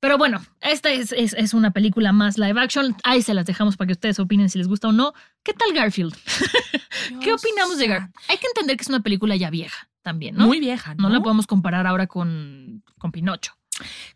Pero 0.00 0.16
bueno, 0.16 0.40
esta 0.60 0.90
es, 0.92 1.10
es- 1.12 1.32
es 1.34 1.54
una 1.54 1.72
película 1.72 2.12
más 2.12 2.38
live 2.38 2.60
action. 2.60 2.94
Ahí 3.02 3.20
se 3.22 3.34
las 3.34 3.46
dejamos 3.46 3.76
para 3.76 3.88
que 3.88 3.92
ustedes 3.94 4.20
opinen 4.20 4.48
si 4.48 4.58
les 4.58 4.68
gusta 4.68 4.88
o 4.88 4.92
no. 4.92 5.12
¿Qué 5.42 5.52
tal 5.52 5.72
Garfield? 5.74 6.14
¿Qué 7.20 7.32
opinamos 7.32 7.78
de. 7.78 7.88
Garfield? 7.88 8.14
Hay 8.28 8.36
que 8.38 8.46
entender 8.46 8.76
que 8.76 8.82
es 8.82 8.88
una 8.88 9.00
película 9.00 9.34
ya 9.36 9.50
vieja 9.50 9.88
también, 10.02 10.36
¿no? 10.36 10.46
Muy 10.46 10.60
vieja, 10.60 10.94
¿no? 10.94 11.08
No 11.08 11.08
la 11.14 11.20
podemos 11.20 11.46
comparar 11.46 11.86
ahora 11.86 12.06
con, 12.06 12.82
con 12.98 13.12
Pinocho. 13.12 13.52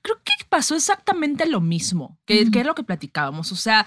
Creo 0.02 0.16
que 0.24 0.32
pasó 0.48 0.74
exactamente 0.74 1.46
lo 1.46 1.60
mismo, 1.60 2.18
que, 2.26 2.40
es 2.40 2.66
lo 2.66 2.74
que 2.74 2.82
platicábamos. 2.82 3.52
O 3.52 3.56
sea, 3.56 3.86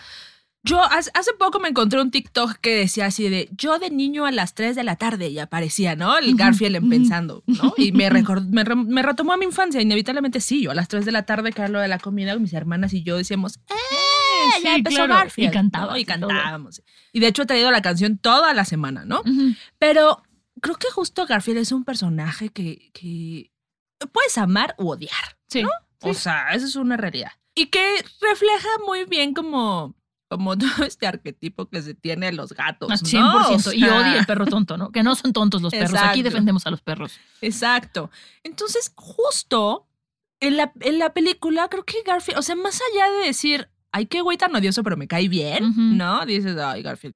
yo 0.64 0.82
hace, 0.84 1.12
poco 1.38 1.60
me 1.60 1.68
encontré 1.70 2.02
un 2.02 2.10
TikTok 2.10 2.54
que 2.56 2.76
decía 2.76 3.06
así 3.06 3.30
de 3.30 3.50
yo 3.52 3.78
de 3.78 3.92
niño 3.92 4.26
a 4.26 4.32
las 4.32 4.56
3 4.56 4.76
de 4.76 4.84
la 4.84 4.96
tarde 4.96 5.28
y 5.30 5.38
aparecía, 5.38 5.96
¿no? 5.96 6.18
El 6.18 6.36
Garfield 6.36 6.78
en 6.78 6.90
pensando, 6.90 7.44
¿no? 7.46 7.74
Y 7.78 7.92
me, 7.92 8.10
recor- 8.10 8.48
me, 8.50 8.64
me 8.64 9.04
retomó 9.04 9.34
a 9.34 9.38
mi 9.38 9.46
infancia, 9.46 9.80
inevitablemente 9.82 10.40
sí, 10.40 10.64
yo 10.64 10.72
a 10.72 10.76
las 10.76 10.88
3 10.88 11.06
de 11.06 11.12
la 11.12 11.24
tarde 11.24 11.52
que 11.52 11.62
era 11.62 11.70
lo 11.70 11.80
de 11.80 11.88
la 11.88 12.00
comida, 12.00 12.36
mis 12.40 12.54
hermanas 12.54 12.94
y 12.94 13.04
yo 13.04 13.18
decíamos, 13.18 13.60
¡eh! 13.70 13.74
Ya 14.64 14.76
empezó 14.76 14.96
claro. 15.06 15.14
Garfield. 15.16 15.50
Y 15.50 15.54
cantabas 15.54 15.90
¿no? 15.92 15.98
Y 15.98 16.06
todo. 16.06 16.28
cantábamos. 16.28 16.82
Y 17.12 17.20
de 17.20 17.28
hecho 17.28 17.44
he 17.44 17.46
traído 17.46 17.70
la 17.72 17.82
canción 17.82 18.18
toda 18.18 18.54
la 18.54 18.66
semana, 18.66 19.04
¿no? 19.06 19.22
Pero 19.78 20.24
creo 20.62 20.76
que 20.78 20.90
justo 20.90 21.26
Garfield 21.26 21.60
es 21.60 21.72
un 21.72 21.84
personaje 21.84 22.50
que, 22.50 22.90
que 22.94 23.52
puedes 24.12 24.38
amar 24.38 24.76
u 24.78 24.90
odiar. 24.90 25.38
Sí. 25.48 25.64
O 26.02 26.14
sea, 26.14 26.50
eso 26.54 26.66
es 26.66 26.76
una 26.76 26.98
realidad. 26.98 27.32
Y 27.56 27.68
que 27.68 28.04
refleja 28.22 28.68
muy 28.86 29.06
bien 29.06 29.34
como, 29.34 29.96
como 30.28 30.58
todo 30.58 30.86
este 30.86 31.08
arquetipo 31.08 31.68
que 31.68 31.82
se 31.82 31.94
tiene 31.94 32.28
de 32.28 32.32
los 32.34 32.54
gatos. 32.54 32.90
Ah, 32.92 32.96
¿no? 33.02 33.50
100%. 33.50 33.74
Y 33.76 33.84
odia 33.86 34.20
el 34.20 34.26
perro 34.26 34.46
tonto, 34.46 34.78
¿no? 34.78 34.92
Que 34.92 35.04
no 35.04 35.16
son 35.16 35.34
tontos 35.34 35.62
los 35.62 35.72
perros. 35.72 36.00
Aquí 36.02 36.22
defendemos 36.22 36.66
a 36.68 36.72
los 36.72 36.82
perros. 36.82 37.20
Exacto. 37.42 38.12
Entonces, 38.44 38.92
justo 38.96 39.88
en 40.40 40.58
la, 40.58 40.74
en 40.82 41.00
la 41.00 41.14
película, 41.14 41.68
creo 41.70 41.86
que 41.86 42.04
Garfield, 42.06 42.40
o 42.40 42.42
sea, 42.42 42.56
más 42.56 42.82
allá 42.92 43.10
de 43.20 43.28
decir, 43.28 43.70
ay, 43.92 44.06
qué 44.06 44.22
güey 44.22 44.38
tan 44.38 44.56
odioso, 44.56 44.84
pero 44.84 44.98
me 44.98 45.08
cae 45.08 45.30
bien. 45.30 45.98
¿no? 45.98 46.26
Dices, 46.26 46.58
ay, 46.58 46.84
Garfield. 46.84 47.16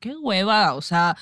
Qué 0.00 0.16
hueva, 0.16 0.74
o 0.74 0.82
sea, 0.82 1.16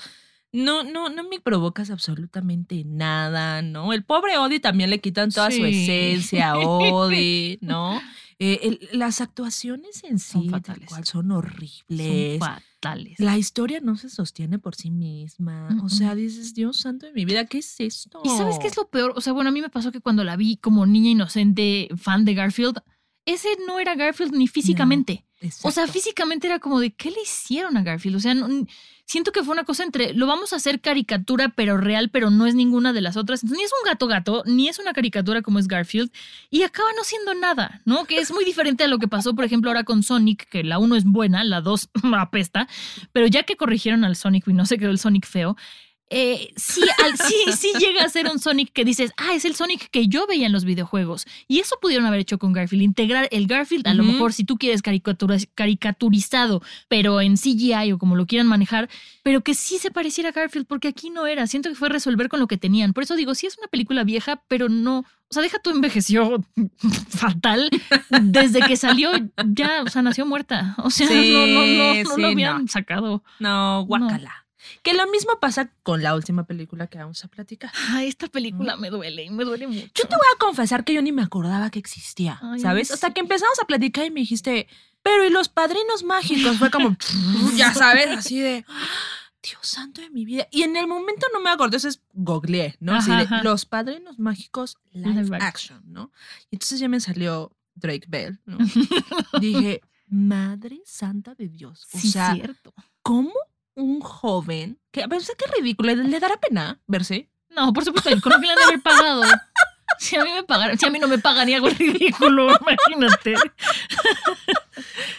no, 0.51 0.83
no, 0.83 1.09
no 1.09 1.27
me 1.27 1.39
provocas 1.39 1.89
absolutamente 1.89 2.83
nada, 2.85 3.61
¿no? 3.61 3.93
El 3.93 4.03
pobre 4.03 4.37
Odie 4.37 4.59
también 4.59 4.89
le 4.89 4.99
quitan 5.01 5.29
toda 5.29 5.51
su 5.51 5.65
esencia 5.65 6.51
a 6.51 6.57
Odie, 6.57 7.57
¿no? 7.61 8.01
Eh, 8.39 8.59
el- 8.63 8.89
las 8.99 9.19
actuaciones 9.19 10.03
en 10.03 10.19
Son 10.19 10.43
sí 10.43 10.49
fatales. 10.49 10.87
cual, 10.89 11.05
son 11.05 11.31
horribles. 11.31 12.39
Son 12.39 12.47
fatales. 12.49 13.19
La 13.19 13.37
historia 13.37 13.79
no 13.81 13.97
se 13.97 14.09
sostiene 14.09 14.59
por 14.59 14.75
sí 14.75 14.91
misma. 14.91 15.69
O 15.83 15.89
sea, 15.89 16.13
dices, 16.15 16.53
Dios 16.53 16.77
santo 16.79 17.07
de 17.07 17.13
mi 17.13 17.25
vida, 17.25 17.45
¿qué 17.45 17.57
es 17.57 17.79
esto? 17.79 18.21
¿Y 18.23 18.29
sabes 18.29 18.59
qué 18.59 18.67
es 18.67 18.77
lo 18.77 18.87
peor? 18.89 19.13
O 19.15 19.21
sea, 19.21 19.33
bueno, 19.33 19.49
a 19.49 19.53
mí 19.53 19.59
me 19.61 19.69
pasó 19.69 19.91
que 19.91 20.01
cuando 20.01 20.23
la 20.23 20.35
vi 20.37 20.57
como 20.57 20.85
niña 20.85 21.09
inocente, 21.09 21.89
fan 21.97 22.25
de 22.25 22.35
Garfield, 22.35 22.77
ese 23.25 23.49
no 23.67 23.79
era 23.79 23.95
Garfield 23.95 24.33
ni 24.35 24.47
físicamente. 24.47 25.25
O 25.63 25.71
sea, 25.71 25.87
físicamente 25.87 26.47
era 26.47 26.59
como 26.59 26.79
de, 26.79 26.91
¿qué 26.91 27.11
le 27.11 27.21
hicieron 27.21 27.77
a 27.77 27.83
Garfield? 27.83 28.15
O 28.17 28.19
sea, 28.19 28.33
no- 28.33 28.65
siento 29.05 29.31
que 29.31 29.43
fue 29.43 29.53
una 29.53 29.63
cosa 29.63 29.83
entre, 29.83 30.13
lo 30.13 30.25
vamos 30.27 30.51
a 30.51 30.57
hacer 30.57 30.81
caricatura, 30.81 31.49
pero 31.49 31.77
real, 31.77 32.09
pero 32.09 32.29
no 32.29 32.45
es 32.45 32.55
ninguna 32.55 32.91
de 32.91 33.01
las 33.01 33.15
otras. 33.17 33.43
Entonces, 33.43 33.59
ni 33.59 33.63
es 33.65 33.71
un 33.81 33.89
gato 33.89 34.07
gato, 34.07 34.43
ni 34.45 34.67
es 34.67 34.79
una 34.79 34.93
caricatura 34.93 35.41
como 35.41 35.59
es 35.59 35.67
Garfield, 35.67 36.11
y 36.49 36.63
acaba 36.63 36.89
no 36.97 37.03
siendo 37.03 37.33
nada, 37.35 37.81
¿no? 37.85 38.05
Que 38.05 38.17
es 38.19 38.31
muy 38.31 38.43
diferente 38.45 38.83
a 38.83 38.87
lo 38.87 38.97
que 38.99 39.07
pasó, 39.07 39.35
por 39.35 39.45
ejemplo, 39.45 39.69
ahora 39.69 39.83
con 39.83 40.03
Sonic, 40.03 40.49
que 40.49 40.63
la 40.63 40.79
1 40.79 40.95
es 40.95 41.03
buena, 41.05 41.43
la 41.43 41.61
2 41.61 41.89
apesta, 42.17 42.67
pero 43.13 43.27
ya 43.27 43.43
que 43.43 43.55
corrigieron 43.55 44.03
al 44.03 44.15
Sonic 44.15 44.47
y 44.47 44.53
no 44.53 44.65
se 44.65 44.77
quedó 44.77 44.89
el 44.91 44.99
Sonic 44.99 45.25
feo, 45.27 45.55
eh, 46.09 46.53
sí, 46.55 46.81
al- 47.03 47.17
sí, 47.17 47.35
sí 47.57 47.71
llega 47.79 48.03
a 48.03 48.09
ser 48.09 48.27
un 48.27 48.39
Sonic 48.39 48.71
que 48.71 48.85
dices, 48.85 49.11
ah, 49.17 49.33
es 49.33 49.43
el 49.45 49.55
Sonic 49.55 49.89
que 49.89 50.07
yo 50.07 50.25
veía 50.27 50.45
en 50.45 50.51
los 50.53 50.63
videojuegos. 50.65 51.25
Y 51.47 51.59
eso 51.59 51.75
pudieron 51.81 52.05
haber 52.05 52.19
hecho 52.21 52.37
con 52.37 52.53
Garfield, 52.53 52.83
integrar 52.83 53.27
el 53.31 53.47
Garfield, 53.47 53.87
a 53.87 53.93
lo 53.93 54.03
mejor 54.03 54.31
si 54.33 54.43
tú 54.43 54.57
quieres 54.57 54.81
caricatura- 54.81 55.37
caricaturizado, 55.55 56.61
pero 56.87 57.19
en 57.21 57.35
CGI 57.37 57.91
o 57.93 57.97
como 57.97 58.15
lo 58.15 58.25
quieran 58.25 58.47
manejar, 58.47 58.89
pero 59.23 59.41
que 59.41 59.53
sí 59.53 59.77
se 59.77 59.91
pareciera 59.91 60.29
a 60.29 60.33
Garfield, 60.33 60.65
porque 60.67 60.87
aquí 60.87 61.09
no 61.09 61.27
era. 61.27 61.47
Siento 61.47 61.69
que 61.69 61.75
fue 61.75 61.89
resolver 61.89 62.29
con 62.29 62.39
lo 62.39 62.47
que 62.47 62.57
tenían. 62.57 62.93
Por 62.93 63.03
eso 63.03 63.15
digo, 63.15 63.35
sí 63.35 63.47
es 63.47 63.57
una 63.57 63.67
película 63.67 64.03
vieja, 64.03 64.41
pero 64.47 64.69
no. 64.69 64.99
O 65.29 65.33
sea, 65.33 65.41
deja 65.43 65.59
tú 65.59 65.71
envejeció 65.71 66.41
fatal. 67.09 67.69
Desde 68.21 68.61
que 68.61 68.77
salió, 68.77 69.11
ya, 69.45 69.83
o 69.83 69.89
sea, 69.89 70.01
nació 70.01 70.25
muerta. 70.25 70.75
O 70.77 70.89
sea, 70.89 71.07
Sí, 71.07 71.31
no, 71.33 71.47
no, 71.47 71.65
no, 71.65 72.03
no 72.03 72.15
sí, 72.15 72.21
lo 72.21 72.27
habían 72.27 72.61
no. 72.61 72.67
sacado. 72.67 73.23
No, 73.39 73.83
guácala. 73.85 74.45
Que 74.83 74.93
lo 74.93 75.05
mismo 75.07 75.39
pasa 75.39 75.71
con 75.83 76.01
la 76.03 76.15
última 76.15 76.45
película 76.45 76.87
que 76.87 76.97
vamos 76.97 77.23
a 77.23 77.27
platicar. 77.27 77.71
Ay, 77.89 78.07
esta 78.07 78.27
película 78.27 78.75
me 78.77 78.89
duele, 78.89 79.29
me 79.29 79.43
duele 79.43 79.67
mucho. 79.67 79.87
Yo 79.93 80.03
te 80.07 80.15
voy 80.15 80.25
a 80.35 80.39
confesar 80.39 80.83
que 80.83 80.93
yo 80.93 81.01
ni 81.01 81.11
me 81.11 81.21
acordaba 81.21 81.69
que 81.69 81.79
existía, 81.79 82.39
Ay, 82.41 82.59
¿sabes? 82.59 82.87
sí. 82.87 82.93
Hasta 82.93 83.13
que 83.13 83.21
empezamos 83.21 83.59
a 83.61 83.65
platicar 83.65 84.05
y 84.05 84.11
me 84.11 84.21
dijiste, 84.21 84.67
pero 85.03 85.23
¿y 85.25 85.29
los 85.29 85.47
padrinos 85.49 86.03
mágicos? 86.03 86.57
Fue 86.57 86.71
como, 86.71 86.97
ya 87.55 87.73
sabes, 87.73 88.07
así 88.09 88.39
de, 88.39 88.65
Dios 89.43 89.59
santo 89.61 90.01
de 90.01 90.09
mi 90.09 90.25
vida. 90.25 90.47
Y 90.51 90.63
en 90.63 90.75
el 90.75 90.87
momento 90.87 91.27
no 91.33 91.39
me 91.39 91.49
acordé, 91.51 91.77
entonces 91.77 92.01
googleé, 92.13 92.75
¿no? 92.79 92.95
Así 92.95 93.11
Ajá, 93.11 93.19
de, 93.19 93.25
ajá. 93.25 93.43
los 93.43 93.65
padrinos 93.65 94.17
mágicos 94.19 94.77
live, 94.91 95.23
Live 95.23 95.37
action, 95.39 95.81
¿no? 95.85 96.11
Y 96.49 96.55
entonces 96.55 96.79
ya 96.79 96.89
me 96.89 96.99
salió 96.99 97.55
Drake 97.75 98.07
Bell, 98.09 98.39
¿no? 98.45 98.57
Dije, 99.39 99.81
madre 100.09 100.81
santa 100.85 101.35
de 101.35 101.47
Dios. 101.47 101.87
O 101.93 101.99
Sí, 101.99 102.11
sea, 102.11 102.33
cierto. 102.33 102.73
¿cómo 103.03 103.31
un 103.77 104.01
joven, 104.01 104.79
que 104.91 105.03
a 105.03 105.07
veces 105.07 105.35
qué 105.37 105.45
ridículo, 105.57 105.95
¿le, 105.95 106.19
dará 106.19 106.37
pena 106.37 106.81
verse? 106.87 107.29
No, 107.49 107.71
por 107.71 107.85
supuesto, 107.85 108.09
con 108.21 108.33
lo 108.33 108.39
que 108.39 108.45
le 108.45 108.51
han 108.51 108.57
de 108.57 108.63
haber 108.63 108.81
pagado. 108.81 109.23
Si 109.99 110.17
a 110.17 110.23
mí 110.23 110.31
me 110.31 110.43
pagaran, 110.43 110.77
si 110.77 110.85
a 110.85 110.91
mí 110.91 110.99
no 110.99 111.07
me 111.07 111.17
pagan 111.17 111.47
y 111.47 111.53
hago 111.53 111.69
el 111.69 111.75
ridículo, 111.75 112.49
imagínate. 112.61 113.35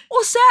O 0.09 0.23
sea, 0.23 0.43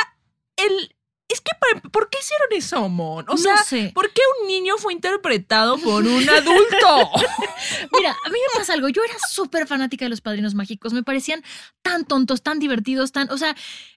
el. 0.58 0.96
Es 1.30 1.42
que, 1.42 1.52
¿por, 1.92 2.10
qué 2.10 2.20
hicieron 2.22 2.48
eso, 2.52 2.88
Mon? 2.88 3.26
O 3.28 3.34
No 3.34 3.38
sea, 3.38 3.58
sé. 3.58 3.92
¿por 3.94 4.12
qué 4.14 4.22
un 4.42 4.48
niño 4.48 4.78
fue 4.78 4.94
interpretado 4.94 5.78
por 5.78 6.04
un 6.06 6.30
adulto? 6.30 7.10
Mira, 7.98 8.16
a 8.24 8.30
mí 8.30 8.38
me 8.40 8.60
pasa 8.60 8.74
algo. 8.74 8.88
Yo 8.88 9.04
era 9.04 9.16
súper 9.30 9.68
fanática 9.68 10.06
de 10.06 10.10
los 10.10 10.22
padrinos 10.22 10.56
mágicos. 10.56 10.94
Me 10.94 11.04
parecían 11.04 11.44
tan 11.82 12.06
tontos, 12.06 12.44
tan 12.44 12.60
divertidos, 12.60 13.12
tan. 13.12 13.30
O 13.30 13.38
sea, 13.38 13.50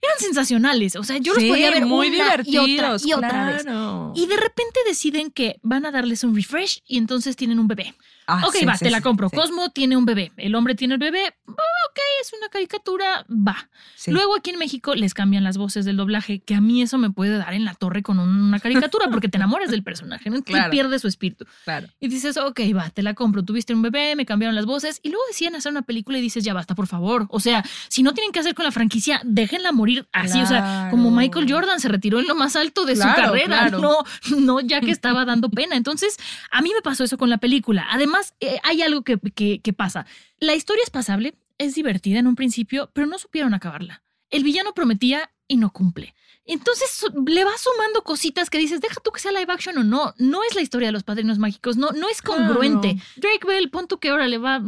eran 0.02 0.18
sensacionales. 0.18 0.96
O 0.96 1.04
sea, 1.04 1.18
yo 1.18 1.34
los 1.34 1.44
podía 1.44 1.70
ver 1.70 1.86
muy 1.86 2.08
una 2.08 2.16
y 2.16 2.20
otra 2.20 2.42
divertidos, 2.42 3.06
y 3.06 3.12
otra 3.12 3.44
vez. 3.46 3.62
claro. 3.62 4.12
Y 4.16 4.26
de 4.26 4.36
repente 4.36 4.80
deciden 4.86 5.30
que 5.30 5.60
van 5.62 5.86
a 5.86 5.92
darles 5.92 6.24
un 6.24 6.34
refresh 6.34 6.82
y 6.84 6.98
entonces 6.98 7.36
tienen 7.36 7.60
un 7.60 7.68
bebé. 7.68 7.94
Ah, 8.26 8.44
ok, 8.46 8.54
sí, 8.54 8.64
va, 8.64 8.76
sí, 8.76 8.84
te 8.84 8.90
la 8.90 9.00
compro. 9.00 9.28
sí, 9.28 9.36
Cosmo 9.36 9.70
tiene 9.70 9.96
un 9.96 10.04
bebé. 10.04 10.32
El 10.36 10.54
hombre 10.54 10.74
tiene 10.74 10.94
el 10.94 11.00
bebé. 11.00 11.34
Ah, 11.48 11.52
Ok, 11.90 11.98
es 12.22 12.32
una 12.38 12.48
caricatura. 12.48 13.24
Va. 13.28 13.68
Luego 14.06 14.36
aquí 14.36 14.50
en 14.50 14.58
México 14.58 14.94
les 14.94 15.14
cambian 15.14 15.42
las 15.42 15.56
voces 15.58 15.84
del 15.84 15.96
doblaje, 15.96 16.40
que 16.40 16.54
a 16.54 16.60
mí 16.60 16.82
eso 16.82 16.98
me 16.98 17.10
puede 17.10 17.36
dar 17.38 17.52
en 17.54 17.64
la 17.64 17.74
torre 17.74 18.02
con 18.02 18.18
una 18.20 18.60
caricatura, 18.60 19.08
porque 19.10 19.28
te 19.28 19.38
enamoras 19.38 19.70
del 19.70 19.82
personaje, 19.82 20.30
¿no? 20.30 20.36
Y 20.38 20.42
Claro. 20.42 20.70
pierde 20.70 20.98
su 21.00 21.08
espíritu. 21.08 21.46
Claro. 21.64 21.88
Y 21.98 22.06
dices, 22.08 22.36
ok, 22.36 22.60
va, 22.76 22.90
te 22.90 23.02
la 23.02 23.14
compro. 23.14 23.42
Tuviste 23.44 23.74
un 23.74 23.82
bebé, 23.82 24.14
me 24.14 24.24
cambiaron 24.26 24.54
las 24.54 24.66
voces. 24.66 25.00
Y 25.02 25.08
luego 25.08 25.22
decían 25.28 25.54
hacer 25.56 25.72
una 25.72 25.82
película 25.82 26.18
y 26.18 26.20
dices, 26.20 26.44
ya 26.44 26.54
basta, 26.54 26.74
por 26.76 26.86
favor. 26.86 27.26
O 27.30 27.40
sea, 27.40 27.64
si 27.88 28.02
no 28.04 28.12
tienen 28.14 28.30
que 28.32 28.38
hacer 28.40 28.54
con 28.54 28.64
la 28.64 28.70
franquicia, 28.72 29.20
déjenla 29.24 29.72
morir 29.72 30.06
así. 30.12 30.40
O 30.40 30.46
sea, 30.46 30.88
como. 30.90 31.10
Michael 31.10 31.50
Jordan 31.50 31.80
se 31.80 31.88
retiró 31.88 32.20
en 32.20 32.28
lo 32.28 32.34
más 32.36 32.54
alto 32.54 32.84
de 32.84 32.94
Claro, 32.94 33.10
su 33.10 33.16
carrera. 33.32 33.70
No, 33.70 33.98
no, 34.38 34.60
ya 34.60 34.80
que 34.80 34.90
estaba 34.92 35.24
dando 35.24 35.50
pena. 35.50 35.74
Entonces, 35.76 36.16
a 36.52 36.62
mí 36.62 36.70
me 36.74 36.82
pasó 36.82 37.02
eso 37.04 37.18
con 37.18 37.28
la 37.30 37.38
película. 37.38 37.86
Además, 37.90 38.09
eh, 38.40 38.58
hay 38.62 38.82
algo 38.82 39.02
que, 39.02 39.18
que- 39.34 39.60
que 39.60 39.72
pasa. 39.72 40.06
La 40.38 40.54
historia 40.54 40.82
es 40.84 40.90
pasable, 40.90 41.34
es 41.58 41.74
divertida 41.74 42.18
en 42.18 42.26
un 42.26 42.36
principio, 42.36 42.90
pero 42.92 43.06
no 43.06 43.18
supieron 43.18 43.54
acabarla. 43.54 44.02
El 44.30 44.44
villano 44.44 44.74
prometía 44.74 45.30
y 45.48 45.56
no 45.56 45.72
cumple. 45.72 46.14
Entonces 46.46 47.04
le 47.26 47.44
vas 47.44 47.60
sumando 47.60 48.02
cositas 48.02 48.48
que 48.50 48.58
dices, 48.58 48.80
deja 48.80 49.00
tú 49.04 49.10
que 49.12 49.20
sea 49.20 49.30
live 49.30 49.52
action 49.52 49.76
o 49.78 49.84
no. 49.84 50.14
No 50.18 50.42
es 50.48 50.54
la 50.54 50.62
historia 50.62 50.88
de 50.88 50.92
los 50.92 51.02
padrinos 51.04 51.38
mágicos, 51.38 51.76
no, 51.76 51.90
no 51.90 52.08
es 52.08 52.22
congruente. 52.22 52.94
Claro. 52.94 53.10
Drake 53.16 53.46
Bell, 53.46 53.70
pon 53.70 53.86
tú 53.86 53.98
que 53.98 54.08
ahora 54.08 54.26
le 54.26 54.38
va, 54.38 54.62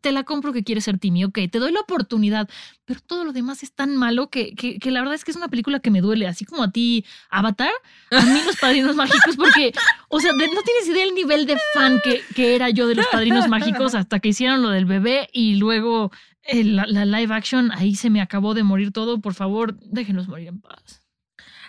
te 0.00 0.12
la 0.12 0.24
compro 0.24 0.52
que 0.52 0.64
quieres 0.64 0.84
ser 0.84 0.98
Timmy, 0.98 1.24
ok, 1.24 1.38
te 1.50 1.58
doy 1.58 1.72
la 1.72 1.80
oportunidad, 1.80 2.48
pero 2.84 3.00
todo 3.00 3.24
lo 3.24 3.32
demás 3.32 3.62
es 3.62 3.72
tan 3.72 3.96
malo 3.96 4.28
que, 4.28 4.54
que, 4.54 4.78
que 4.78 4.90
la 4.90 5.00
verdad 5.00 5.14
es 5.14 5.24
que 5.24 5.30
es 5.30 5.36
una 5.36 5.48
película 5.48 5.80
que 5.80 5.90
me 5.90 6.00
duele, 6.00 6.26
así 6.26 6.44
como 6.44 6.62
a 6.62 6.70
ti 6.70 7.04
Avatar, 7.30 7.70
a 8.10 8.20
mí 8.22 8.40
los 8.44 8.56
padrinos 8.56 8.96
mágicos, 8.96 9.36
porque, 9.36 9.72
o 10.08 10.20
sea, 10.20 10.32
no 10.32 10.38
tienes 10.38 10.88
idea 10.88 11.04
del 11.04 11.14
nivel 11.14 11.46
de 11.46 11.56
fan 11.72 12.00
que, 12.02 12.22
que 12.34 12.54
era 12.54 12.70
yo 12.70 12.86
de 12.86 12.96
los 12.96 13.06
padrinos 13.06 13.48
mágicos 13.48 13.94
hasta 13.94 14.20
que 14.20 14.28
hicieron 14.28 14.62
lo 14.62 14.70
del 14.70 14.84
bebé 14.84 15.28
y 15.32 15.56
luego 15.56 16.12
eh, 16.42 16.64
la, 16.64 16.86
la 16.86 17.04
live 17.04 17.34
action, 17.34 17.70
ahí 17.72 17.94
se 17.94 18.10
me 18.10 18.20
acabó 18.20 18.54
de 18.54 18.62
morir 18.62 18.92
todo, 18.92 19.20
por 19.20 19.34
favor, 19.34 19.76
déjenlos 19.80 20.28
morir 20.28 20.48
en 20.48 20.60
paz. 20.60 21.02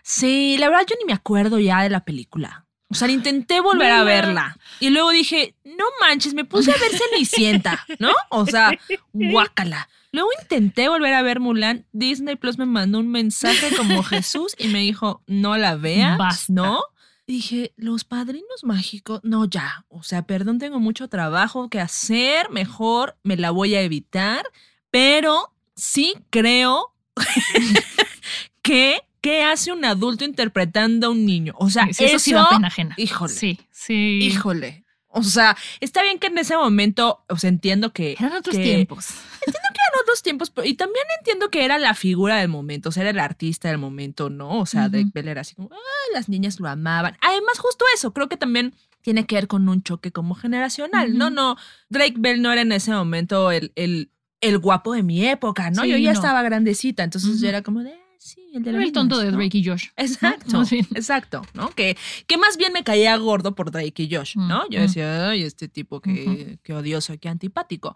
Sí, 0.03 0.57
la 0.59 0.69
verdad 0.69 0.85
yo 0.87 0.95
ni 0.99 1.05
me 1.05 1.13
acuerdo 1.13 1.59
ya 1.59 1.81
de 1.81 1.89
la 1.89 2.05
película. 2.05 2.65
O 2.89 2.93
sea, 2.93 3.09
intenté 3.09 3.59
volver 3.59 3.91
a 3.91 4.03
verla. 4.03 4.57
Y 4.79 4.91
luego 4.91 5.09
dije, 5.09 5.55
no 5.63 5.85
manches, 5.99 6.35
me 6.35 6.45
puse 6.45 6.71
a 6.71 6.77
ver 6.77 6.91
Cenicienta, 6.91 7.83
¿no? 7.99 8.13
O 8.29 8.45
sea, 8.45 8.71
guácala. 9.13 9.89
Luego 10.15 10.29
intenté 10.41 10.87
volver 10.89 11.13
a 11.13 11.21
ver 11.21 11.39
Mulan. 11.39 11.85
Disney 11.91 12.35
Plus 12.37 12.57
me 12.57 12.65
mandó 12.65 12.99
un 12.99 13.09
mensaje 13.11 13.75
como 13.75 14.01
Jesús 14.03 14.55
y 14.57 14.69
me 14.69 14.79
dijo, 14.79 15.21
no 15.27 15.57
la 15.57 15.75
veas, 15.75 16.17
Basta. 16.17 16.51
¿no? 16.53 16.79
Dije, 17.27 17.73
los 17.75 18.03
padrinos 18.03 18.63
mágicos, 18.63 19.19
no, 19.23 19.45
ya. 19.45 19.85
O 19.89 20.03
sea, 20.03 20.21
perdón, 20.27 20.57
tengo 20.59 20.79
mucho 20.79 21.07
trabajo 21.09 21.69
que 21.69 21.79
hacer. 21.81 22.49
Mejor 22.49 23.17
me 23.23 23.35
la 23.35 23.51
voy 23.51 23.75
a 23.75 23.81
evitar. 23.81 24.45
Pero 24.91 25.53
sí 25.75 26.13
creo 26.29 26.93
que, 28.61 29.01
¿qué 29.21 29.43
hace 29.43 29.71
un 29.71 29.83
adulto 29.85 30.23
interpretando 30.23 31.07
a 31.07 31.09
un 31.09 31.25
niño? 31.25 31.53
O 31.57 31.69
sea, 31.69 31.87
Sí, 31.91 32.05
eso, 32.05 32.19
sí 32.19 32.31
da 32.31 32.47
pena 32.49 32.67
ajena. 32.67 32.93
híjole. 32.97 33.33
Sí, 33.33 33.59
sí. 33.71 34.19
Híjole. 34.21 34.84
O 35.17 35.23
sea, 35.23 35.55
está 35.79 36.03
bien 36.03 36.19
que 36.19 36.27
en 36.27 36.37
ese 36.37 36.55
momento, 36.57 37.23
o 37.29 37.37
sea, 37.37 37.47
entiendo 37.49 37.93
que 37.93 38.13
Eran 38.19 38.33
otros 38.33 38.55
que 38.55 38.61
tiempos. 38.63 39.09
eran 39.47 40.01
otros 40.03 40.21
tiempos, 40.21 40.49
pero- 40.49 40.67
y 40.67 40.73
también 40.73 41.05
entiendo 41.19 41.49
que 41.49 41.63
era 41.63 41.77
la 41.77 41.93
figura 41.93 42.37
del 42.37 42.49
momento, 42.49 42.89
o 42.89 42.91
sea, 42.91 43.01
era 43.03 43.09
el 43.11 43.19
artista 43.19 43.69
del 43.69 43.77
momento, 43.77 44.29
¿no? 44.29 44.59
O 44.59 44.65
sea. 44.65 44.89
Drake 44.89 45.11
Bell 45.13 45.29
era 45.29 45.41
así 45.41 45.55
como, 45.55 45.69
ah, 45.73 45.77
las 46.13 46.27
niñas 46.29 46.59
lo 46.59 46.67
amaban. 46.67 47.17
Además, 47.21 47.57
justo 47.59 47.85
eso, 47.95 48.13
creo 48.13 48.27
que 48.29 48.37
también 48.37 48.73
tiene 49.01 49.25
que 49.25 49.35
ver 49.35 49.47
con 49.47 49.69
un 49.69 49.83
choque 49.83 50.11
como 50.11 50.35
generacional. 50.35 51.17
No, 51.17 51.29
no, 51.29 51.55
Drake 51.89 52.15
Bell 52.17 52.41
no 52.41 52.51
era 52.51 52.61
en 52.61 52.71
ese 52.71 52.91
momento 52.91 53.51
el, 53.51 53.71
el, 53.75 54.09
el 54.41 54.57
guapo 54.57 54.93
de 54.93 55.03
mi 55.03 55.25
época, 55.27 55.69
¿no? 55.71 55.83
Sí, 55.83 55.89
Yo 55.91 55.97
ya 55.97 56.11
no. 56.11 56.19
estaba 56.19 56.41
grandecita, 56.41 57.03
entonces 57.03 57.39
yo 57.39 57.47
era 57.47 57.61
como 57.61 57.83
de, 57.83 57.93
sí, 58.25 58.49
el 58.53 58.63
de 58.63 58.71
los 58.73 58.83
el 58.83 58.91
tonto 58.91 59.17
de 59.19 59.31
¿no? 59.31 59.37
Drake 59.37 59.57
y 59.59 59.65
Josh. 59.65 59.87
Exacto, 59.95 60.63
exacto, 60.95 61.41
¿no? 61.53 61.69
Que, 61.69 61.95
que 62.27 62.37
más 62.37 62.57
bien 62.57 62.73
me 62.73 62.83
caía 62.83 63.15
gordo 63.17 63.53
por 63.55 63.71
Drake 63.71 64.03
y 64.03 64.13
Josh, 64.15 64.35
¿no? 64.37 64.63
Mm, 64.65 64.71
Yo 64.71 64.79
mm. 64.79 64.81
decía, 64.81 65.29
ay, 65.29 65.43
este 65.43 65.67
tipo 65.67 66.01
que, 66.01 66.11
Ujú. 66.11 66.57
que 66.63 66.73
odioso, 66.73 67.17
que 67.19 67.29
antipático. 67.29 67.95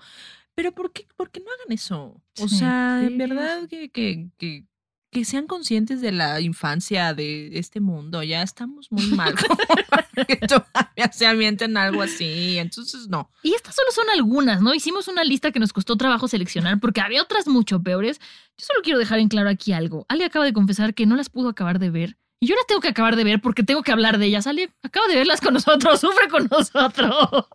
Pero 0.55 0.73
¿por 0.73 0.91
qué, 0.91 1.07
por 1.15 1.31
qué 1.31 1.39
no 1.39 1.45
hagan 1.51 1.71
eso? 1.73 2.21
O 2.39 2.47
Sí, 2.47 2.57
sea, 2.59 2.97
sí. 2.99 3.07
en 3.07 3.17
verdad 3.17 3.67
que, 3.69 3.89
que, 3.89 4.27
que, 4.37 4.65
que 5.11 5.25
sean 5.25 5.47
conscientes 5.47 6.01
de 6.01 6.11
la 6.11 6.39
infancia 6.39 7.13
de 7.13 7.57
este 7.57 7.79
mundo. 7.79 8.21
Ya 8.23 8.43
estamos 8.43 8.91
muy 8.91 9.07
mal 9.07 9.35
como 9.47 9.57
para 9.89 10.07
que 10.25 10.35
todavía 10.37 11.11
se 11.11 11.25
avienten 11.25 11.77
algo 11.77 12.01
así. 12.01 12.57
Entonces, 12.57 13.07
no. 13.07 13.31
Y 13.43 13.53
estas 13.53 13.75
solo 13.75 13.91
son 13.91 14.09
algunas, 14.09 14.61
¿no? 14.61 14.73
Hicimos 14.73 15.07
una 15.07 15.23
lista 15.23 15.51
que 15.51 15.59
nos 15.59 15.73
costó 15.73 15.95
trabajo 15.95 16.27
seleccionar 16.27 16.79
porque 16.79 17.01
había 17.01 17.21
otras 17.21 17.47
mucho 17.47 17.81
peores. 17.81 18.19
Yo 18.57 18.65
solo 18.65 18.81
quiero 18.83 18.99
dejar 18.99 19.19
en 19.19 19.29
claro 19.29 19.49
aquí 19.49 19.73
algo. 19.73 20.05
Ali 20.09 20.23
acaba 20.23 20.45
de 20.45 20.53
confesar 20.53 20.93
que 20.93 21.05
no 21.05 21.15
las 21.15 21.29
pudo 21.29 21.49
acabar 21.49 21.79
de 21.79 21.89
ver 21.89 22.17
Y 22.41 22.47
yo 22.47 22.55
las 22.55 22.65
tengo 22.67 22.79
que 22.79 22.87
acabar 22.87 23.17
de 23.17 23.25
ver 23.25 23.41
porque 23.41 23.63
tengo 23.63 23.83
que 23.83 23.91
hablar 23.91 24.17
de 24.17 24.25
ellas. 24.27 24.47
Ale, 24.47 24.69
acaba 24.81 25.07
de 25.07 25.15
verlas 25.15 25.41
con 25.41 25.53
nosotros, 25.53 25.99
sufre 26.01 26.29
con 26.29 26.47
nosotros. 26.49 27.45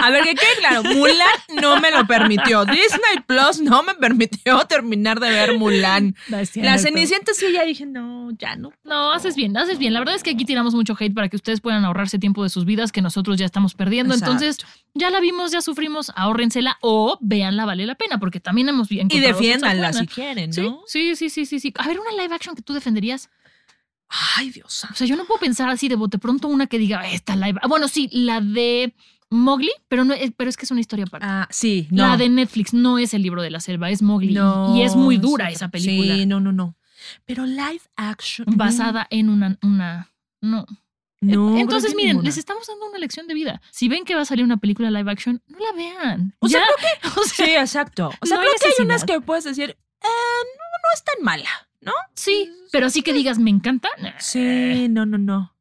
A 0.00 0.10
ver, 0.10 0.22
que 0.22 0.34
quede 0.36 0.56
claro, 0.60 0.84
Mulan 0.84 1.26
no 1.60 1.80
me 1.80 1.90
lo 1.90 2.06
permitió. 2.06 2.64
Disney 2.64 3.18
Plus 3.26 3.60
no 3.60 3.82
me 3.82 3.94
permitió 3.96 4.58
terminar 4.68 5.18
de 5.18 5.30
ver 5.30 5.58
Mulan. 5.58 6.14
No 6.28 6.38
La. 6.62 6.78
Cenicienta 6.78 7.32
sí, 7.34 7.46
ya 7.52 7.64
dije, 7.64 7.86
no, 7.86 8.30
ya 8.38 8.54
no. 8.54 8.72
No, 8.84 9.10
haces 9.12 9.34
bien, 9.34 9.56
haces 9.56 9.78
bien. 9.78 9.92
La 9.92 9.98
verdad 9.98 10.14
es 10.14 10.22
que 10.22 10.30
aquí 10.30 10.44
tiramos 10.44 10.74
mucho 10.74 10.94
hate 10.98 11.12
para 11.12 11.28
que 11.28 11.34
ustedes 11.34 11.60
puedan 11.60 11.84
ahorrarse 11.84 12.20
tiempo 12.20 12.44
de 12.44 12.50
sus 12.50 12.64
vidas 12.64 12.92
que 12.92 13.02
nosotros 13.02 13.36
ya 13.36 13.46
estamos 13.46 13.74
perdiendo. 13.74 14.14
Exacto. 14.14 14.32
Entonces, 14.32 14.64
ya 14.94 15.10
la 15.10 15.18
vimos, 15.18 15.50
ya 15.50 15.60
sufrimos, 15.60 16.12
ahórrensela 16.14 16.78
o 16.82 17.18
véanla, 17.20 17.64
vale 17.64 17.84
la 17.84 17.96
pena, 17.96 18.18
porque 18.18 18.38
también 18.38 18.68
hemos 18.68 18.88
vi- 18.88 19.02
Y 19.10 19.18
defiéndanla 19.18 19.92
si 19.92 20.06
quieren, 20.06 20.50
¿no? 20.56 20.82
sí, 20.86 21.16
sí, 21.16 21.30
sí, 21.30 21.46
sí, 21.46 21.58
sí. 21.58 21.72
A 21.76 21.88
ver, 21.88 21.98
una 21.98 22.12
live 22.12 22.32
action 22.32 22.54
que 22.54 22.62
tú 22.62 22.74
defenderías. 22.74 23.28
Ay, 24.36 24.50
Dios. 24.50 24.84
O 24.90 24.94
sea, 24.94 25.06
yo 25.06 25.16
no 25.16 25.24
puedo 25.24 25.40
pensar 25.40 25.68
así 25.68 25.88
de 25.88 25.96
bote 25.96 26.18
pronto 26.18 26.48
una 26.48 26.66
que 26.66 26.78
diga, 26.78 27.08
esta 27.10 27.36
live. 27.36 27.58
ah, 27.62 27.68
Bueno, 27.68 27.88
sí, 27.88 28.08
la 28.12 28.40
de 28.40 28.94
Mowgli, 29.30 29.70
pero 29.88 30.04
no 30.04 30.14
es, 30.14 30.32
pero 30.36 30.48
es 30.50 30.56
que 30.56 30.64
es 30.66 30.70
una 30.70 30.80
historia 30.80 31.04
aparte. 31.06 31.26
Ah, 31.28 31.48
sí, 31.50 31.88
no. 31.90 32.06
La 32.06 32.16
de 32.16 32.28
Netflix 32.28 32.72
no 32.74 32.98
es 32.98 33.14
el 33.14 33.22
libro 33.22 33.42
de 33.42 33.50
la 33.50 33.60
selva, 33.60 33.90
es 33.90 34.02
Mowgli. 34.02 34.34
No, 34.34 34.76
y 34.76 34.82
es 34.82 34.94
muy 34.94 35.16
dura 35.16 35.48
es 35.48 35.56
esa 35.56 35.68
película. 35.68 36.14
Sí, 36.14 36.26
no, 36.26 36.40
no, 36.40 36.52
no. 36.52 36.76
Pero 37.24 37.44
live 37.46 37.80
action. 37.96 38.46
Basada 38.56 39.06
en 39.10 39.28
una, 39.28 39.58
una. 39.62 40.10
No. 40.40 40.64
No. 41.20 41.56
Entonces, 41.58 41.90
creo 41.90 41.92
que 41.92 41.96
miren, 41.96 42.08
ninguna. 42.16 42.26
les 42.28 42.36
estamos 42.36 42.66
dando 42.66 42.86
una 42.86 42.98
lección 42.98 43.26
de 43.26 43.32
vida. 43.34 43.62
Si 43.70 43.88
ven 43.88 44.04
que 44.04 44.14
va 44.14 44.22
a 44.22 44.24
salir 44.26 44.44
una 44.44 44.58
película 44.58 44.90
live 44.90 45.10
action, 45.10 45.42
no 45.48 45.58
la 45.58 45.72
vean. 45.72 46.34
O 46.38 46.48
sea, 46.48 46.60
Ya. 46.60 47.10
O 47.16 47.24
sea, 47.24 47.46
Sí, 47.46 47.52
exacto. 47.54 48.10
O 48.20 48.26
sea, 48.26 48.36
No 48.36 48.42
hay 48.42 48.48
creo 48.48 48.58
que 48.60 48.82
hay 48.82 48.86
unas 48.86 49.04
que 49.04 49.20
puedes 49.22 49.44
decir, 49.44 49.70
eh, 49.70 49.76
no, 50.02 50.08
no 50.08 50.88
es 50.94 51.02
tan 51.04 51.24
mala, 51.24 51.48
¿no? 51.84 51.92
sí, 52.14 52.50
pero 52.72 52.86
así 52.86 53.02
que 53.02 53.12
digas, 53.12 53.38
me 53.38 53.50
encanta. 53.50 53.88
Sí, 54.18 54.88
no, 54.88 55.06
no, 55.06 55.18
no. 55.18 55.54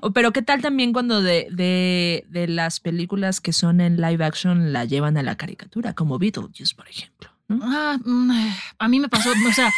O, 0.00 0.12
pero 0.12 0.32
qué 0.32 0.42
tal 0.42 0.62
también 0.62 0.92
cuando 0.92 1.20
de, 1.20 1.48
de, 1.50 2.24
de 2.28 2.48
las 2.48 2.80
películas 2.80 3.40
que 3.40 3.52
son 3.52 3.80
en 3.80 4.00
live 4.00 4.24
action 4.24 4.72
la 4.72 4.84
llevan 4.84 5.16
a 5.16 5.22
la 5.22 5.36
caricatura, 5.36 5.94
como 5.94 6.18
Beetlejuice, 6.18 6.74
por 6.74 6.88
ejemplo. 6.88 7.30
¿No? 7.48 7.60
Ah, 7.62 7.98
mm, 8.04 8.30
a 8.78 8.88
mí 8.88 9.00
me 9.00 9.08
pasó, 9.08 9.30
o 9.30 9.52
sea, 9.52 9.72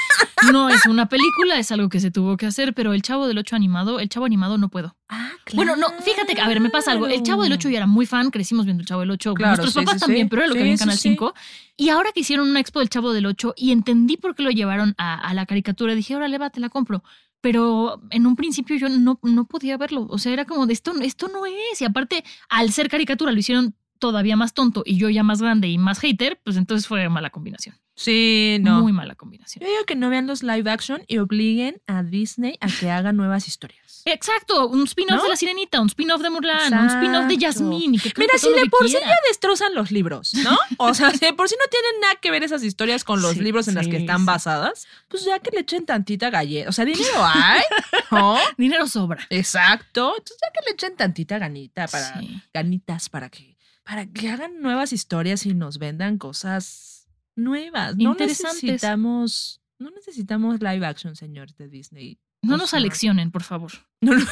no 0.52 0.68
es 0.68 0.86
una 0.86 1.08
película, 1.08 1.58
es 1.58 1.70
algo 1.72 1.88
que 1.88 2.00
se 2.00 2.10
tuvo 2.10 2.36
que 2.36 2.46
hacer, 2.46 2.74
pero 2.74 2.92
el 2.92 3.02
Chavo 3.02 3.26
del 3.26 3.38
8 3.38 3.56
animado, 3.56 4.00
el 4.00 4.08
Chavo 4.08 4.26
animado 4.26 4.58
no 4.58 4.68
puedo. 4.68 4.96
Ah, 5.08 5.30
Bueno, 5.54 5.76
no, 5.76 5.88
fíjate 6.02 6.34
que, 6.34 6.40
a 6.40 6.48
ver, 6.48 6.60
me 6.60 6.70
pasa 6.70 6.92
algo. 6.92 7.06
El 7.06 7.22
Chavo 7.22 7.42
del 7.42 7.52
8 7.52 7.68
yo 7.68 7.76
era 7.76 7.86
muy 7.86 8.06
fan, 8.06 8.30
crecimos 8.30 8.64
viendo 8.64 8.80
el 8.82 8.86
Chavo 8.86 9.00
del 9.00 9.10
8. 9.10 9.34
Claro, 9.34 9.50
Nuestros 9.56 9.72
sí, 9.72 9.78
papás 9.80 9.94
sí, 9.94 10.00
también, 10.00 10.26
sí. 10.26 10.30
pero 10.30 10.42
era 10.42 10.48
lo 10.48 10.54
que 10.54 10.60
había 10.60 10.72
en 10.72 10.78
Canal 10.78 10.96
sí. 10.96 11.10
5. 11.10 11.34
Y 11.76 11.88
ahora 11.90 12.12
que 12.12 12.20
hicieron 12.20 12.48
una 12.48 12.60
expo 12.60 12.80
del 12.80 12.88
Chavo 12.88 13.12
del 13.12 13.26
8 13.26 13.54
y 13.56 13.72
entendí 13.72 14.16
por 14.16 14.34
qué 14.34 14.42
lo 14.42 14.50
llevaron 14.50 14.94
a, 14.98 15.14
a 15.14 15.34
la 15.34 15.46
caricatura, 15.46 15.94
dije, 15.94 16.16
órale, 16.16 16.38
va, 16.38 16.50
te 16.50 16.60
la 16.60 16.68
compro. 16.68 17.02
Pero 17.40 18.02
en 18.10 18.26
un 18.26 18.34
principio 18.34 18.76
yo 18.76 18.88
no, 18.88 19.20
no 19.22 19.44
podía 19.44 19.76
verlo. 19.76 20.06
O 20.10 20.18
sea, 20.18 20.32
era 20.32 20.44
como 20.44 20.66
de 20.66 20.72
esto, 20.72 20.92
esto 21.00 21.28
no 21.28 21.46
es. 21.46 21.80
Y 21.80 21.84
aparte, 21.84 22.24
al 22.48 22.72
ser 22.72 22.88
caricatura, 22.88 23.30
lo 23.30 23.38
hicieron 23.38 23.76
todavía 23.99 24.36
más 24.36 24.55
tonto 24.55 24.82
y 24.86 24.96
yo 24.99 25.09
ya 25.11 25.22
más 25.22 25.40
grande 25.42 25.68
y 25.68 25.78
más 25.78 25.99
hater, 26.01 26.40
pues 26.44 26.57
entonces 26.57 26.86
fue 26.86 27.09
mala 27.09 27.30
combinación. 27.30 27.76
Sí, 27.94 28.59
no. 28.61 28.80
Muy 28.82 28.92
mala 28.92 29.16
combinación. 29.16 29.64
Yo 29.64 29.70
digo 29.72 29.84
que 29.84 29.96
no 29.96 30.09
vean 30.09 30.28
los 30.28 30.44
live 30.44 30.70
action 30.70 31.03
y 31.09 31.18
obliguen 31.18 31.82
a 31.88 32.05
Disney 32.05 32.57
a 32.61 32.68
que 32.68 32.90
haga 32.92 33.12
nuevas 33.12 33.49
historias. 33.49 34.03
Exacto, 34.05 34.68
un 34.68 34.84
spin-off 34.84 35.16
¿No? 35.16 35.22
de 35.24 35.28
La 35.30 35.36
Sirenita, 35.36 35.80
un 35.80 35.88
spin-off 35.88 36.22
de 36.22 36.30
Mulan, 36.30 36.72
un 36.72 36.86
spin-off 36.86 37.26
de. 37.26 37.36
Jasmine. 37.44 37.99
que 37.99 38.12
Mira, 38.16 38.30
que 38.34 38.38
si 38.38 38.51
de 38.53 38.66
por 38.66 38.86
sí 38.88 38.92
quiera. 38.94 39.09
ya 39.09 39.16
destrozan 39.28 39.74
los 39.74 39.90
libros, 39.90 40.32
¿no? 40.34 40.57
O 40.76 40.94
sea, 40.94 41.11
si 41.11 41.18
de 41.18 41.32
por 41.32 41.49
sí 41.49 41.57
no 41.59 41.68
tienen 41.68 42.01
nada 42.01 42.14
que 42.22 42.30
ver 42.30 42.44
esas 42.44 42.62
historias 42.62 43.03
con 43.03 43.20
los 43.20 43.32
Sí, 43.32 43.40
libros 43.40 43.66
en 43.66 43.74
las 43.74 43.86
que 43.86 43.96
sí, 43.96 44.03
están 44.05 44.20
sí. 44.20 44.24
basadas, 44.26 44.86
pues 45.09 45.24
ya 45.24 45.40
que 45.40 45.51
le 45.51 45.61
echen 45.62 45.84
tantita 45.84 46.30
galleta. 46.30 46.68
O 46.68 46.72
sea, 46.72 46.84
dinero 46.84 47.11
hay, 47.20 47.62
¿no? 48.12 48.36
Dinero 48.57 48.86
sobra. 48.86 49.26
Exacto. 49.28 50.12
Entonces 50.16 50.38
ya 50.40 50.53
que 50.53 50.66
le 50.66 50.72
echen 50.74 50.96
tantita 50.96 51.38
ganita 51.38 51.88
para 51.88 52.20
Sí. 52.20 52.40
ganitas 52.55 53.09
para 53.09 53.28
que 53.28 53.57
para 53.89 54.05
que 54.05 54.28
hagan 54.28 54.61
nuevas 54.61 54.93
historias 54.93 55.47
y 55.47 55.55
nos 55.55 55.78
vendan 55.78 56.18
cosas 56.18 57.09
nuevas. 57.34 57.97
No 57.97 58.14
necesitamos 58.14 59.62
no 59.78 59.91
necesitamos 59.91 60.61
live 60.61 60.84
action, 60.84 61.16
señor 61.16 61.55
de 61.55 61.68
Disney. 61.68 62.18
No 62.43 62.59
nos 62.59 62.70
sea, 62.70 62.80
aleccionen, 62.80 63.30
por 63.30 63.45
favor. 63.45 63.72
No, 64.03 64.12
no, 64.14 64.18
no 64.18 64.26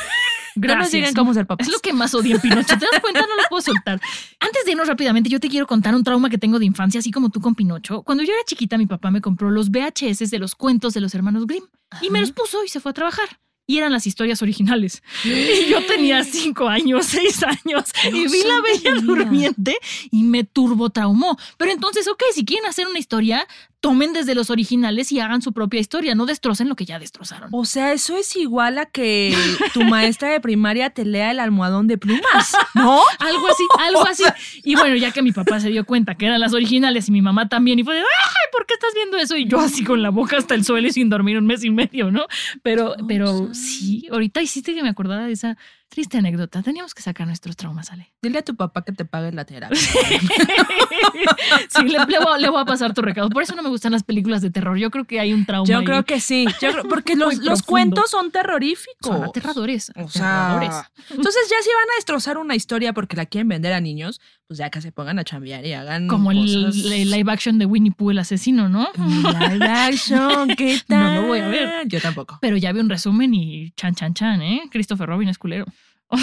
Gracias. 0.57 0.83
nos 0.83 0.93
digan 0.93 1.15
cómo 1.15 1.33
ser 1.33 1.47
papás. 1.47 1.69
Es 1.69 1.73
lo 1.73 1.79
que 1.79 1.95
más 1.95 2.15
odio 2.15 2.35
en 2.35 2.41
Pinocho. 2.43 2.77
¿Te 2.79 2.87
das 2.91 3.01
cuenta? 3.01 3.21
No 3.21 3.35
lo 3.35 3.43
puedo 3.49 3.63
soltar. 3.63 3.99
Antes 4.41 4.65
de 4.67 4.73
irnos 4.73 4.89
rápidamente, 4.89 5.31
yo 5.31 5.41
te 5.41 5.49
quiero 5.49 5.67
contar 5.67 5.95
un 5.95 6.05
trauma 6.05 6.29
que 6.29 6.37
tengo 6.37 6.59
de 6.59 6.67
infancia, 6.67 6.99
así 6.99 7.11
como 7.11 7.31
tú 7.31 7.41
con 7.41 7.55
Pinocho. 7.55 8.03
Cuando 8.03 8.25
yo 8.25 8.35
era 8.35 8.43
chiquita, 8.45 8.77
mi 8.77 8.87
papá 8.87 9.11
me 9.11 9.23
compró 9.23 9.51
los 9.51 9.71
VHS 9.71 10.31
de 10.31 10.39
los 10.39 10.55
cuentos 10.55 10.93
de 10.93 11.01
los 11.01 11.15
hermanos 11.15 11.47
Grimm 11.47 11.65
y 12.03 12.11
me 12.11 12.21
los 12.21 12.33
puso 12.33 12.63
y 12.63 12.69
se 12.69 12.81
fue 12.81 12.91
a 12.91 12.95
trabajar. 12.95 13.41
Y 13.67 13.79
eran 13.79 13.93
las 13.93 14.07
historias 14.07 14.43
originales. 14.43 15.03
Y 15.25 15.67
yo 15.69 15.85
tenía 15.87 16.23
cinco 16.25 16.69
años, 16.69 17.07
seis 17.07 17.43
años, 17.43 17.91
y 18.13 18.29
vi 18.29 18.43
la 18.45 18.61
Bella. 18.63 19.01
Durmiente 19.01 19.77
y 20.11 20.23
me 20.23 20.45
turbo 20.45 20.91
traumó. 20.91 21.37
Pero 21.57 21.73
entonces, 21.73 22.07
ok, 22.09 22.23
si 22.33 22.45
quieren 22.45 22.67
hacer 22.67 22.87
una 22.87 22.99
historia, 22.99 23.47
tomen 23.87 24.13
desde 24.13 24.35
los 24.35 24.51
originales 24.51 25.13
y 25.13 25.21
hagan 25.21 25.43
su 25.43 25.53
propia 25.53 25.79
historia, 25.79 26.17
no 26.17 26.27
destrocen 26.27 26.69
lo 26.69 26.75
que 26.75 26.85
ya 26.85 26.99
destrozaron. 26.99 27.51
O 27.53 27.65
sea, 27.65 27.93
eso 27.93 28.17
es 28.17 28.35
igual 28.35 28.79
a 28.79 28.87
que 28.87 29.33
tu 29.73 29.85
maestra 29.85 30.29
de 30.29 30.41
primaria 30.41 30.91
te 30.91 31.05
lea 31.05 31.31
el 31.31 31.39
almohadón 31.39 31.87
de 31.87 31.97
plumas, 31.97 32.53
¿no? 32.75 33.01
Algo 33.21 33.47
así, 33.47 33.65
algo 33.79 34.05
así. 34.05 34.25
Y 34.65 34.75
bueno, 34.75 34.97
ya 34.97 35.13
que 35.13 35.23
mi 35.23 35.31
papá 35.31 35.61
se 35.61 35.71
dio 35.71 35.85
cuenta 35.87 36.17
que 36.17 36.27
eran 36.27 36.41
las 36.41 36.53
originales 36.53 37.09
y 37.09 37.13
mi 37.13 37.23
mamá 37.23 37.49
también, 37.49 37.79
y 37.79 37.85
fue 37.85 37.95
de, 37.95 38.01
ay, 38.01 38.47
¿por 38.51 38.67
qué 38.67 38.75
estás 38.75 38.91
viendo 38.93 39.19
eso? 39.19 39.37
Y 39.37 39.47
yo 39.47 39.61
así 39.61 39.85
con 39.85 40.03
la 40.03 40.11
boca 40.11 40.37
hasta 40.37 40.57
el 40.57 40.65
suelo 40.65 40.89
y 40.89 40.93
sin 40.93 41.09
dormir 41.09 41.39
un 41.39 41.47
mes 41.47 41.63
y 41.63 41.71
medio, 41.71 42.11
¿no? 42.11 42.27
Pero, 42.65 42.97
pero 43.07 43.55
sí, 43.55 44.09
ahorita 44.11 44.43
hiciste 44.43 44.75
que 44.75 44.83
me 44.83 44.89
acordara 44.89 45.27
de 45.27 45.33
esa 45.33 45.57
triste 45.97 46.19
anécdota. 46.19 46.63
Teníamos 46.63 46.93
que 46.93 47.01
sacar 47.01 47.27
nuestros 47.27 47.57
traumas, 47.57 47.91
Ale. 47.91 48.13
Dile 48.21 48.41
a 48.41 48.43
tu 48.43 48.55
papá 48.55 48.85
que 48.85 48.93
te 48.93 49.07
pague 49.07 49.33
la 49.33 49.47
terapia. 49.47 49.79
sí, 51.71 51.83
le, 51.85 51.99
le 52.07 52.19
voy, 52.19 52.35
a- 52.35 52.39
le 52.39 52.51
voy 52.51 52.61
a 52.61 52.67
pasar 52.67 52.93
tu 52.93 53.01
recado. 53.01 53.31
Por 53.31 53.43
eso 53.43 53.55
no 53.55 53.63
me 53.63 53.71
gustan 53.71 53.93
las 53.93 54.03
películas 54.03 54.43
de 54.43 54.51
terror. 54.51 54.77
Yo 54.77 54.91
creo 54.91 55.07
que 55.07 55.21
hay 55.21 55.33
un 55.33 55.47
trauma. 55.47 55.67
Yo 55.67 55.79
ahí. 55.79 55.85
creo 55.87 56.05
que 56.05 56.21
sí. 56.21 56.45
Yo 56.61 56.69
porque 56.91 57.17
los, 57.17 57.39
los 57.39 57.63
cuentos 57.63 58.11
son 58.11 58.31
terroríficos. 58.31 59.07
son 59.17 59.25
aterradores. 59.25 59.91
O 59.97 60.09
sea, 60.11 60.57
aterradores. 60.59 60.87
entonces 61.09 61.43
ya 61.49 61.57
si 61.63 61.71
van 61.71 61.91
a 61.91 61.97
destrozar 61.97 62.37
una 62.37 62.55
historia 62.55 62.93
porque 62.93 63.17
la 63.17 63.25
quieren 63.25 63.49
vender 63.49 63.73
a 63.73 63.81
niños, 63.81 64.21
pues 64.47 64.59
ya 64.59 64.71
que 64.71 64.81
se 64.81 64.93
pongan 64.93 65.19
a 65.19 65.25
chambear 65.25 65.65
y 65.67 65.73
hagan 65.73 66.07
Como 66.09 66.31
el, 66.31 66.39
cosas- 66.67 66.85
el 66.93 67.11
live 67.11 67.33
action 67.33 67.59
de 67.59 67.67
Winnie 67.67 67.93
Pooh, 67.93 68.11
el 68.13 68.19
asesino, 68.19 68.69
¿no? 68.69 68.89
Live 68.97 69.65
action, 69.67 70.49
¿qué 70.57 70.75
No 70.89 70.97
tal? 70.97 71.15
lo 71.17 71.27
voy 71.29 71.41
a 71.41 71.49
ver. 71.49 71.89
Yo 71.89 72.01
tampoco. 72.01 72.39
Pero 72.41 72.57
ya 72.57 72.73
vi 72.73 72.81
un 72.81 72.89
resumen 72.89 73.35
y 73.35 73.71
chan, 73.73 73.95
chan, 73.95 74.15
chan, 74.15 74.41
¿eh? 74.43 74.63
Christopher 74.71 75.09
Robin 75.09 75.29
es 75.29 75.39
culero. 75.39 75.67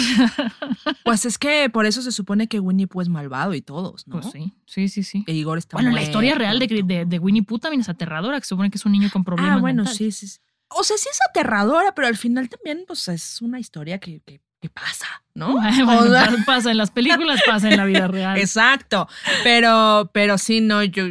Pues 1.04 1.26
es 1.26 1.38
que 1.38 1.68
por 1.70 1.86
eso 1.86 2.02
se 2.02 2.12
supone 2.12 2.48
que 2.48 2.60
Winnie 2.60 2.86
Pooh 2.86 3.02
es 3.02 3.08
malvado 3.08 3.54
y 3.54 3.60
todos, 3.60 4.06
¿no? 4.06 4.20
pues 4.20 4.32
sí, 4.32 4.52
sí, 4.66 4.88
sí, 4.88 5.02
sí. 5.02 5.24
E 5.26 5.34
Igor 5.34 5.58
está 5.58 5.76
Bueno, 5.76 5.90
la 5.90 6.02
historia 6.02 6.34
real 6.34 6.58
de, 6.58 7.04
de, 7.06 7.18
Winnie 7.18 7.42
Pooh 7.42 7.58
también 7.58 7.80
es 7.82 7.88
aterradora, 7.88 8.38
que 8.38 8.44
se 8.44 8.48
supone 8.50 8.70
que 8.70 8.78
es 8.78 8.86
un 8.86 8.92
niño 8.92 9.10
con 9.12 9.24
problemas 9.24 9.58
Ah, 9.58 9.60
bueno, 9.60 9.82
mentales. 9.84 9.98
sí, 9.98 10.10
sí, 10.12 10.26
sí. 10.28 10.38
O 10.68 10.82
sea, 10.82 10.96
sí 10.96 11.08
es 11.10 11.18
aterradora, 11.28 11.94
pero 11.94 12.08
al 12.08 12.16
final 12.16 12.48
también, 12.48 12.84
pues, 12.86 13.06
es 13.08 13.40
una 13.42 13.60
historia 13.60 13.98
que, 13.98 14.20
que, 14.20 14.40
que 14.64 14.70
pasa, 14.70 15.06
¿no? 15.34 15.54
Bueno, 15.84 15.98
O 16.00 16.08
sea, 16.08 16.26
pa- 16.30 16.44
pasa 16.46 16.70
en 16.70 16.78
las 16.78 16.90
películas, 16.90 17.42
pasa 17.46 17.68
en 17.68 17.76
la 17.76 17.84
vida 17.84 18.08
real. 18.08 18.38
exacto. 18.38 19.06
Pero, 19.42 20.10
pero 20.14 20.38
sí, 20.38 20.62
no, 20.62 20.82
yo. 20.82 21.04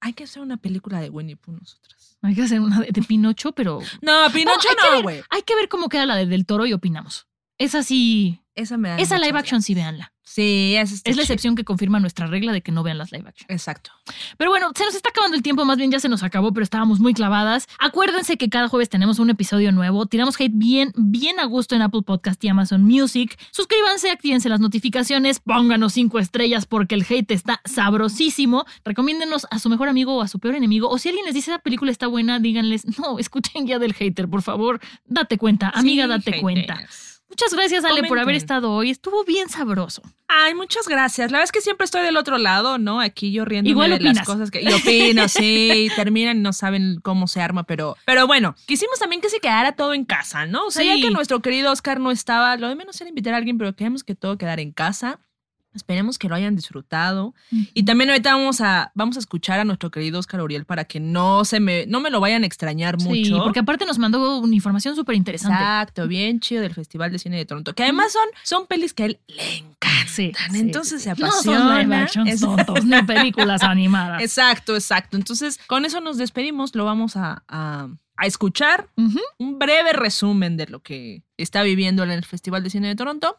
Hay 0.00 0.12
que 0.12 0.24
hacer 0.24 0.40
una 0.42 0.58
película 0.58 1.00
de 1.00 1.10
Winnie 1.10 1.34
Pooh 1.34 1.52
nosotras. 1.52 2.16
Hay 2.22 2.36
que 2.36 2.42
hacer 2.42 2.60
una 2.60 2.78
de, 2.78 2.88
de 2.92 3.02
Pinocho, 3.02 3.50
pero... 3.50 3.80
No, 4.00 4.30
Pinocho 4.32 4.68
hay 4.68 4.76
no, 4.98 5.02
güey. 5.02 5.22
Hay 5.30 5.42
que 5.42 5.56
ver 5.56 5.68
cómo 5.68 5.88
queda 5.88 6.06
la 6.06 6.14
de 6.14 6.26
Del 6.26 6.46
Toro 6.46 6.66
y 6.66 6.72
opinamos. 6.72 7.26
Esa 7.58 7.82
sí, 7.82 8.40
Esa 8.60 8.76
me 8.76 8.90
da 8.90 8.96
esa 8.96 9.14
muchas 9.16 9.26
live 9.28 9.38
action 9.38 9.62
sí, 9.62 9.74
véanla. 9.74 10.12
Sí, 10.22 10.76
esa 10.76 10.94
Es 11.02 11.16
la 11.16 11.22
excepción 11.22 11.56
que 11.56 11.64
confirma 11.64 11.98
nuestra 11.98 12.28
regla 12.28 12.52
de 12.52 12.62
que 12.62 12.70
no 12.70 12.84
vean 12.84 12.98
las 12.98 13.10
live 13.10 13.28
action. 13.28 13.46
Exacto. 13.50 13.90
Pero 14.36 14.50
bueno, 14.50 14.70
se 14.76 14.84
nos 14.84 14.94
está 14.94 15.08
acabando 15.08 15.36
el 15.36 15.42
tiempo, 15.42 15.64
más 15.64 15.76
bien 15.76 15.90
ya 15.90 15.98
se 15.98 16.08
nos 16.08 16.22
acabó, 16.22 16.52
pero 16.52 16.62
estábamos 16.62 17.00
muy 17.00 17.14
clavadas. 17.14 17.66
Acuérdense 17.80 18.36
que 18.36 18.48
cada 18.48 18.68
jueves 18.68 18.88
tenemos 18.88 19.18
un 19.18 19.30
episodio 19.30 19.72
nuevo. 19.72 20.06
Tiramos 20.06 20.40
hate 20.40 20.52
bien, 20.54 20.92
bien 20.94 21.40
a 21.40 21.46
gusto 21.46 21.74
en 21.74 21.82
Apple 21.82 22.02
Podcast 22.02 22.44
y 22.44 22.48
Amazon 22.48 22.84
Music. 22.84 23.36
Suscríbanse, 23.50 24.10
actívense 24.10 24.48
las 24.48 24.60
notificaciones, 24.60 25.40
pónganos 25.40 25.94
cinco 25.94 26.20
estrellas 26.20 26.64
porque 26.64 26.94
el 26.94 27.04
hate 27.08 27.32
está 27.32 27.60
sabrosísimo. 27.64 28.66
Recomiéndenos 28.84 29.48
a 29.50 29.58
su 29.58 29.68
mejor 29.68 29.88
amigo 29.88 30.14
o 30.16 30.22
a 30.22 30.28
su 30.28 30.38
peor 30.38 30.54
enemigo. 30.54 30.88
O 30.90 30.98
si 30.98 31.08
alguien 31.08 31.26
les 31.26 31.34
dice 31.34 31.50
esa 31.50 31.58
película 31.58 31.90
está 31.90 32.06
buena, 32.06 32.38
díganles, 32.38 32.86
no, 33.00 33.18
escuchen 33.18 33.66
ya 33.66 33.80
del 33.80 33.94
hater, 33.94 34.28
por 34.28 34.42
favor. 34.42 34.78
Date 35.06 35.38
cuenta, 35.38 35.70
amiga, 35.70 36.04
Sí, 36.04 36.08
date 36.08 36.24
haters. 36.24 36.40
cuenta. 36.40 36.86
Muchas 37.30 37.54
gracias, 37.54 37.84
Ale, 37.84 38.02
por 38.02 38.18
haber 38.18 38.34
estado 38.34 38.72
hoy. 38.72 38.90
Estuvo 38.90 39.24
bien 39.24 39.48
sabroso. 39.48 40.02
Ay, 40.28 40.54
muchas 40.54 40.86
gracias. 40.88 41.30
La 41.30 41.38
verdad 41.38 41.44
es 41.44 41.52
que 41.52 41.60
siempre 41.60 41.84
estoy 41.84 42.02
del 42.02 42.16
otro 42.16 42.36
lado, 42.38 42.76
¿no? 42.76 43.00
Aquí 43.00 43.32
yo 43.32 43.44
riendo 43.44 43.70
Igual 43.70 43.90
de 43.90 44.00
las 44.00 44.10
opinas. 44.10 44.26
cosas 44.26 44.50
que. 44.50 44.60
Y 44.62 44.72
opino, 44.72 45.28
sí. 45.28 45.88
y 45.92 45.94
terminan 45.96 46.38
y 46.38 46.40
no 46.40 46.52
saben 46.52 46.98
cómo 47.02 47.28
se 47.28 47.40
arma, 47.40 47.62
pero. 47.62 47.96
Pero 48.04 48.26
bueno, 48.26 48.54
quisimos 48.66 48.98
también 48.98 49.22
que 49.22 49.30
se 49.30 49.38
quedara 49.40 49.72
todo 49.72 49.94
en 49.94 50.04
casa, 50.04 50.44
¿no? 50.46 50.66
O 50.66 50.70
sea, 50.70 50.82
Sí. 50.82 50.88
ya 50.88 51.06
que 51.08 51.12
nuestro 51.12 51.40
querido 51.40 51.70
Oscar 51.72 52.00
no 52.00 52.10
estaba, 52.10 52.56
lo 52.56 52.68
de 52.68 52.74
menos 52.74 53.00
era 53.00 53.08
invitar 53.08 53.32
a 53.34 53.36
alguien, 53.38 53.58
pero 53.58 53.74
queríamos 53.74 54.02
que 54.04 54.14
todo 54.16 54.36
quedara 54.36 54.60
en 54.60 54.72
casa. 54.72 55.20
Esperemos 55.74 56.18
que 56.18 56.28
lo 56.28 56.34
hayan 56.34 56.56
disfrutado. 56.56 57.34
Y 57.74 57.84
también 57.84 58.10
ahorita 58.10 58.34
vamos 58.34 58.60
a, 58.60 58.90
vamos 58.94 59.16
a 59.16 59.20
escuchar 59.20 59.60
a 59.60 59.64
nuestro 59.64 59.90
querido 59.90 60.18
Oscar 60.18 60.40
Uriel 60.42 60.64
para 60.64 60.84
que 60.84 60.98
no 61.00 61.44
se 61.44 61.60
me, 61.60 61.86
no 61.86 62.00
me 62.00 62.10
lo 62.10 62.18
vayan 62.20 62.42
a 62.42 62.46
extrañar 62.46 63.00
Sí, 63.00 63.06
mucho. 63.08 63.42
porque 63.44 63.60
aparte 63.60 63.86
nos 63.86 63.98
mandó 63.98 64.38
una 64.38 64.54
información 64.54 64.96
súper 64.96 65.14
interesante. 65.14 65.56
Exacto, 65.56 66.08
bien 66.08 66.40
chido 66.40 66.62
del 66.62 66.74
Festival 66.74 67.12
de 67.12 67.18
Cine 67.20 67.36
de 67.36 67.44
Toronto. 67.46 67.74
Que 67.74 67.84
además 67.84 68.12
son, 68.12 68.26
son 68.42 68.66
pelis 68.66 68.94
que 68.94 69.02
a 69.04 69.06
él 69.06 69.20
le 69.28 69.56
encantan. 69.58 70.08
Sí, 70.08 70.32
sí, 70.50 70.58
Entonces 70.58 71.02
sí, 71.02 71.08
se 71.08 71.14
sí. 71.14 71.22
apasiona. 71.22 71.84
No 71.84 72.08
son 72.08 72.24
live 72.26 72.38
tontos, 72.38 72.84
ni 72.84 73.02
películas 73.02 73.62
animadas. 73.62 74.20
Exacto, 74.30 74.74
exacto. 74.74 75.16
Entonces, 75.16 75.58
con 75.68 75.84
eso 75.84 76.00
nos 76.00 76.16
despedimos. 76.16 76.74
Lo 76.74 76.84
vamos 76.84 77.16
a, 77.16 77.44
a- 77.48 77.88
a 78.16 78.26
escuchar. 78.26 78.88
Un 79.38 79.58
breve 79.58 79.92
resumen 79.92 80.56
de 80.56 80.66
lo 80.66 80.80
que 80.80 81.22
está 81.42 81.62
viviendo 81.62 82.02
en 82.02 82.10
el 82.10 82.24
Festival 82.24 82.62
de 82.62 82.70
Cine 82.70 82.88
de 82.88 82.96
Toronto. 82.96 83.36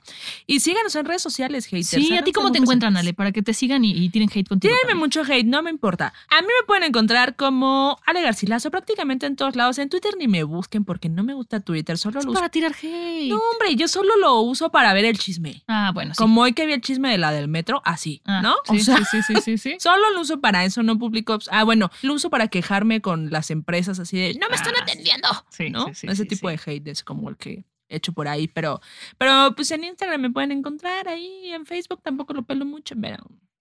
Y 0.47 0.59
síganos 0.59 0.95
en 0.95 1.05
redes 1.05 1.21
sociales, 1.21 1.65
haters. 1.65 1.87
Sí, 1.89 2.15
¿a 2.17 2.23
ti 2.23 2.31
cómo 2.31 2.51
te 2.51 2.57
encuentran. 2.59 2.97
Ale? 2.97 3.13
Para 3.13 3.31
que 3.31 3.41
te 3.41 3.53
sigan 3.53 3.83
y, 3.85 3.91
y 3.91 4.09
tiren 4.09 4.29
hate 4.33 4.47
contigo. 4.47 4.73
Tírenme 4.73 4.99
mucho 4.99 5.21
hate, 5.21 5.45
no 5.45 5.61
me 5.61 5.69
importa. 5.69 6.13
A 6.29 6.41
mí 6.41 6.47
me 6.47 6.65
pueden 6.65 6.83
encontrar 6.83 7.35
como 7.35 7.99
Ale 8.05 8.21
Garcilaso 8.21 8.71
prácticamente 8.71 9.25
en 9.25 9.35
todos 9.35 9.55
lados. 9.55 9.77
En 9.77 9.89
Twitter 9.89 10.13
ni 10.17 10.27
me 10.27 10.43
busquen 10.43 10.85
porque 10.85 11.09
no 11.09 11.23
me 11.23 11.33
gusta 11.33 11.59
Twitter, 11.59 11.97
solo 11.97 12.19
Es 12.19 12.25
lo 12.25 12.31
uso. 12.31 12.39
para 12.39 12.49
tirar 12.49 12.73
hate. 12.73 13.29
No, 13.29 13.37
hombre, 13.51 13.75
yo 13.75 13.87
solo 13.87 14.15
lo 14.17 14.41
uso 14.41 14.71
para 14.71 14.93
ver 14.93 15.05
el 15.05 15.17
chisme. 15.17 15.63
Ah, 15.67 15.91
bueno, 15.93 16.13
sí. 16.13 16.17
Como 16.17 16.41
hoy 16.41 16.53
que 16.53 16.65
vi 16.65 16.73
el 16.73 16.81
chisme 16.81 17.09
de 17.11 17.17
la 17.17 17.31
del 17.31 17.47
metro, 17.47 17.81
así, 17.85 18.21
Ah, 18.25 18.41
¿no? 18.41 18.55
Sí, 18.65 18.77
o 18.77 18.83
sea, 18.83 18.97
sí, 18.97 19.03
sí, 19.11 19.21
sí, 19.21 19.41
sí, 19.41 19.57
sí. 19.57 19.75
solo 19.79 20.09
lo 20.11 20.21
uso 20.21 20.39
para 20.41 20.65
eso, 20.65 20.83
no 20.83 20.97
publico. 20.97 21.37
Ah, 21.51 21.63
bueno, 21.63 21.91
lo 22.01 22.13
uso 22.13 22.29
para 22.29 22.47
quejarme 22.47 23.01
con 23.01 23.31
las 23.31 23.51
empresas 23.51 23.99
así 23.99 24.17
de, 24.17 24.33
no 24.35 24.47
me 24.49 24.55
están 24.55 24.73
Ah, 24.77 24.83
atendiendo. 24.83 25.27
sí, 25.49 25.69
¿no? 25.69 25.87
sí, 25.87 25.93
sí, 25.95 26.07
Ese 26.07 26.25
tipo 26.25 26.49
de 26.49 26.59
hate 26.65 26.87
es 26.87 27.03
como 27.03 27.29
el 27.29 27.37
que 27.37 27.63
hecho 27.91 28.13
por 28.13 28.27
ahí, 28.27 28.47
pero, 28.47 28.81
pero 29.17 29.53
pues 29.55 29.71
en 29.71 29.83
Instagram 29.83 30.21
me 30.21 30.29
pueden 30.29 30.51
encontrar 30.51 31.07
ahí, 31.07 31.51
en 31.51 31.65
Facebook 31.65 32.01
tampoco 32.01 32.33
lo 32.33 32.43
pelo 32.43 32.65
mucho, 32.65 32.95
pero... 32.99 33.17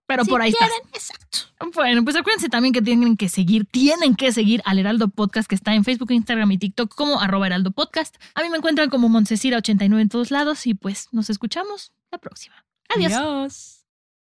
Pero 0.06 0.24
si 0.24 0.30
por 0.30 0.42
ahí 0.42 0.52
quieren, 0.52 0.76
estás. 0.92 1.10
Exacto. 1.10 1.70
Bueno, 1.72 2.02
pues 2.02 2.16
acuérdense 2.16 2.48
también 2.48 2.74
que 2.74 2.82
tienen 2.82 3.16
que 3.16 3.28
seguir, 3.28 3.64
tienen 3.64 4.16
que 4.16 4.32
seguir 4.32 4.60
al 4.64 4.80
Heraldo 4.80 5.06
Podcast 5.06 5.48
que 5.48 5.54
está 5.54 5.72
en 5.72 5.84
Facebook, 5.84 6.10
Instagram 6.10 6.50
y 6.50 6.58
TikTok 6.58 6.92
como 6.96 7.20
arroba 7.20 7.46
Heraldo 7.46 7.70
Podcast. 7.70 8.16
A 8.34 8.42
mí 8.42 8.50
me 8.50 8.56
encuentran 8.56 8.90
como 8.90 9.08
Montesira89 9.08 10.00
en 10.00 10.08
todos 10.08 10.32
lados 10.32 10.66
y 10.66 10.74
pues 10.74 11.06
nos 11.12 11.30
escuchamos 11.30 11.92
la 12.10 12.18
próxima. 12.18 12.56
Adiós. 12.88 13.12
Adiós. 13.12 13.79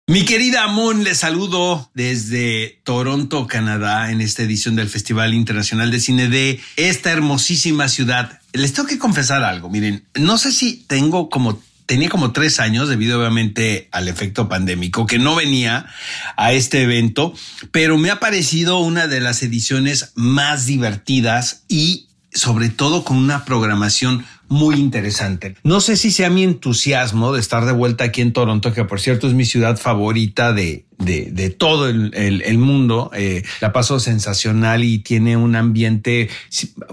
Mi 0.06 0.26
querida 0.26 0.64
Amon, 0.64 1.02
les 1.02 1.16
saludo 1.16 1.90
desde 1.94 2.78
Toronto, 2.84 3.46
Canadá, 3.46 4.10
en 4.10 4.20
esta 4.20 4.42
edición 4.42 4.76
del 4.76 4.90
Festival 4.90 5.32
Internacional 5.32 5.90
de 5.90 5.98
Cine 5.98 6.28
de 6.28 6.60
esta 6.76 7.10
hermosísima 7.10 7.88
ciudad. 7.88 8.38
Les 8.52 8.74
tengo 8.74 8.86
que 8.86 8.98
confesar 8.98 9.42
algo, 9.44 9.70
miren, 9.70 10.04
no 10.14 10.36
sé 10.36 10.52
si 10.52 10.84
tengo 10.86 11.30
como 11.30 11.58
tenía 11.86 12.10
como 12.10 12.32
tres 12.32 12.60
años 12.60 12.90
debido 12.90 13.18
obviamente 13.18 13.88
al 13.92 14.08
efecto 14.08 14.46
pandémico 14.46 15.06
que 15.06 15.18
no 15.18 15.36
venía 15.36 15.86
a 16.36 16.52
este 16.52 16.82
evento, 16.82 17.32
pero 17.72 17.96
me 17.96 18.10
ha 18.10 18.20
parecido 18.20 18.80
una 18.80 19.06
de 19.06 19.20
las 19.20 19.42
ediciones 19.42 20.12
más 20.16 20.66
divertidas 20.66 21.62
y 21.66 22.08
sobre 22.30 22.68
todo 22.68 23.04
con 23.04 23.16
una 23.16 23.46
programación 23.46 24.26
muy 24.48 24.76
interesante. 24.76 25.56
No 25.64 25.80
sé 25.80 25.96
si 25.96 26.10
sea 26.10 26.30
mi 26.30 26.44
entusiasmo 26.44 27.32
de 27.32 27.40
estar 27.40 27.64
de 27.64 27.72
vuelta 27.72 28.04
aquí 28.04 28.20
en 28.20 28.32
Toronto, 28.32 28.72
que 28.72 28.84
por 28.84 29.00
cierto 29.00 29.26
es 29.26 29.34
mi 29.34 29.44
ciudad 29.44 29.76
favorita 29.76 30.52
de, 30.52 30.84
de, 30.98 31.50
todo 31.50 31.88
el 31.88 32.58
mundo. 32.58 33.10
Eh, 33.14 33.42
la 33.60 33.72
paso 33.72 34.00
sensacional 34.00 34.84
y 34.84 34.98
tiene 34.98 35.36
un 35.36 35.56
ambiente 35.56 36.28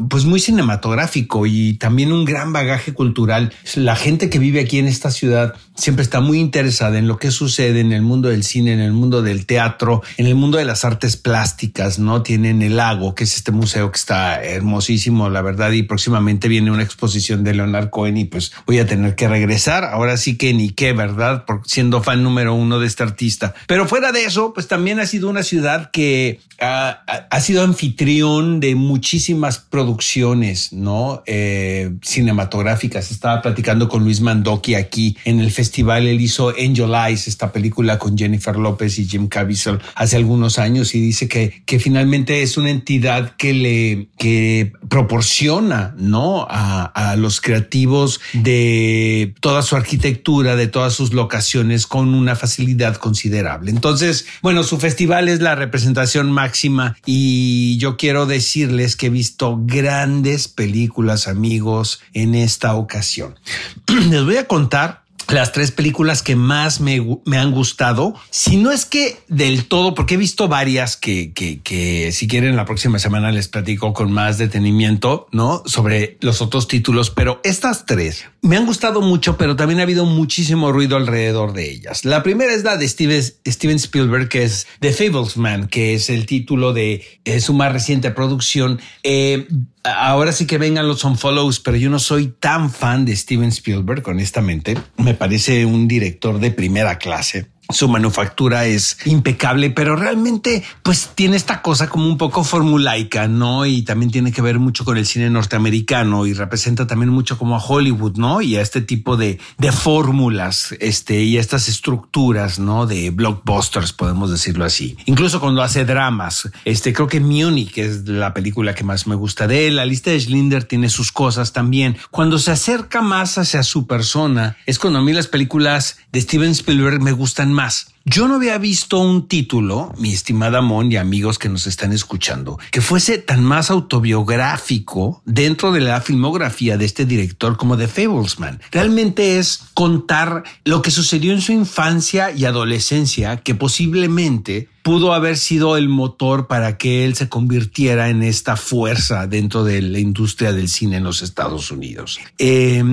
pues 0.10 0.26
muy 0.26 0.39
cinematográfico 0.39 1.45
y 1.45 1.74
también 1.74 2.12
un 2.12 2.26
gran 2.26 2.54
bagaje 2.54 2.93
cultural. 2.93 3.54
La 3.76 3.95
gente 3.95 4.30
que 4.30 4.39
vive 4.39 4.60
aquí 4.60 4.80
en 4.80 4.88
esta 4.88 5.12
ciudad 5.12 5.56
siempre 5.76 6.04
está 6.04 6.20
muy 6.20 6.39
interesada 6.39 6.99
en 6.99 7.08
lo 7.08 7.18
que 7.18 7.32
sucede 7.32 7.80
en 7.80 7.91
el 7.91 8.02
mundo 8.02 8.30
del 8.30 8.43
cine, 8.43 8.74
en 8.74 8.80
el 8.80 8.91
mundo 8.91 9.22
del 9.22 9.45
teatro, 9.45 10.02
en 10.18 10.28
el 10.28 10.36
mundo 10.36 10.58
de 10.58 10.66
las 10.66 10.86
artes 10.86 11.18
plásticas, 11.18 11.97
¿no? 11.99 12.22
Tienen 12.22 12.62
el 12.62 12.78
lago, 12.78 13.16
que 13.16 13.24
es 13.24 13.36
este 13.36 13.52
museo 13.52 13.91
que 13.91 13.97
está 13.97 14.43
hermosísimo, 14.43 15.30
la 15.30 15.41
verdad, 15.41 15.72
y 15.72 15.84
próximamente 15.84 16.47
viene 16.47 16.72
una 16.72 16.84
exposición 16.84 17.43
de 17.43 17.56
Leonard 17.56 17.89
Cohen 17.89 18.18
y 18.18 18.26
pues 18.26 18.52
voy 18.66 18.80
a 18.80 18.86
tener 18.86 19.16
que 19.16 19.28
regresar. 19.28 19.86
Ahora 19.86 20.18
sí 20.18 20.38
que 20.38 20.54
ni 20.54 20.70
qué, 20.70 20.93
¿verdad? 20.93 21.45
Por 21.45 21.62
siendo 21.66 22.04
fan 22.04 22.24
número 22.24 22.54
uno 22.54 22.80
de 22.80 22.88
este 22.88 23.04
artista. 23.04 23.54
Pero 23.68 23.88
fuera 23.91 24.13
de 24.13 24.23
eso, 24.23 24.53
pues 24.53 24.69
también 24.69 25.01
ha 25.01 25.05
sido 25.05 25.29
una 25.29 25.43
ciudad 25.43 25.91
que 25.91 26.39
ha, 26.61 27.39
sido 27.41 27.61
anfitrión 27.61 28.61
de 28.61 28.75
muchísimas 28.75 29.57
producciones, 29.57 30.71
¿no? 30.71 31.23
Eh, 31.25 31.91
cinematográficas. 32.01 33.11
Estaba 33.11 33.41
platicando 33.41 33.89
con 33.89 34.03
Luis 34.03 34.21
Mandoki 34.21 34.75
aquí 34.75 35.17
en 35.25 35.41
el 35.41 35.51
festival. 35.51 36.07
Él 36.07 36.21
hizo 36.21 36.49
Angel 36.49 36.93
Eyes, 36.93 37.27
esta 37.27 37.51
película 37.51 37.97
con 37.97 38.17
Jennifer 38.17 38.55
López 38.55 38.97
y 38.97 39.05
Jim 39.05 39.27
Caviezel 39.27 39.79
hace 39.95 40.15
algunos 40.15 40.57
años 40.57 40.95
y 40.95 41.01
dice 41.01 41.27
que, 41.27 41.63
que 41.65 41.79
finalmente 41.79 42.43
es 42.43 42.55
una 42.57 42.69
entidad 42.69 43.35
que 43.35 43.53
le 43.53 44.07
que 44.17 44.71
proporciona, 44.87 45.95
¿no? 45.97 46.47
A 46.49 47.15
los 47.17 47.41
creativos 47.41 48.21
de 48.33 49.33
toda 49.41 49.63
su 49.63 49.75
arquitectura, 49.75 50.55
de 50.55 50.67
todas 50.67 50.93
sus 50.93 51.11
locaciones 51.11 51.87
con 51.87 52.13
una 52.13 52.35
facilidad 52.35 52.95
considerable. 52.95 53.71
Entonces, 53.82 54.27
bueno, 54.43 54.61
su 54.61 54.77
festival 54.77 55.27
es 55.27 55.41
la 55.41 55.55
representación 55.55 56.32
máxima 56.32 56.95
y 57.03 57.79
yo 57.79 57.97
quiero 57.97 58.27
decirles 58.27 58.95
que 58.95 59.07
he 59.07 59.09
visto 59.09 59.57
grandes 59.59 60.47
películas, 60.47 61.27
amigos, 61.27 61.99
en 62.13 62.36
esta 62.36 62.75
ocasión. 62.75 63.39
Les 64.11 64.23
voy 64.23 64.38
a 64.38 64.45
contar 64.45 65.01
las 65.30 65.51
tres 65.51 65.72
películas 65.72 66.22
que 66.24 66.36
más 66.36 66.82
me, 66.82 67.05
me, 67.26 67.38
han 67.38 67.51
gustado. 67.51 68.15
Si 68.30 68.57
no 68.57 68.72
es 68.72 68.86
que 68.86 69.17
del 69.28 69.65
todo, 69.65 69.93
porque 69.93 70.15
he 70.15 70.17
visto 70.17 70.47
varias 70.47 70.97
que, 70.97 71.34
que, 71.34 71.61
que, 71.61 72.11
si 72.11 72.28
quieren 72.28 72.55
la 72.55 72.65
próxima 72.65 72.99
semana 72.99 73.32
les 73.32 73.47
platico 73.47 73.93
con 73.93 74.11
más 74.11 74.38
detenimiento, 74.38 75.28
¿no? 75.32 75.63
Sobre 75.65 76.17
los 76.22 76.41
otros 76.41 76.67
títulos, 76.67 77.09
pero 77.09 77.39
estas 77.43 77.86
tres 77.86 78.26
me 78.41 78.57
han 78.57 78.65
gustado 78.65 79.01
mucho, 79.01 79.38
pero 79.38 79.55
también 79.55 79.80
ha 79.80 79.84
habido 79.84 80.05
muchísimo 80.05 80.72
ruido 80.72 80.97
alrededor 80.97 81.53
de 81.53 81.69
ellas. 81.69 82.05
La 82.05 82.24
primera 82.24 82.53
es 82.53 82.63
la 82.63 82.76
de 82.76 82.88
Steven, 82.88 83.76
Spielberg, 83.78 84.30
que 84.30 84.43
es 84.43 84.65
The 84.80 84.91
Fablesman, 84.91 85.67
que 85.67 85.93
es 85.93 86.09
el 86.09 86.26
título 86.26 86.74
de 86.74 87.05
eh, 87.24 87.39
su 87.39 87.53
más 87.53 87.72
reciente 87.72 88.09
producción. 88.09 88.80
Eh, 89.03 89.47
ahora 89.84 90.32
sí 90.32 90.45
que 90.45 90.57
vengan 90.57 90.88
los 90.88 91.03
unfollows, 91.03 91.59
pero 91.59 91.77
yo 91.77 91.89
no 91.89 91.99
soy 91.99 92.27
tan 92.27 92.69
fan 92.69 93.05
de 93.05 93.15
Steven 93.15 93.49
Spielberg, 93.49 94.07
honestamente. 94.07 94.77
Me 94.97 95.13
parece 95.13 95.65
un 95.65 95.88
director 95.88 96.39
de 96.39 96.51
primera 96.51 96.97
clase. 96.97 97.47
Su 97.74 97.88
manufactura 97.88 98.65
es 98.65 98.97
impecable, 99.05 99.69
pero 99.69 99.95
realmente 99.95 100.63
pues 100.84 101.11
tiene 101.15 101.38
esta 101.38 101.61
cosa 101.61 101.89
como 101.89 102.05
un 102.05 102.17
poco 102.17 102.43
formulaica, 102.43 103.28
¿no? 103.28 103.65
Y 103.65 103.84
también 103.84 104.11
tiene 104.11 104.32
que 104.32 104.41
ver 104.41 104.59
mucho 104.59 104.86
con 104.86 104.97
el 104.97 105.05
cine 105.05 105.30
norteamericano 105.30 106.26
y 106.26 106.34
representa 106.34 106.88
también 106.88 107.09
mucho 107.09 107.38
como 107.38 107.55
a 107.55 107.63
Hollywood, 107.63 108.17
¿no? 108.17 108.41
Y 108.41 108.55
a 108.55 108.61
este 108.61 108.82
tipo 108.82 109.17
de, 109.17 109.39
de 109.57 109.72
fórmulas, 109.72 110.76
este, 110.80 111.22
y 111.24 111.38
a 111.38 111.41
estas 111.41 111.67
estructuras, 111.67 112.59
¿no? 112.59 112.86
De 112.86 113.09
blockbusters, 113.09 113.93
podemos 113.93 114.32
decirlo 114.32 114.65
así. 114.65 114.97
Incluso 115.05 115.39
cuando 115.39 115.61
hace 115.61 115.86
dramas, 115.86 116.49
este, 116.65 116.93
creo 116.93 117.07
que 117.07 117.19
Munich 117.19 117.78
es 117.78 118.07
la 118.07 118.34
película 118.34 118.76
que 118.76 118.84
más 118.84 119.07
me 119.07 119.15
gusta 119.15 119.47
de 119.47 119.67
él. 119.67 119.76
La 119.76 119.86
lista 119.86 120.11
de 120.11 120.19
Schlinder 120.19 120.63
tiene 120.63 120.89
sus 120.89 121.11
cosas 121.11 121.53
también. 121.53 121.97
Cuando 122.09 122.39
se 122.39 122.51
acerca 122.51 123.01
más 123.01 123.38
hacia 123.38 123.63
su 123.63 123.88
persona, 123.88 124.57
es 124.65 124.80
cuando 124.80 124.99
a 124.99 125.01
mí 125.01 125.13
las 125.13 125.28
películas 125.28 125.97
de 126.11 126.22
Steven 126.22 126.51
Spielberg 126.51 127.01
me 127.01 127.11
gustan 127.11 127.53
más. 127.53 127.61
más. 127.62 127.93
Yo 128.04 128.28
no 128.28 128.36
había 128.36 128.58
visto 128.58 128.97
un 128.97 129.28
título, 129.28 129.93
mi 129.99 130.12
estimada 130.12 130.62
Mon 130.62 130.91
y 130.91 130.97
amigos 130.97 131.38
que 131.38 131.49
nos 131.49 131.68
están 131.68 131.93
escuchando, 131.93 132.58
que 132.72 132.82
fuese 132.82 133.20
tan 133.20 133.43
más 133.43 133.70
autobiográfico 133.70 135.22
dentro 135.26 135.72
de 135.72 135.82
la 135.82 136.02
filmografía 136.02 136.78
de 136.78 136.86
este 136.86 137.06
director 137.06 137.58
como 137.58 137.78
The 137.78 137.88
Fablesman. 137.88 138.60
Realmente 138.72 139.38
es 139.38 139.66
contar 139.76 140.43
lo 140.66 140.82
que 140.82 140.89
sucedió 140.89 141.32
en 141.32 141.41
su 141.41 141.52
infancia 141.52 142.32
y 142.32 142.45
adolescencia 142.45 143.38
que 143.38 143.54
posiblemente 143.54 144.68
pudo 144.84 145.14
haber 145.14 145.38
sido 145.38 145.78
el 145.78 145.89
motor 145.89 146.47
para 146.47 146.78
que 146.78 147.06
él 147.06 147.16
se 147.16 147.30
convirtiera 147.30 148.10
en 148.10 148.24
esta 148.24 148.56
fuerza 148.56 149.28
dentro 149.28 149.64
de 149.64 149.82
la 149.82 149.99
industria 149.99 150.54
del 150.54 150.70
cine 150.70 150.97
en 150.97 151.04
los 151.04 151.22
Estados 151.22 151.72
Unidos. 151.72 152.20
Eh, 152.38 152.84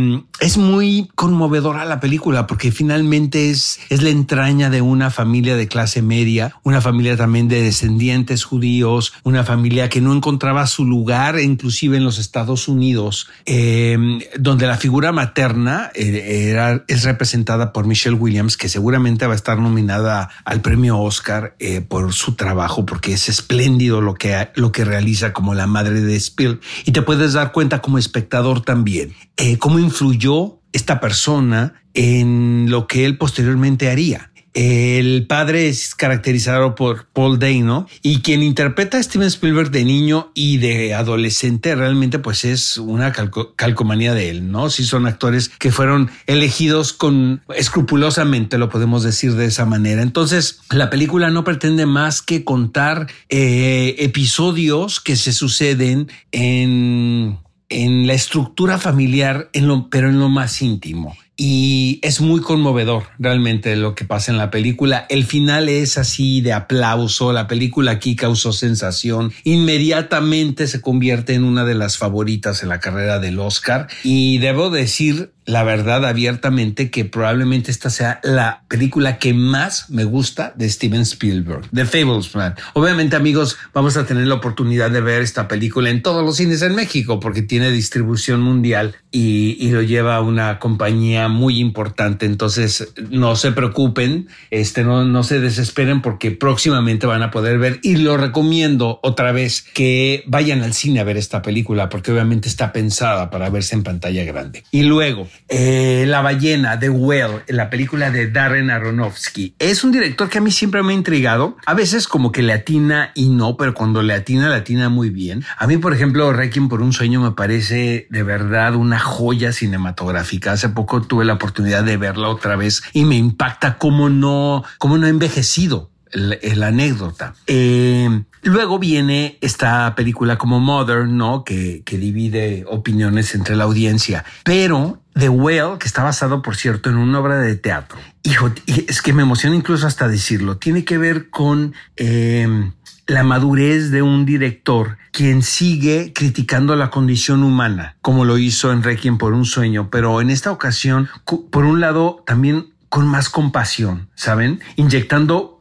es 0.40 0.58
muy 0.58 1.08
conmovedora 1.14 1.84
la 1.84 2.00
película 2.00 2.46
porque 2.46 2.72
finalmente 2.72 3.50
es, 3.50 3.80
es 3.88 4.02
la 4.02 4.10
entraña 4.10 4.70
de 4.70 4.82
una 4.98 5.10
familia 5.10 5.56
de 5.56 5.68
clase 5.68 6.02
media, 6.02 6.52
una 6.64 6.80
familia 6.80 7.16
también 7.16 7.46
de 7.46 7.62
descendientes 7.62 8.42
judíos, 8.42 9.12
una 9.22 9.44
familia 9.44 9.88
que 9.88 10.00
no 10.00 10.12
encontraba 10.12 10.66
su 10.66 10.84
lugar 10.84 11.38
inclusive 11.38 11.96
en 11.96 12.04
los 12.04 12.18
Estados 12.18 12.66
Unidos, 12.66 13.30
eh, 13.46 13.96
donde 14.38 14.66
la 14.66 14.76
figura 14.76 15.12
materna 15.12 15.92
eh, 15.94 16.48
era, 16.50 16.84
es 16.88 17.04
representada 17.04 17.72
por 17.72 17.86
Michelle 17.86 18.16
Williams, 18.16 18.56
que 18.56 18.68
seguramente 18.68 19.24
va 19.26 19.34
a 19.34 19.36
estar 19.36 19.60
nominada 19.60 20.30
al 20.44 20.62
premio 20.62 20.98
Oscar 20.98 21.54
eh, 21.60 21.80
por 21.80 22.12
su 22.12 22.34
trabajo, 22.34 22.84
porque 22.84 23.12
es 23.12 23.28
espléndido 23.28 24.00
lo 24.00 24.14
que, 24.14 24.48
lo 24.56 24.72
que 24.72 24.84
realiza 24.84 25.32
como 25.32 25.54
la 25.54 25.68
madre 25.68 26.00
de 26.00 26.18
Spiel. 26.18 26.58
Y 26.84 26.90
te 26.90 27.02
puedes 27.02 27.34
dar 27.34 27.52
cuenta 27.52 27.80
como 27.80 27.98
espectador 27.98 28.62
también 28.62 29.14
eh, 29.36 29.56
cómo 29.58 29.78
influyó 29.78 30.58
esta 30.72 30.98
persona 30.98 31.80
en 31.94 32.66
lo 32.70 32.88
que 32.88 33.04
él 33.04 33.16
posteriormente 33.16 33.88
haría. 33.88 34.32
El 34.60 35.24
padre 35.28 35.68
es 35.68 35.94
caracterizado 35.94 36.74
por 36.74 37.06
Paul 37.12 37.38
Dano 37.38 37.86
y 38.02 38.22
quien 38.22 38.42
interpreta 38.42 38.98
a 38.98 39.02
Steven 39.04 39.28
Spielberg 39.28 39.70
de 39.70 39.84
niño 39.84 40.32
y 40.34 40.56
de 40.56 40.94
adolescente 40.94 41.76
realmente 41.76 42.18
pues 42.18 42.44
es 42.44 42.76
una 42.76 43.12
calcomanía 43.12 44.14
de 44.14 44.30
él, 44.30 44.50
¿no? 44.50 44.68
Si 44.68 44.82
son 44.82 45.06
actores 45.06 45.48
que 45.48 45.70
fueron 45.70 46.10
elegidos 46.26 46.92
con 46.92 47.40
escrupulosamente, 47.54 48.58
lo 48.58 48.68
podemos 48.68 49.04
decir 49.04 49.34
de 49.34 49.44
esa 49.44 49.64
manera. 49.64 50.02
Entonces, 50.02 50.58
la 50.70 50.90
película 50.90 51.30
no 51.30 51.44
pretende 51.44 51.86
más 51.86 52.20
que 52.20 52.42
contar 52.42 53.06
eh, 53.28 53.94
episodios 54.00 54.98
que 54.98 55.14
se 55.14 55.32
suceden 55.32 56.08
en 56.32 57.38
en 57.70 58.06
la 58.06 58.14
estructura 58.14 58.78
familiar, 58.78 59.50
en 59.52 59.68
lo, 59.68 59.90
pero 59.90 60.08
en 60.08 60.18
lo 60.18 60.30
más 60.30 60.62
íntimo. 60.62 61.14
Y 61.40 62.00
es 62.02 62.20
muy 62.20 62.40
conmovedor 62.40 63.04
realmente 63.20 63.76
lo 63.76 63.94
que 63.94 64.04
pasa 64.04 64.32
en 64.32 64.38
la 64.38 64.50
película. 64.50 65.06
El 65.08 65.24
final 65.24 65.68
es 65.68 65.96
así 65.96 66.40
de 66.40 66.52
aplauso. 66.52 67.32
La 67.32 67.46
película 67.46 67.92
aquí 67.92 68.16
causó 68.16 68.52
sensación. 68.52 69.32
Inmediatamente 69.44 70.66
se 70.66 70.80
convierte 70.80 71.34
en 71.34 71.44
una 71.44 71.64
de 71.64 71.76
las 71.76 71.96
favoritas 71.96 72.64
en 72.64 72.70
la 72.70 72.80
carrera 72.80 73.20
del 73.20 73.38
Oscar. 73.38 73.86
Y 74.02 74.38
debo 74.38 74.70
decir 74.70 75.30
la 75.48 75.64
verdad 75.64 76.04
abiertamente 76.04 76.90
que 76.90 77.06
probablemente 77.06 77.70
esta 77.70 77.88
sea 77.88 78.20
la 78.22 78.64
película 78.68 79.18
que 79.18 79.32
más 79.32 79.88
me 79.88 80.04
gusta 80.04 80.52
de 80.56 80.68
Steven 80.68 81.00
Spielberg, 81.00 81.70
The 81.72 81.86
Fablesman. 81.86 82.54
Obviamente, 82.74 83.16
amigos, 83.16 83.56
vamos 83.72 83.96
a 83.96 84.04
tener 84.04 84.26
la 84.26 84.34
oportunidad 84.34 84.90
de 84.90 85.00
ver 85.00 85.22
esta 85.22 85.48
película 85.48 85.88
en 85.88 86.02
todos 86.02 86.22
los 86.22 86.36
cines 86.36 86.60
en 86.60 86.74
México 86.74 87.18
porque 87.18 87.40
tiene 87.40 87.70
distribución 87.70 88.42
mundial 88.42 88.96
y, 89.10 89.56
y 89.58 89.70
lo 89.70 89.80
lleva 89.80 90.20
una 90.20 90.58
compañía 90.58 91.27
muy 91.28 91.60
importante. 91.60 92.26
Entonces, 92.26 92.92
no 93.10 93.36
se 93.36 93.52
preocupen, 93.52 94.28
este, 94.50 94.84
no, 94.84 95.04
no 95.04 95.22
se 95.22 95.40
desesperen 95.40 96.02
porque 96.02 96.30
próximamente 96.30 97.06
van 97.06 97.22
a 97.22 97.30
poder 97.30 97.58
ver 97.58 97.80
y 97.82 97.96
lo 97.96 98.16
recomiendo 98.16 99.00
otra 99.02 99.32
vez 99.32 99.62
que 99.62 100.24
vayan 100.26 100.62
al 100.62 100.74
cine 100.74 101.00
a 101.00 101.04
ver 101.04 101.16
esta 101.16 101.42
película 101.42 101.88
porque 101.88 102.12
obviamente 102.12 102.48
está 102.48 102.72
pensada 102.72 103.30
para 103.30 103.50
verse 103.50 103.74
en 103.74 103.82
pantalla 103.82 104.24
grande. 104.24 104.64
Y 104.70 104.82
luego, 104.82 105.28
eh, 105.48 106.04
la 106.06 106.22
ballena, 106.22 106.78
The 106.78 106.90
Whale, 106.90 107.42
la 107.48 107.70
película 107.70 108.10
de 108.10 108.30
Darren 108.30 108.70
Aronofsky. 108.70 109.54
Es 109.58 109.84
un 109.84 109.92
director 109.92 110.28
que 110.28 110.38
a 110.38 110.40
mí 110.40 110.50
siempre 110.50 110.82
me 110.82 110.92
ha 110.92 110.96
intrigado. 110.96 111.56
A 111.66 111.74
veces 111.74 112.08
como 112.08 112.32
que 112.32 112.42
le 112.42 112.52
atina 112.52 113.12
y 113.14 113.28
no, 113.28 113.56
pero 113.56 113.74
cuando 113.74 114.02
le 114.02 114.14
atina, 114.14 114.48
le 114.48 114.56
atina 114.56 114.88
muy 114.88 115.10
bien. 115.10 115.44
A 115.56 115.66
mí, 115.66 115.76
por 115.78 115.94
ejemplo, 115.94 116.32
Requiem 116.32 116.68
por 116.68 116.82
un 116.82 116.92
sueño 116.92 117.20
me 117.20 117.32
parece 117.32 118.06
de 118.10 118.22
verdad 118.22 118.74
una 118.74 118.98
joya 118.98 119.52
cinematográfica. 119.52 120.52
Hace 120.52 120.68
poco 120.68 121.02
tuve 121.02 121.17
la 121.24 121.34
oportunidad 121.34 121.84
de 121.84 121.96
verla 121.96 122.28
otra 122.28 122.56
vez 122.56 122.82
y 122.92 123.04
me 123.04 123.16
impacta 123.16 123.78
cómo 123.78 124.08
no, 124.08 124.64
cómo 124.78 124.98
no 124.98 125.06
ha 125.06 125.10
envejecido 125.10 125.90
la 126.12 126.68
anécdota. 126.68 127.34
Eh, 127.46 128.22
luego 128.42 128.78
viene 128.78 129.38
esta 129.40 129.94
película 129.94 130.38
como 130.38 130.60
Mother, 130.60 131.06
¿no? 131.06 131.44
Que, 131.44 131.82
que 131.84 131.98
divide 131.98 132.64
opiniones 132.66 133.34
entre 133.34 133.56
la 133.56 133.64
audiencia. 133.64 134.24
Pero 134.44 135.02
The 135.14 135.28
Whale, 135.28 135.78
que 135.78 135.86
está 135.86 136.02
basado, 136.02 136.42
por 136.42 136.56
cierto, 136.56 136.90
en 136.90 136.96
una 136.96 137.20
obra 137.20 137.38
de 137.38 137.56
teatro. 137.56 137.98
Hijo, 138.22 138.52
es 138.66 139.02
que 139.02 139.12
me 139.12 139.22
emociona 139.22 139.56
incluso 139.56 139.86
hasta 139.86 140.08
decirlo. 140.08 140.58
Tiene 140.58 140.84
que 140.84 140.98
ver 140.98 141.30
con 141.30 141.74
em, 141.96 142.72
la 143.06 143.24
madurez 143.24 143.90
de 143.90 144.02
un 144.02 144.24
director 144.24 144.97
quien 145.12 145.42
sigue 145.42 146.12
criticando 146.14 146.76
la 146.76 146.90
condición 146.90 147.42
humana, 147.42 147.96
como 148.02 148.24
lo 148.24 148.38
hizo 148.38 148.72
en 148.72 148.82
Requiem 148.82 149.18
por 149.18 149.32
un 149.32 149.44
sueño, 149.44 149.88
pero 149.90 150.20
en 150.20 150.30
esta 150.30 150.52
ocasión, 150.52 151.08
por 151.50 151.64
un 151.64 151.80
lado, 151.80 152.22
también 152.26 152.66
con 152.88 153.06
más 153.06 153.28
compasión, 153.28 154.08
¿saben? 154.14 154.60
Inyectando 154.76 155.60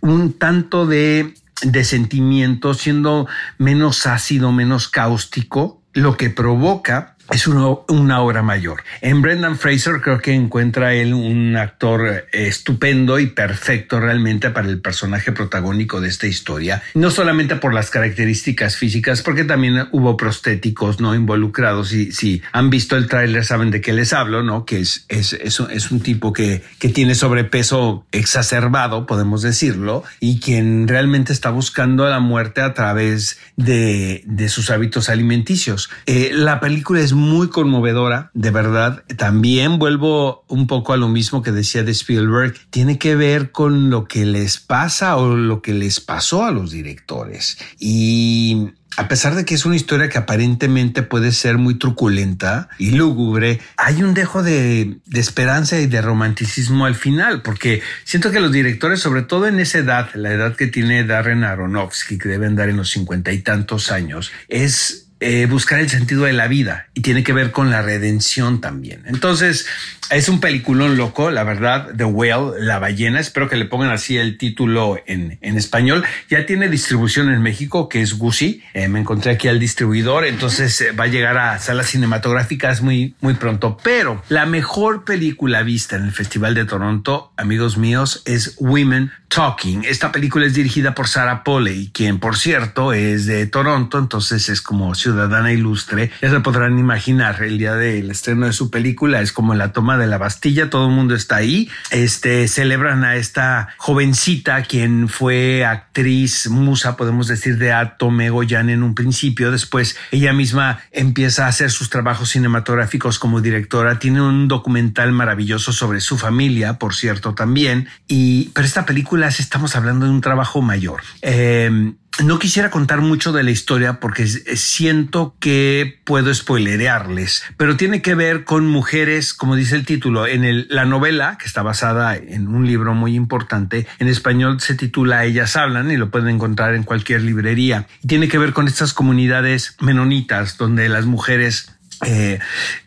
un 0.00 0.32
tanto 0.32 0.86
de, 0.86 1.34
de 1.62 1.84
sentimiento, 1.84 2.74
siendo 2.74 3.28
menos 3.58 4.06
ácido, 4.06 4.52
menos 4.52 4.88
cáustico, 4.88 5.80
lo 5.92 6.16
que 6.16 6.30
provoca 6.30 7.13
es 7.34 7.48
una, 7.48 7.66
una, 7.88 8.20
obra 8.20 8.42
mayor. 8.42 8.84
En 9.00 9.20
Brendan 9.20 9.58
Fraser 9.58 10.00
creo 10.00 10.20
que 10.20 10.32
encuentra 10.32 10.94
él 10.94 11.12
un 11.12 11.56
actor 11.56 12.06
eh, 12.06 12.46
estupendo 12.46 13.18
y 13.18 13.26
perfecto 13.26 13.98
realmente 13.98 14.50
para 14.50 14.68
el 14.68 14.80
personaje 14.80 15.32
protagónico 15.32 16.00
de 16.00 16.08
esta 16.08 16.28
historia, 16.28 16.80
no 16.94 17.10
solamente 17.10 17.56
por 17.56 17.74
las 17.74 17.90
características 17.90 18.76
físicas, 18.76 19.20
porque 19.22 19.42
también 19.42 19.88
hubo 19.90 20.16
prostéticos 20.16 21.00
no 21.00 21.12
involucrados 21.16 21.92
y 21.92 22.12
si 22.12 22.40
han 22.52 22.70
visto 22.70 22.96
el 22.96 23.08
tráiler 23.08 23.44
saben 23.44 23.72
de 23.72 23.80
qué 23.80 23.92
les 23.92 24.12
hablo, 24.12 24.44
¿no? 24.44 24.64
Que 24.64 24.78
es, 24.78 25.04
es, 25.08 25.32
es, 25.32 25.90
un, 25.90 26.00
tipo 26.00 26.32
que, 26.32 26.62
que 26.78 26.88
tiene 26.88 27.16
sobrepeso 27.16 28.06
exacerbado, 28.12 29.06
podemos 29.06 29.42
decirlo, 29.42 30.04
y 30.20 30.38
quien 30.38 30.86
realmente 30.86 31.32
está 31.32 31.50
buscando 31.50 32.08
la 32.08 32.20
muerte 32.20 32.60
a 32.60 32.74
través 32.74 33.40
de, 33.56 34.22
de 34.24 34.48
sus 34.48 34.70
hábitos 34.70 35.08
alimenticios. 35.08 35.90
Eh, 36.06 36.30
la 36.32 36.60
película 36.60 37.00
es 37.00 37.12
conmovedora, 37.48 38.30
de 38.34 38.50
verdad. 38.50 39.04
También 39.16 39.78
vuelvo 39.78 40.44
un 40.48 40.66
poco 40.66 40.92
a 40.92 40.96
lo 40.96 41.08
mismo 41.08 41.42
que 41.42 41.52
decía 41.52 41.82
de 41.82 41.92
Spielberg. 41.92 42.54
Tiene 42.70 42.98
que 42.98 43.16
ver 43.16 43.50
con 43.52 43.90
lo 43.90 44.06
que 44.06 44.24
les 44.24 44.58
pasa 44.58 45.16
o 45.16 45.36
lo 45.36 45.62
que 45.62 45.74
les 45.74 46.00
pasó 46.00 46.44
a 46.44 46.50
los 46.50 46.70
directores. 46.70 47.58
Y 47.78 48.70
a 48.96 49.08
pesar 49.08 49.34
de 49.34 49.44
que 49.44 49.54
es 49.54 49.64
una 49.64 49.76
historia 49.76 50.08
que 50.08 50.18
aparentemente 50.18 51.02
puede 51.02 51.32
ser 51.32 51.58
muy 51.58 51.74
truculenta 51.78 52.68
y 52.78 52.92
lúgubre, 52.92 53.60
hay 53.76 54.02
un 54.02 54.14
dejo 54.14 54.42
de, 54.42 54.98
de, 55.06 55.20
esperanza 55.20 55.78
y 55.80 55.86
de 55.86 56.00
romanticismo 56.00 56.86
al 56.86 56.94
final, 56.94 57.42
porque 57.42 57.82
siento 58.04 58.30
que 58.30 58.40
los 58.40 58.52
directores, 58.52 59.00
sobre 59.00 59.22
todo 59.22 59.46
en 59.48 59.58
esa 59.58 59.78
edad, 59.78 60.10
la 60.14 60.32
edad 60.32 60.54
que 60.54 60.66
tiene 60.66 61.04
Darren 61.04 61.44
Aronofsky, 61.44 62.18
que 62.18 62.28
deben 62.28 62.54
dar 62.54 62.68
en 62.68 62.76
los 62.76 62.90
cincuenta 62.90 63.32
y 63.32 63.40
tantos 63.40 63.90
años, 63.90 64.30
es 64.48 65.03
eh, 65.24 65.46
buscar 65.46 65.80
el 65.80 65.88
sentido 65.88 66.24
de 66.24 66.34
la 66.34 66.48
vida 66.48 66.88
y 66.92 67.00
tiene 67.00 67.24
que 67.24 67.32
ver 67.32 67.50
con 67.50 67.70
la 67.70 67.80
redención 67.80 68.60
también. 68.60 69.02
Entonces, 69.06 69.66
es 70.10 70.28
un 70.28 70.38
peliculón 70.38 70.98
loco, 70.98 71.30
la 71.30 71.44
verdad, 71.44 71.88
The 71.96 72.04
Whale, 72.04 72.60
la 72.62 72.78
ballena. 72.78 73.20
Espero 73.20 73.48
que 73.48 73.56
le 73.56 73.64
pongan 73.64 73.90
así 73.90 74.18
el 74.18 74.36
título 74.36 74.98
en, 75.06 75.38
en 75.40 75.56
español. 75.56 76.04
Ya 76.28 76.44
tiene 76.44 76.68
distribución 76.68 77.32
en 77.32 77.40
México, 77.40 77.88
que 77.88 78.02
es 78.02 78.18
Gucci. 78.18 78.62
Eh, 78.74 78.88
me 78.88 79.00
encontré 79.00 79.32
aquí 79.32 79.48
al 79.48 79.58
distribuidor, 79.58 80.26
entonces 80.26 80.78
eh, 80.82 80.92
va 80.92 81.04
a 81.04 81.08
llegar 81.08 81.38
a 81.38 81.58
salas 81.58 81.86
cinematográficas 81.86 82.82
muy, 82.82 83.14
muy 83.22 83.32
pronto. 83.34 83.78
Pero 83.82 84.22
la 84.28 84.44
mejor 84.44 85.04
película 85.04 85.62
vista 85.62 85.96
en 85.96 86.04
el 86.04 86.12
Festival 86.12 86.54
de 86.54 86.66
Toronto, 86.66 87.32
amigos 87.38 87.78
míos, 87.78 88.22
es 88.26 88.56
Women 88.58 89.10
Talking. 89.34 89.82
Esta 89.84 90.12
película 90.12 90.46
es 90.46 90.54
dirigida 90.54 90.94
por 90.94 91.08
Sarah 91.08 91.42
Polley, 91.42 91.90
quien, 91.92 92.20
por 92.20 92.36
cierto, 92.36 92.92
es 92.92 93.26
de 93.26 93.48
Toronto, 93.48 93.98
entonces 93.98 94.48
es 94.48 94.62
como 94.62 94.94
ciudadana 94.94 95.50
ilustre. 95.50 96.12
Ya 96.22 96.30
se 96.30 96.38
podrán 96.38 96.78
imaginar, 96.78 97.42
el 97.42 97.58
día 97.58 97.74
del 97.74 98.12
estreno 98.12 98.46
de 98.46 98.52
su 98.52 98.70
película 98.70 99.20
es 99.22 99.32
como 99.32 99.56
la 99.56 99.72
toma 99.72 99.98
de 99.98 100.06
la 100.06 100.18
Bastilla, 100.18 100.70
todo 100.70 100.86
el 100.86 100.94
mundo 100.94 101.16
está 101.16 101.34
ahí. 101.34 101.68
Este 101.90 102.46
celebran 102.46 103.02
a 103.02 103.16
esta 103.16 103.70
jovencita 103.76 104.62
quien 104.62 105.08
fue 105.08 105.64
actriz 105.64 106.48
musa, 106.48 106.96
podemos 106.96 107.26
decir, 107.26 107.58
de 107.58 107.72
Atome 107.72 108.30
Goyan 108.30 108.70
en 108.70 108.84
un 108.84 108.94
principio. 108.94 109.50
Después 109.50 109.96
ella 110.12 110.32
misma 110.32 110.78
empieza 110.92 111.46
a 111.46 111.48
hacer 111.48 111.72
sus 111.72 111.90
trabajos 111.90 112.30
cinematográficos 112.30 113.18
como 113.18 113.40
directora. 113.40 113.98
Tiene 113.98 114.22
un 114.22 114.46
documental 114.46 115.10
maravilloso 115.10 115.72
sobre 115.72 116.00
su 116.00 116.18
familia, 116.18 116.74
por 116.74 116.94
cierto, 116.94 117.34
también. 117.34 117.88
Y 118.06 118.50
pero 118.54 118.64
esta 118.64 118.86
película 118.86 119.23
estamos 119.28 119.76
hablando 119.76 120.06
de 120.06 120.12
un 120.12 120.20
trabajo 120.20 120.62
mayor. 120.62 121.02
Eh, 121.22 121.94
no 122.22 122.38
quisiera 122.38 122.70
contar 122.70 123.00
mucho 123.00 123.32
de 123.32 123.42
la 123.42 123.50
historia 123.50 123.98
porque 123.98 124.26
siento 124.26 125.34
que 125.40 126.00
puedo 126.04 126.32
spoilerearles, 126.32 127.42
pero 127.56 127.76
tiene 127.76 128.02
que 128.02 128.14
ver 128.14 128.44
con 128.44 128.68
mujeres, 128.68 129.34
como 129.34 129.56
dice 129.56 129.74
el 129.74 129.84
título, 129.84 130.26
en 130.26 130.66
la 130.68 130.84
novela, 130.84 131.38
que 131.38 131.46
está 131.46 131.62
basada 131.62 132.14
en 132.14 132.46
un 132.46 132.66
libro 132.66 132.94
muy 132.94 133.16
importante, 133.16 133.88
en 133.98 134.06
español 134.06 134.60
se 134.60 134.74
titula 134.74 135.24
Ellas 135.24 135.56
hablan 135.56 135.90
y 135.90 135.96
lo 135.96 136.10
pueden 136.10 136.28
encontrar 136.28 136.76
en 136.76 136.84
cualquier 136.84 137.22
librería. 137.22 137.88
Y 138.02 138.06
tiene 138.06 138.28
que 138.28 138.38
ver 138.38 138.52
con 138.52 138.68
estas 138.68 138.94
comunidades 138.94 139.76
menonitas 139.80 140.56
donde 140.56 140.88
las 140.88 141.06
mujeres 141.06 141.72
eh, 142.06 142.38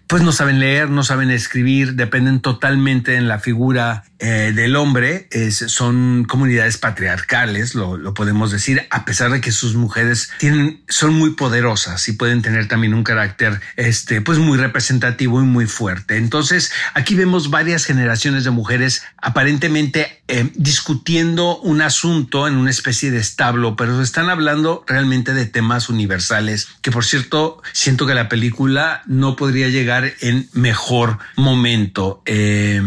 pues 0.08 0.24
no 0.24 0.32
saben 0.32 0.60
leer, 0.60 0.90
no 0.90 1.04
saben 1.04 1.32
escribir, 1.32 1.96
dependen 1.96 2.40
totalmente 2.40 3.16
en 3.16 3.28
la 3.28 3.40
figura 3.40 4.04
eh, 4.20 4.52
del 4.56 4.76
hombre. 4.76 5.28
Son 5.52 6.26
comunidades 6.26 6.78
patriarcales, 6.78 7.76
lo, 7.76 7.98
lo, 7.98 8.14
podemos 8.14 8.52
decir, 8.52 8.88
a 8.90 9.06
pesar 9.06 9.32
de 9.32 9.42
que 9.42 9.52
sus 9.52 9.76
mujeres 9.76 10.32
tienen, 10.40 10.82
son 10.88 11.14
muy 11.14 11.32
poderosas 11.32 12.08
y 12.08 12.14
pueden 12.14 12.42
tener 12.42 12.68
también 12.68 12.94
un 12.94 13.04
carácter, 13.04 13.60
este, 13.76 14.22
pues 14.22 14.40
muy 14.40 14.58
representativo 14.58 15.42
y 15.42 15.46
muy 15.46 15.66
fuerte. 15.66 16.18
Entonces, 16.18 16.72
aquí 16.94 17.16
vemos 17.16 17.50
varias 17.50 17.86
generaciones 17.86 18.44
de 18.44 18.52
mujeres 18.52 19.04
aparentemente 19.18 20.22
eh, 20.30 20.50
discutiendo 20.56 21.58
un 21.60 21.82
asunto 21.82 22.48
en 22.48 22.56
una 22.56 22.70
especie 22.70 23.12
de 23.12 23.20
establo, 23.20 23.76
pero 23.76 24.02
están 24.02 24.30
hablando 24.30 24.84
realmente 24.88 25.34
de 25.34 25.46
temas 25.46 25.90
universales, 25.90 26.68
que 26.82 26.92
por 26.92 27.06
cierto, 27.06 27.62
siento 27.74 28.08
que 28.08 28.14
la 28.14 28.30
película 28.30 29.04
no 29.06 29.36
podría 29.36 29.68
llegar 29.70 29.97
en 30.22 30.50
mejor 30.54 31.20
momento. 31.36 32.22
Eh, 32.26 32.82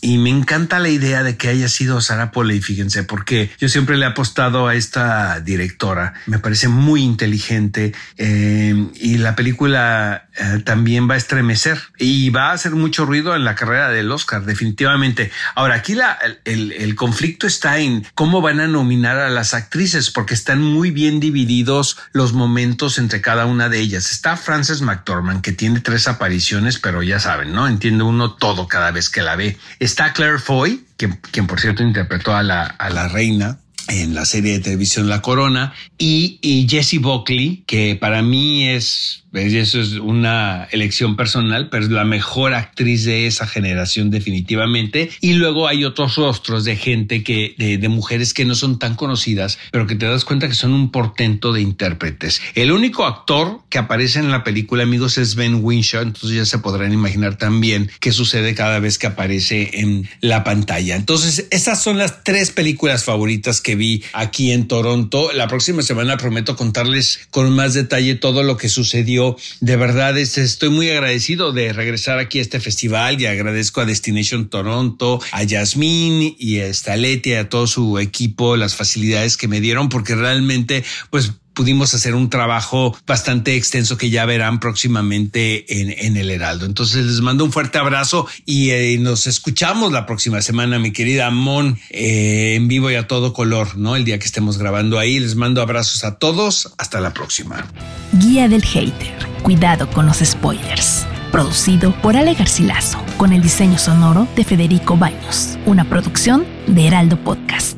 y 0.00 0.18
me 0.18 0.30
encanta 0.30 0.78
la 0.78 0.88
idea 0.88 1.22
de 1.22 1.36
que 1.36 1.48
haya 1.48 1.68
sido 1.68 2.00
Sara 2.00 2.30
Polley, 2.30 2.60
fíjense, 2.60 3.02
porque 3.02 3.50
yo 3.58 3.68
siempre 3.68 3.96
le 3.96 4.04
he 4.04 4.08
apostado 4.08 4.66
a 4.66 4.74
esta 4.74 5.40
directora. 5.40 6.14
Me 6.26 6.38
parece 6.38 6.68
muy 6.68 7.02
inteligente 7.02 7.94
eh, 8.16 8.88
y 8.94 9.18
la 9.18 9.34
película 9.34 10.28
eh, 10.36 10.62
también 10.64 11.08
va 11.08 11.14
a 11.14 11.18
estremecer 11.18 11.80
y 11.98 12.30
va 12.30 12.50
a 12.50 12.52
hacer 12.52 12.72
mucho 12.72 13.04
ruido 13.04 13.34
en 13.34 13.44
la 13.44 13.54
carrera 13.54 13.90
del 13.90 14.10
Oscar, 14.12 14.44
definitivamente. 14.44 15.30
Ahora, 15.54 15.76
aquí 15.76 15.94
la, 15.94 16.18
el, 16.44 16.72
el 16.72 16.94
conflicto 16.94 17.46
está 17.46 17.78
en 17.78 18.06
cómo 18.14 18.40
van 18.40 18.60
a 18.60 18.68
nominar 18.68 19.18
a 19.18 19.30
las 19.30 19.54
actrices, 19.54 20.10
porque 20.10 20.34
están 20.34 20.62
muy 20.62 20.90
bien 20.90 21.20
divididos 21.20 21.98
los 22.12 22.32
momentos 22.32 22.98
entre 22.98 23.20
cada 23.20 23.46
una 23.46 23.68
de 23.68 23.80
ellas. 23.80 24.12
Está 24.12 24.36
Frances 24.36 24.80
McDormand, 24.80 25.42
que 25.42 25.52
tiene 25.52 25.80
tres 25.80 26.08
apariciones, 26.08 26.78
pero 26.78 27.02
ya 27.02 27.20
saben, 27.20 27.52
¿no? 27.52 27.66
Entiende 27.66 28.04
uno 28.04 28.32
todo 28.34 28.68
cada 28.68 28.90
vez 28.90 29.08
que 29.08 29.22
la 29.22 29.36
ve. 29.36 29.58
Está 29.88 30.12
Claire 30.12 30.38
Foy, 30.38 30.84
quien, 30.98 31.18
quien 31.30 31.46
por 31.46 31.60
cierto 31.60 31.82
interpretó 31.82 32.36
a 32.36 32.42
la, 32.42 32.62
a 32.62 32.90
la 32.90 33.08
reina 33.08 33.58
en 33.88 34.14
la 34.14 34.26
serie 34.26 34.52
de 34.52 34.58
televisión 34.60 35.08
La 35.08 35.22
Corona, 35.22 35.72
y, 35.96 36.38
y 36.42 36.68
Jessie 36.68 36.98
Buckley, 36.98 37.64
que 37.66 37.96
para 37.96 38.20
mí 38.20 38.68
es 38.68 39.24
eso 39.32 39.80
es 39.80 39.92
una 39.94 40.68
elección 40.70 41.16
personal, 41.16 41.68
pero 41.68 41.84
es 41.84 41.90
la 41.90 42.04
mejor 42.04 42.54
actriz 42.54 43.04
de 43.04 43.26
esa 43.26 43.46
generación 43.46 44.10
definitivamente. 44.10 45.10
Y 45.20 45.34
luego 45.34 45.68
hay 45.68 45.84
otros 45.84 46.16
rostros 46.16 46.64
de 46.64 46.76
gente 46.76 47.22
que, 47.22 47.54
de, 47.58 47.88
mujeres 47.88 48.32
que 48.32 48.44
no 48.44 48.54
son 48.54 48.78
tan 48.78 48.94
conocidas, 48.94 49.58
pero 49.70 49.86
que 49.86 49.94
te 49.96 50.06
das 50.06 50.24
cuenta 50.24 50.48
que 50.48 50.54
son 50.54 50.72
un 50.72 50.90
portento 50.90 51.52
de 51.52 51.60
intérpretes. 51.60 52.40
El 52.54 52.72
único 52.72 53.04
actor 53.04 53.60
que 53.68 53.78
aparece 53.78 54.18
en 54.18 54.30
la 54.30 54.44
película, 54.44 54.82
amigos, 54.82 55.18
es 55.18 55.34
Ben 55.34 55.62
Winshaw, 55.62 56.02
entonces 56.02 56.36
ya 56.36 56.44
se 56.44 56.58
podrán 56.58 56.92
imaginar 56.92 57.36
también 57.36 57.90
qué 58.00 58.12
sucede 58.12 58.54
cada 58.54 58.78
vez 58.78 58.98
que 58.98 59.08
aparece 59.08 59.80
en 59.80 60.08
la 60.20 60.44
pantalla. 60.44 60.96
Entonces, 60.96 61.46
esas 61.50 61.82
son 61.82 61.98
las 61.98 62.24
tres 62.24 62.50
películas 62.50 63.04
favoritas 63.04 63.60
que 63.60 63.74
vi 63.74 64.02
aquí 64.12 64.52
en 64.52 64.68
Toronto. 64.68 65.32
La 65.32 65.48
próxima 65.48 65.82
semana 65.82 66.16
prometo 66.16 66.56
contarles 66.56 67.28
con 67.30 67.54
más 67.54 67.74
detalle 67.74 68.14
todo 68.14 68.42
lo 68.42 68.56
que 68.56 68.68
sucedió 68.68 69.17
de 69.60 69.76
verdad 69.76 70.16
estoy 70.18 70.68
muy 70.70 70.90
agradecido 70.90 71.52
de 71.52 71.72
regresar 71.72 72.18
aquí 72.18 72.38
a 72.38 72.42
este 72.42 72.60
festival 72.60 73.20
y 73.20 73.26
agradezco 73.26 73.80
a 73.80 73.84
Destination 73.84 74.48
Toronto, 74.48 75.20
a 75.32 75.42
Yasmín 75.42 76.36
y 76.38 76.60
a 76.60 76.72
Staleti, 76.72 77.34
a 77.34 77.48
todo 77.48 77.66
su 77.66 77.98
equipo, 77.98 78.56
las 78.56 78.74
facilidades 78.74 79.36
que 79.36 79.48
me 79.48 79.60
dieron, 79.60 79.88
porque 79.88 80.14
realmente, 80.14 80.84
pues, 81.10 81.32
pudimos 81.58 81.92
hacer 81.92 82.14
un 82.14 82.30
trabajo 82.30 82.96
bastante 83.04 83.56
extenso 83.56 83.98
que 83.98 84.10
ya 84.10 84.24
verán 84.26 84.60
próximamente 84.60 85.80
en, 86.06 86.16
el 86.16 86.30
Heraldo. 86.30 86.66
Entonces 86.66 87.04
les 87.04 87.20
mando 87.20 87.44
un 87.44 87.50
fuerte 87.50 87.78
abrazo 87.78 88.28
y 88.46 88.70
eh, 88.70 88.96
nos 89.00 89.26
escuchamos 89.26 89.90
la 89.90 90.06
próxima 90.06 90.40
semana, 90.40 90.78
mi 90.78 90.92
querida 90.92 91.32
Mon, 91.32 91.76
eh, 91.90 92.54
en 92.54 92.68
vivo 92.68 92.92
y 92.92 92.94
a 92.94 93.08
todo 93.08 93.32
color, 93.32 93.76
¿no? 93.76 93.96
El 93.96 94.04
día 94.04 94.20
que 94.20 94.26
estemos 94.26 94.56
grabando 94.56 95.00
ahí. 95.00 95.18
Les 95.18 95.34
mando 95.34 95.60
abrazos 95.60 96.04
a 96.04 96.20
todos. 96.20 96.74
Hasta 96.78 97.00
la 97.00 97.12
próxima. 97.12 97.66
Guía 98.12 98.46
del 98.46 98.62
Hater. 98.64 99.26
Cuidado 99.42 99.90
con 99.90 100.06
los 100.06 100.18
spoilers. 100.18 101.06
Producido 101.32 101.92
por 102.02 102.16
Ale 102.16 102.34
Garcilaso, 102.34 103.02
con 103.16 103.32
el 103.32 103.42
diseño 103.42 103.78
sonoro 103.78 104.28
de 104.36 104.44
Federico 104.44 104.96
Baños, 104.96 105.58
una 105.66 105.88
producción 105.88 106.46
de 106.68 106.86
Heraldo 106.86 107.18
Podcast. 107.24 107.77